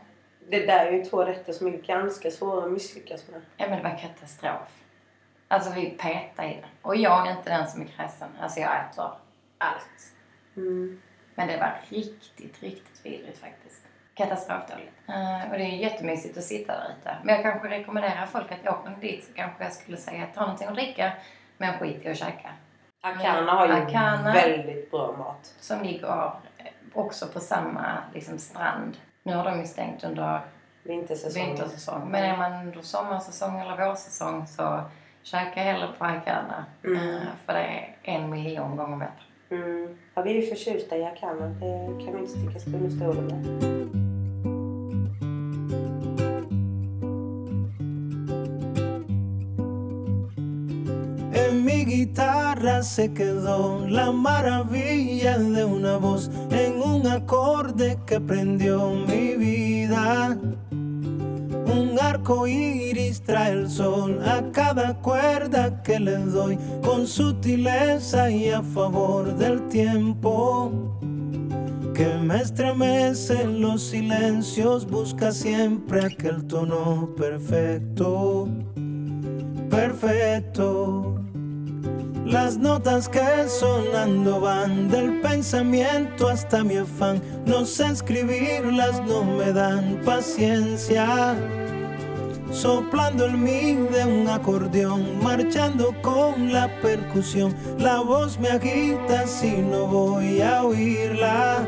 Det 0.50 0.66
där 0.66 0.86
är 0.86 0.92
ju 0.92 1.06
två 1.06 1.24
rätter 1.24 1.54
som 1.54 1.68
är 1.68 1.72
ganska 1.72 2.32
svåra 2.32 2.66
att 2.66 2.72
misslyckas 2.72 3.28
med. 3.28 3.42
Ja 3.58 3.68
men 3.70 3.78
det 3.78 3.90
var 3.90 3.98
katastrof. 3.98 4.84
Alltså 5.48 5.74
vi 5.74 5.90
petade 5.90 6.48
i 6.48 6.56
den. 6.62 6.70
Och 6.82 6.96
jag 6.96 7.28
är 7.28 7.32
inte 7.32 7.50
den 7.50 7.68
som 7.68 7.82
är 7.82 7.86
kräsen. 7.86 8.30
Alltså 8.42 8.60
jag 8.60 8.72
äter 8.80 9.12
allt. 9.58 10.14
Mm. 10.56 11.02
Men 11.36 11.48
det 11.48 11.58
var 11.58 11.76
riktigt, 11.90 12.64
riktigt 12.64 13.06
vidrigt 13.06 13.40
faktiskt. 13.40 13.88
Katastrofdåligt. 14.16 14.92
Uh, 15.10 15.52
och 15.52 15.58
det 15.58 15.64
är 15.64 15.78
jättemysigt 15.78 16.38
att 16.38 16.44
sitta 16.44 16.74
där 16.74 16.92
ute. 17.00 17.18
Men 17.24 17.36
jag 17.36 17.44
kanske 17.44 17.70
rekommenderar 17.70 18.26
folk 18.26 18.52
att 18.52 18.68
åka 18.68 18.90
dit 19.02 19.26
så 19.26 19.34
kanske 19.34 19.64
jag 19.64 19.74
skulle 19.74 19.98
säga 19.98 20.28
ta 20.36 20.42
någonting 20.42 20.68
att 20.68 20.76
dricka 20.76 21.12
men 21.58 21.80
skit 21.80 22.06
i 22.06 22.10
att 22.10 22.18
käka. 22.18 22.50
Akana 23.02 23.52
har 23.52 23.68
ju 23.68 23.74
Akana. 23.74 24.34
väldigt 24.34 24.92
bra 24.92 25.16
mat. 25.18 25.54
Som 25.60 25.84
ligger 25.84 26.26
eh, 26.58 26.66
också 26.94 27.28
på 27.28 27.40
samma 27.40 27.98
liksom, 28.14 28.38
strand. 28.38 28.98
Nu 29.24 29.36
har 29.36 29.44
de 29.44 29.60
ju 29.60 29.66
stängt 29.66 30.04
under 30.04 30.40
vintersäsong. 30.84 32.12
Men 32.12 32.24
är 32.24 32.38
man 32.38 32.54
under 32.54 32.82
sommarsäsong 32.82 33.60
eller 33.60 33.88
vårsäsong 33.88 34.48
så 34.48 34.82
käka 35.24 35.60
hellre 35.60 35.88
på 35.98 36.06
Akana. 36.06 36.66
Mm. 36.84 37.16
Eh, 37.16 37.22
för 37.46 37.54
det 37.54 37.60
är 37.60 37.96
en 38.04 38.30
miljon 38.30 38.76
gånger 38.76 38.98
bättre. 38.98 39.24
Mm. 39.50 39.98
Ja, 40.16 40.22
vi 40.22 40.38
är 40.38 40.42
ju 40.42 40.48
förtjusta 40.48 40.98
i 40.98 41.06
Akana. 41.06 41.48
Det 41.48 42.06
kan 42.06 42.14
vi 42.14 42.20
inte 42.20 42.32
sticka 42.32 42.78
under 42.78 42.90
stolen 42.90 43.28
med. 43.28 44.05
En 51.48 51.64
mi 51.64 51.86
guitarra 51.86 52.82
se 52.82 53.14
quedó 53.14 53.86
la 53.88 54.12
maravilla 54.12 55.38
de 55.38 55.64
una 55.64 55.98
voz 55.98 56.32
en 56.50 56.82
un 56.82 57.06
acorde 57.06 58.00
que 58.08 58.20
prendió 58.20 58.90
mi 58.92 59.36
vida. 59.36 60.38
Un 60.72 61.98
arco 62.02 62.48
iris 62.48 63.22
trae 63.22 63.52
el 63.52 63.70
sol 63.70 64.20
a 64.26 64.52
cada 64.52 64.96
cuerda 65.02 65.84
que 65.84 66.00
le 66.00 66.18
doy 66.18 66.58
con 66.84 67.06
sutileza 67.06 68.32
y 68.32 68.50
a 68.50 68.64
favor 68.64 69.36
del 69.36 69.68
tiempo 69.68 70.72
que 71.94 72.08
me 72.18 72.42
estremece 72.42 73.42
en 73.42 73.62
los 73.62 73.84
silencios, 73.84 74.86
busca 74.86 75.32
siempre 75.32 76.06
aquel 76.06 76.46
tono 76.46 77.14
perfecto, 77.16 78.50
perfecto. 79.70 81.25
Las 82.26 82.58
notas 82.58 83.08
que 83.08 83.48
sonando 83.48 84.40
van 84.42 84.90
del 84.90 85.22
pensamiento 85.22 86.28
hasta 86.28 86.64
mi 86.64 86.76
afán. 86.76 87.22
No 87.46 87.66
sé 87.66 87.86
escribirlas, 87.86 89.00
no 89.06 89.24
me 89.24 89.54
dan 89.54 90.02
paciencia. 90.04 91.36
Soplando 92.50 93.26
el 93.26 93.38
mi 93.38 93.74
de 93.74 94.06
un 94.06 94.28
acordeón, 94.28 95.22
marchando 95.22 95.94
con 96.02 96.52
la 96.52 96.68
percusión. 96.82 97.56
La 97.78 98.00
voz 98.00 98.40
me 98.40 98.50
agita 98.50 99.28
si 99.28 99.58
no 99.58 99.86
voy 99.86 100.42
a 100.42 100.64
oírla. 100.64 101.60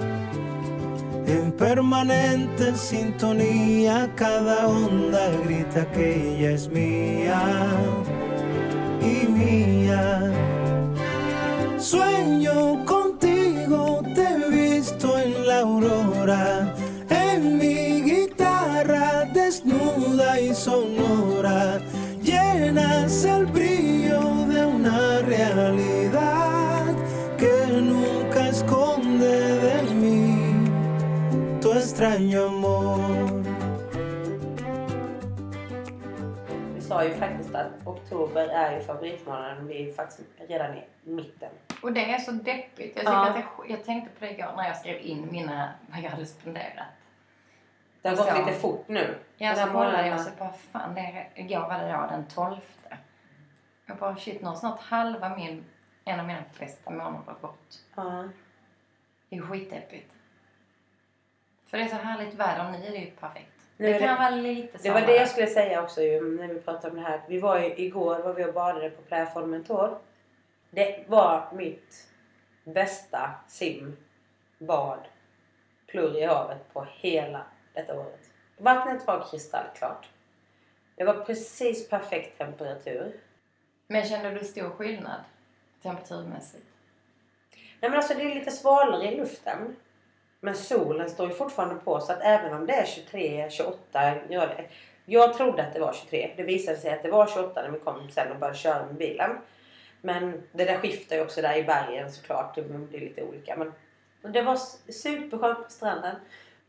En 1.28 1.52
permanente 1.52 2.76
sintonía, 2.76 4.12
cada 4.15 4.67
onda 4.67 5.30
grita 5.46 5.86
que 5.91 6.36
ella 6.36 6.50
es 6.50 6.67
mía 6.67 7.43
y 9.02 9.28
mía. 9.28 10.32
Sueño 11.78 12.84
contigo, 12.86 14.02
te 14.16 14.24
he 14.24 14.50
visto 14.50 15.18
en 15.18 15.48
la 15.48 15.60
aurora, 15.60 16.74
en 17.10 17.58
mi 17.58 18.02
guitarra 18.02 19.26
desnuda 19.34 20.40
y 20.40 20.54
sonora. 20.54 21.80
Llenas 22.22 23.24
el 23.24 23.45
brillo 23.45 24.22
de 24.48 24.66
una 24.66 25.20
realidad 25.20 26.95
que 27.38 27.68
nunca 27.72 28.50
esconde 28.50 29.60
de 29.60 29.93
mí 29.93 30.68
tu 31.62 31.72
extraño 31.72 32.48
amor. 32.48 33.43
Vi 36.76 36.82
sa 36.82 37.04
oktober 38.04 38.48
är 38.48 38.78
ju 38.80 38.84
favoritmånaden. 38.86 39.68
Vi 39.68 39.89
är 39.89 39.93
faktiskt 39.93 40.22
redan 40.38 40.74
i 40.78 40.84
mitten. 41.04 41.50
Och 41.82 41.93
det 41.93 42.12
är 42.14 42.18
så 42.20 42.32
deppigt. 42.32 42.95
Jag, 42.95 43.06
Ja. 43.06 43.30
att 43.30 43.36
sk- 43.36 43.66
jag 43.68 43.84
tänkte 43.86 44.20
på 44.20 44.26
det 44.26 44.32
igår 44.32 44.54
när 44.58 44.68
jag 44.68 44.78
skrev 44.78 45.02
in 45.02 45.28
mina, 45.32 45.74
vad 45.88 46.00
jag 46.00 46.10
hade 46.10 46.26
spenderat. 46.26 46.88
Det 48.02 48.10
har 48.10 48.16
Så. 48.16 48.24
gått 48.24 48.38
lite 48.48 48.60
fort 48.60 48.88
nu. 48.88 49.18
Jag 49.38 49.56
Den 49.56 49.68
så 49.68 49.74
kollade 49.74 50.08
jag 50.08 50.16
och 50.16 50.22
så 50.22 50.30
bara, 50.39 50.54
fan 50.54 50.95
det 50.95 51.02
är, 51.02 51.30
igår 51.36 51.60
var 51.60 51.80
det 51.80 51.91
då 51.91 52.08
den 52.10 52.28
12. 52.28 52.58
Jag 53.86 53.98
bara, 53.98 54.16
shit 54.16 54.41
nu 54.41 54.48
har 54.48 54.56
snart 54.56 54.80
halva 54.82 55.36
min, 55.36 55.66
en 56.06 56.20
av 56.20 56.26
mina 56.28 56.43
bästa 56.60 56.91
månader 56.91 57.36
gått. 57.41 57.84
Ja. 57.95 58.24
Det 59.30 59.36
är 59.38 59.41
skitdeppigt. 59.41 60.14
För 61.68 61.78
det 61.78 61.84
är 61.84 61.88
så 61.88 61.95
härligt 61.95 62.34
väder, 62.34 62.72
nu 62.72 62.78
är 62.88 62.91
det 62.91 62.98
ju 62.98 63.12
perfekt. 63.12 63.57
Nu 63.78 63.93
det 63.93 63.99
kan 63.99 64.07
det, 64.07 64.15
vara 64.15 64.30
lite 64.30 64.78
det 64.84 64.91
var 64.91 65.01
det 65.01 65.15
jag 65.15 65.30
skulle 65.30 65.47
säga 65.47 65.84
också 65.84 66.01
ju, 66.01 66.38
när 66.38 66.47
vi 66.47 66.59
pratade 66.59 66.89
om 66.89 66.95
det 66.95 67.09
här. 67.09 67.21
Vi 67.28 67.39
var 67.39 67.59
ju, 67.59 67.75
igår 67.75 68.19
var 68.19 68.34
vi 68.34 68.45
och 68.45 68.53
badade 68.53 68.89
på 68.89 69.01
Playa 69.01 69.25
Formentor. 69.25 69.97
Det 70.69 71.03
var 71.07 71.49
mitt 71.53 72.07
bästa 72.63 73.32
sim, 73.47 73.97
bad, 74.57 74.99
plurr 75.88 76.17
i 76.17 76.25
havet 76.25 76.73
på 76.73 76.88
hela 76.91 77.45
detta 77.73 77.99
året. 77.99 78.30
Vattnet 78.57 79.07
var 79.07 79.28
kristallklart. 79.32 80.09
Det 80.95 81.03
var 81.03 81.25
precis 81.25 81.89
perfekt 81.89 82.38
temperatur. 82.38 83.19
Men 83.88 84.05
kände 84.05 84.32
du 84.32 84.45
stor 84.45 84.69
skillnad 84.69 85.21
temperaturmässigt? 85.82 86.65
Nej 87.80 87.89
men 87.89 87.93
alltså 87.93 88.13
det 88.13 88.32
är 88.32 88.36
lite 88.36 88.51
svalare 88.51 89.11
i 89.11 89.17
luften. 89.17 89.75
Men 90.48 90.56
solen 90.56 91.10
står 91.10 91.28
ju 91.28 91.34
fortfarande 91.34 91.76
på 91.76 92.00
så 92.00 92.12
att 92.12 92.22
även 92.22 92.54
om 92.54 92.66
det 92.66 92.74
är 92.74 92.86
23-28 92.86 94.30
grader. 94.30 94.68
Jag 95.06 95.34
trodde 95.34 95.64
att 95.64 95.74
det 95.74 95.80
var 95.80 95.93
23. 95.93 96.32
Det 96.38 96.43
visade 96.43 96.78
sig 96.78 96.93
att 96.93 97.04
det 97.04 97.10
var 97.10 97.28
28 97.28 97.62
när 97.62 97.70
vi 97.70 97.80
kom 97.80 98.10
sen 98.10 98.32
och 98.32 98.39
började 98.39 98.58
köra 98.58 98.86
med 98.86 98.95
bilen. 98.95 99.30
Men 100.02 100.43
det 100.52 100.66
där 100.66 100.78
skiftar 100.78 101.16
ju 101.16 101.22
också 101.22 101.41
där 101.41 101.58
i 101.58 101.64
bergen 101.64 102.12
såklart. 102.12 102.56
Det 102.56 102.62
blir 102.62 103.00
lite 103.00 103.24
olika. 103.24 103.56
Men 103.56 103.74
det 104.34 104.41
var 104.41 104.58
superskönt 104.91 105.64
på 105.64 105.72
stranden. 105.72 106.16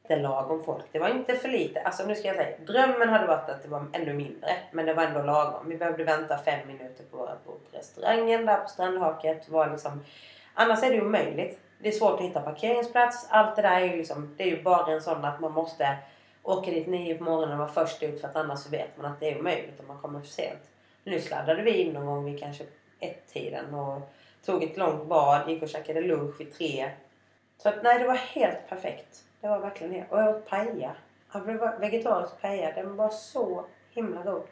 Det 0.08 0.16
lagom 0.16 0.64
folk. 0.64 0.84
Det 0.92 0.98
var 0.98 1.08
inte 1.08 1.34
för 1.34 1.48
lite. 1.48 1.80
Alltså 1.80 2.06
nu 2.06 2.14
ska 2.14 2.28
jag 2.28 2.36
säga. 2.36 2.58
Drömmen 2.66 3.08
hade 3.08 3.26
varit 3.26 3.50
att 3.50 3.62
det 3.62 3.68
var 3.68 3.86
ännu 3.92 4.12
mindre. 4.12 4.50
Men 4.72 4.86
det 4.86 4.94
var 4.94 5.02
ändå 5.02 5.22
lagom. 5.22 5.68
Vi 5.68 5.76
behövde 5.76 6.04
vänta 6.04 6.38
fem 6.38 6.66
minuter 6.66 7.04
på 7.10 7.16
våra 7.16 7.36
bord 7.46 7.60
på 7.70 7.76
restaurangen 7.76 8.46
där 8.46 8.56
på 8.56 8.68
strandhaket. 8.68 9.48
Var 9.48 9.70
liksom, 9.70 10.04
annars 10.54 10.82
är 10.82 10.88
det 10.88 10.94
ju 10.94 11.06
omöjligt. 11.06 11.60
Det 11.78 11.88
är 11.88 11.92
svårt 11.92 12.20
att 12.20 12.26
hitta 12.26 12.40
parkeringsplats. 12.40 13.26
Allt 13.30 13.56
det 13.56 13.62
där 13.62 13.80
är 13.80 13.84
ju 13.84 13.96
liksom, 13.96 14.34
det 14.36 14.42
är 14.42 14.46
ju 14.46 14.62
bara 14.62 14.92
en 14.92 15.00
sån 15.00 15.24
att 15.24 15.40
man 15.40 15.52
måste 15.52 15.96
åka 16.42 16.70
dit 16.70 16.86
nio 16.86 17.14
på 17.14 17.24
morgonen 17.24 17.52
och 17.52 17.58
vara 17.58 17.86
först 17.86 18.02
ut 18.02 18.20
för 18.20 18.28
att 18.28 18.36
annars 18.36 18.58
så 18.58 18.70
vet 18.70 18.96
man 18.96 19.12
att 19.12 19.20
det 19.20 19.30
är 19.30 19.38
omöjligt 19.38 19.80
om 19.80 19.86
man 19.86 19.98
kommer 19.98 20.20
för 20.20 20.28
sent. 20.28 20.70
Nu 21.04 21.20
sladdade 21.20 21.62
vi 21.62 21.82
in 21.82 21.92
någon 21.92 22.06
gång 22.06 22.24
vid 22.24 22.40
kanske 22.40 22.64
ett-tiden 23.00 23.74
och 23.74 24.00
tog 24.44 24.62
ett 24.62 24.76
långt 24.76 25.06
bad, 25.06 25.50
gick 25.50 25.62
och 25.62 25.68
käkade 25.68 26.00
lunch 26.00 26.40
vid 26.40 26.54
tre. 26.54 26.90
Så 27.58 27.68
att 27.68 27.82
nej, 27.82 27.98
det 27.98 28.06
var 28.06 28.14
helt 28.14 28.68
perfekt. 28.68 29.24
Det 29.40 29.48
var 29.48 29.58
verkligen 29.58 29.92
det. 29.92 30.04
Och 30.10 30.18
jag 30.20 30.36
åt 30.36 30.48
paella. 30.48 30.94
Vegetarisk 31.80 32.40
paella. 32.40 32.72
Den 32.74 32.96
var 32.96 33.08
så 33.08 33.64
himla 33.90 34.22
god. 34.22 34.46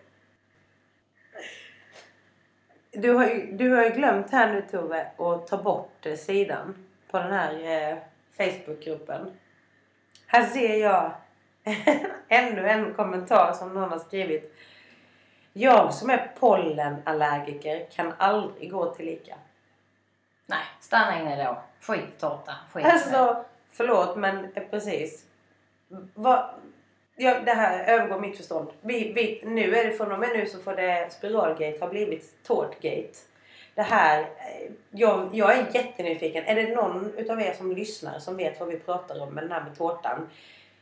Du 2.90 3.12
har 3.12 3.26
ju, 3.26 3.52
du 3.52 3.70
har 3.70 3.84
ju 3.84 3.90
glömt 3.90 4.30
här 4.30 4.52
nu 4.52 4.62
Tove 4.70 5.06
att 5.16 5.46
ta 5.46 5.62
bort 5.62 6.06
eh, 6.06 6.14
sidan 6.14 6.85
på 7.10 7.18
den 7.18 7.32
här 7.32 7.52
eh, 7.52 7.98
Facebookgruppen. 8.36 9.36
Här 10.26 10.46
ser 10.46 10.76
jag 10.76 11.12
ännu 12.28 12.68
en 12.68 12.94
kommentar 12.94 13.52
som 13.52 13.74
någon 13.74 13.90
har 13.90 13.98
skrivit. 13.98 14.54
Jag 15.52 15.94
som 15.94 16.10
är 16.10 16.32
pollenallergiker 16.38 17.86
kan 17.90 18.12
aldrig 18.18 18.72
gå 18.72 18.94
till 18.94 19.08
ICA. 19.08 19.36
Nej, 20.46 20.64
stanna 20.80 21.20
inne 21.20 21.44
då. 21.44 21.62
Skittårta. 21.80 22.54
Skit. 22.72 22.86
Alltså, 22.86 23.44
förlåt 23.70 24.16
men 24.16 24.44
eh, 24.54 24.62
precis. 24.70 25.24
Va, 26.14 26.54
ja, 27.16 27.40
det 27.40 27.52
här 27.52 27.84
övergår 27.84 28.20
mitt 28.20 28.36
förstånd. 28.36 28.70
Vi, 28.80 29.12
vi, 29.12 29.42
nu 29.44 29.76
är 29.76 29.84
det 29.84 29.96
från 29.96 30.12
och 30.12 30.18
med 30.18 30.28
nu 30.28 30.46
så 30.46 30.58
får 30.58 30.74
det 30.74 31.12
spiralgate 31.12 31.78
har 31.80 31.88
blivit 31.88 32.42
tårtgate. 32.42 33.18
Det 33.76 33.82
här, 33.82 34.20
eh, 34.20 34.72
jag, 34.90 35.30
jag 35.32 35.58
är 35.58 35.74
jättenyfiken. 35.74 36.44
Är 36.44 36.54
det 36.54 36.74
någon 36.74 37.12
utav 37.16 37.40
er 37.40 37.52
som 37.52 37.72
lyssnar 37.72 38.18
som 38.18 38.36
vet 38.36 38.60
vad 38.60 38.68
vi 38.68 38.78
pratar 38.78 39.22
om 39.22 39.34
med 39.34 39.44
den 39.44 39.52
här 39.52 39.64
med 39.64 39.78
tårtan? 39.78 40.28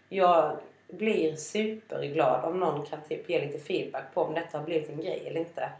Jag 0.08 0.56
blir 0.88 1.36
superglad 1.36 2.44
om 2.44 2.60
någon 2.60 2.86
kan 2.86 3.00
typ 3.02 3.28
ge 3.28 3.46
lite 3.46 3.58
feedback 3.58 4.04
på 4.14 4.22
om 4.22 4.34
detta 4.34 4.58
har 4.58 4.64
blivit 4.64 4.90
en 4.90 5.00
grej 5.00 5.24
eller 5.26 5.40
inte. 5.40 5.70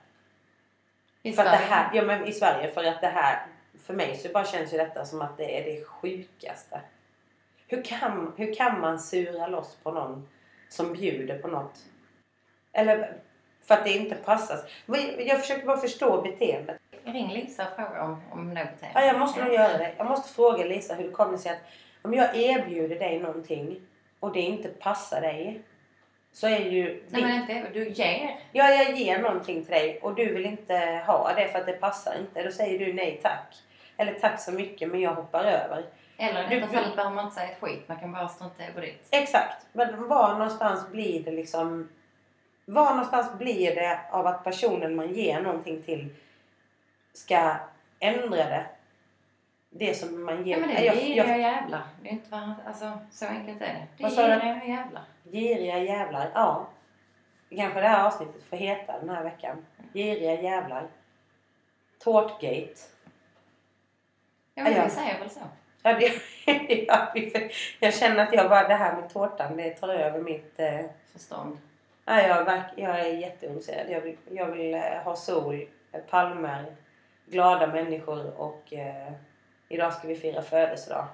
I 1.23 1.33
För 1.33 1.43
Sverige. 1.43 1.57
här, 1.57 1.91
ja 1.95 2.03
men 2.03 2.27
i 2.27 2.33
Sverige 2.33 2.71
för 2.71 2.85
att 2.85 3.01
det 3.01 3.07
här, 3.07 3.47
för 3.85 3.95
mig 3.95 4.17
så 4.17 4.29
bara 4.29 4.45
känns 4.45 4.73
ju 4.73 4.77
detta 4.77 5.05
som 5.05 5.23
att 5.23 5.37
det 5.37 5.61
är 5.61 5.65
det 5.65 5.85
sjukaste. 5.85 6.81
Hur 7.67 7.83
kan, 7.83 8.33
hur 8.37 8.55
kan 8.55 8.81
man 8.81 8.99
sura 8.99 9.47
loss 9.47 9.77
på 9.83 9.91
någon 9.91 10.29
som 10.69 10.93
bjuder 10.93 11.39
på 11.39 11.49
något? 11.49 11.79
Eller 12.73 13.17
för 13.65 13.75
att 13.75 13.85
det 13.85 13.93
inte 13.93 14.15
passar. 14.15 14.59
Men 14.87 15.27
Jag 15.27 15.41
försöker 15.41 15.67
bara 15.67 15.77
förstå 15.77 16.23
beteendet. 16.23 16.81
Ring 17.05 17.29
Lisa 17.33 17.67
och 17.69 17.77
fråga 17.77 18.03
om, 18.03 18.23
om 18.33 18.49
beteendet. 18.49 18.91
Ja, 18.95 19.05
jag 19.05 19.19
måste 19.19 19.45
nog 19.45 19.55
göra 19.55 19.79
det. 19.79 19.93
Jag 19.97 20.07
måste 20.07 20.35
fråga 20.35 20.65
Lisa 20.65 20.95
hur 20.95 21.05
det 21.05 21.11
kommer 21.13 21.39
sig 21.39 21.53
att 21.53 21.59
om 22.03 22.15
jag 22.15 22.37
erbjuder 22.37 22.99
dig 22.99 23.19
någonting 23.19 23.81
och 24.21 24.33
det 24.33 24.41
inte 24.41 24.69
passar 24.69 25.21
dig 25.21 25.61
så 26.33 26.47
är 26.47 26.59
ju... 26.71 27.03
Nej 27.09 27.23
men 27.23 27.41
inte 27.41 27.69
du 27.73 27.89
ger. 27.89 28.37
Ja, 28.53 28.69
jag 28.71 28.97
ger 28.97 29.19
någonting 29.19 29.65
till 29.65 29.73
dig 29.75 29.99
och 30.03 30.15
du 30.15 30.35
vill 30.35 30.47
inte 30.47 31.03
ha 31.07 31.33
det 31.37 31.49
för 31.49 31.59
att 31.59 31.67
det 31.67 31.73
passar 31.73 32.15
inte. 32.21 32.43
Då 32.43 32.51
säger 32.53 32.79
du 32.87 32.93
nej 32.93 33.21
tack. 33.23 33.55
Eller 33.97 34.13
tack 34.15 34.41
så 34.41 34.53
mycket 34.53 34.89
men 34.91 35.01
jag 35.01 35.15
hoppar 35.15 35.45
över. 35.45 35.85
Eller 36.19 36.43
i 36.45 36.55
Du- 36.55 36.61
detta 36.61 36.73
fallet 36.73 36.97
behöver 36.97 37.15
man 37.15 37.25
inte 37.25 37.37
säga 37.37 37.49
ett 37.51 37.61
skit. 37.61 37.83
Man 37.89 37.97
kan 38.01 38.13
bara 38.13 38.29
strunta 38.29 38.63
i 38.65 38.67
att 38.69 38.75
gå 38.75 38.81
dit. 38.81 39.07
Exakt. 39.11 39.67
Men 39.73 40.09
var 40.09 40.33
någonstans 40.33 40.89
blir 40.91 41.23
det 41.25 41.31
liksom... 41.31 41.89
Var 42.67 42.91
någonstans 42.91 43.39
blir 43.39 43.75
det 43.75 43.99
av 44.11 44.27
att 44.27 44.45
personen 44.45 44.97
man 44.97 45.15
ger 45.15 45.41
någonting 45.41 45.83
till 45.83 46.09
ska 47.15 47.57
ändra 48.01 48.37
det? 48.37 48.67
Det 49.71 49.95
som 49.95 50.25
man 50.25 50.47
ger... 50.47 50.55
Ja 50.55 50.61
men 50.61 50.69
det 50.69 50.75
är 50.75 50.85
jag, 50.85 50.97
giriga 50.97 51.29
jag, 51.29 51.39
jävlar. 51.41 51.83
Det 52.03 52.09
är 52.09 52.12
inte 52.12 52.31
bara, 52.31 52.57
alltså 52.67 52.99
så 53.11 53.27
enkelt 53.27 53.62
är 53.62 53.67
det. 53.67 53.87
Det 53.97 54.03
Vad 54.03 54.12
är 54.19 54.41
giriga 54.41 54.65
jävlar. 54.65 55.03
giriga 55.25 55.79
jävlar. 55.79 56.31
Ja. 56.35 56.69
Kanske 57.57 57.81
det 57.81 57.89
här 57.89 58.07
avsnittet 58.07 58.45
får 58.45 58.57
heta 58.57 58.99
den 59.01 59.09
här 59.09 59.25
veckan. 59.25 59.67
Giriga 59.93 60.43
jävlar. 60.43 60.89
Tårtgate. 61.99 62.75
Ja 64.55 64.62
men 64.62 64.85
vi 64.85 64.91
säger 64.91 65.19
väl 65.19 65.31
så. 65.31 65.41
Ja, 65.83 65.99
det, 65.99 66.12
ja, 66.89 67.12
jag 67.81 67.95
känner 67.95 68.27
att 68.27 68.35
jag 68.35 68.49
bara, 68.49 68.69
det 68.69 68.75
här 68.75 69.01
med 69.01 69.11
tårtan, 69.11 69.57
det 69.57 69.71
tar 69.71 69.89
över 69.89 70.21
mitt... 70.21 70.61
Eh, 70.61 70.81
Förstånd. 71.12 71.59
ja, 72.05 72.23
jag, 72.23 72.62
jag 72.77 73.01
är 73.01 73.12
jätteointresserad. 73.12 73.91
Jag 73.91 74.01
vill, 74.01 74.17
jag 74.31 74.47
vill 74.47 74.75
eh, 74.75 74.81
ha 74.81 75.17
sol, 75.17 75.67
eh, 75.93 76.01
palmer, 76.01 76.65
glada 77.27 77.66
människor 77.66 78.41
och 78.41 78.72
eh, 78.72 79.12
idag 79.68 79.93
ska 79.93 80.09
vi 80.09 80.16
fira 80.16 80.43
födelsedag. 80.43 81.07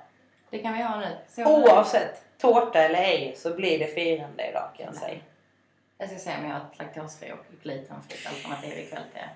Det 0.50 0.58
kan 0.58 0.72
vi 0.72 0.82
ha 0.82 0.98
nu. 0.98 1.16
Så 1.28 1.44
Oavsett 1.44 2.24
tårta 2.38 2.78
eller 2.78 2.98
ej 2.98 3.34
så 3.36 3.54
blir 3.54 3.78
det 3.78 3.86
firande 3.86 4.48
idag 4.50 4.70
kan 4.76 4.86
jag 4.86 4.94
säga. 4.94 5.20
Jag 5.98 6.08
ska 6.08 6.18
se 6.18 6.36
om 6.38 6.44
jag 6.44 6.54
har 6.54 6.60
ett 6.60 6.78
laktosfri 6.78 7.32
och 7.32 7.62
glutenfritt 7.62 8.26
alternativ 8.26 8.78
ikväll 8.78 9.02
till 9.12 9.20
er. 9.20 9.30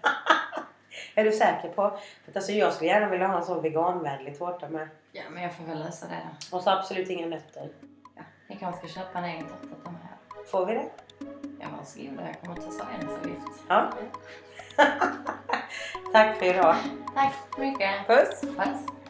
Är 1.14 1.25
du 1.25 1.33
säker 1.33 1.68
på? 1.68 1.99
För 2.25 2.31
att 2.31 2.37
alltså, 2.37 2.53
jag 2.53 2.72
skulle 2.72 2.91
gärna 2.91 3.09
vilja 3.09 3.27
ha 3.27 3.39
en 3.39 3.45
sån 3.45 3.62
veganvänlig 3.62 4.39
tårta 4.39 4.68
med. 4.68 4.89
Ja 5.12 5.22
men 5.31 5.43
jag 5.43 5.55
får 5.55 5.64
väl 5.64 5.79
lösa 5.79 6.07
det 6.07 6.20
då. 6.51 6.57
Och 6.57 6.62
så 6.62 6.70
absolut 6.70 7.11
inga 7.11 7.27
nötter. 7.27 7.68
Ja, 8.16 8.22
ni 8.49 8.57
kanske 8.57 8.89
ska 8.89 9.01
köpa 9.01 9.18
en 9.18 9.25
egen 9.25 9.47
tårta 9.47 9.59
till 9.61 9.93
mig 9.93 10.01
här. 10.03 10.45
Får 10.45 10.66
vi 10.66 10.75
det? 10.75 10.89
Ja 11.61 11.66
varsågoda, 11.79 12.27
jag 12.27 12.41
kommer 12.41 12.57
ta 12.57 12.70
serveringsavgift. 12.70 13.62
Ja. 13.68 13.93
Tack 16.12 16.39
för 16.39 16.47
idag. 16.47 16.77
Tack 17.14 17.35
så 17.55 17.61
mycket. 17.61 18.07
Puss! 18.07 18.41
Puss. 18.41 19.04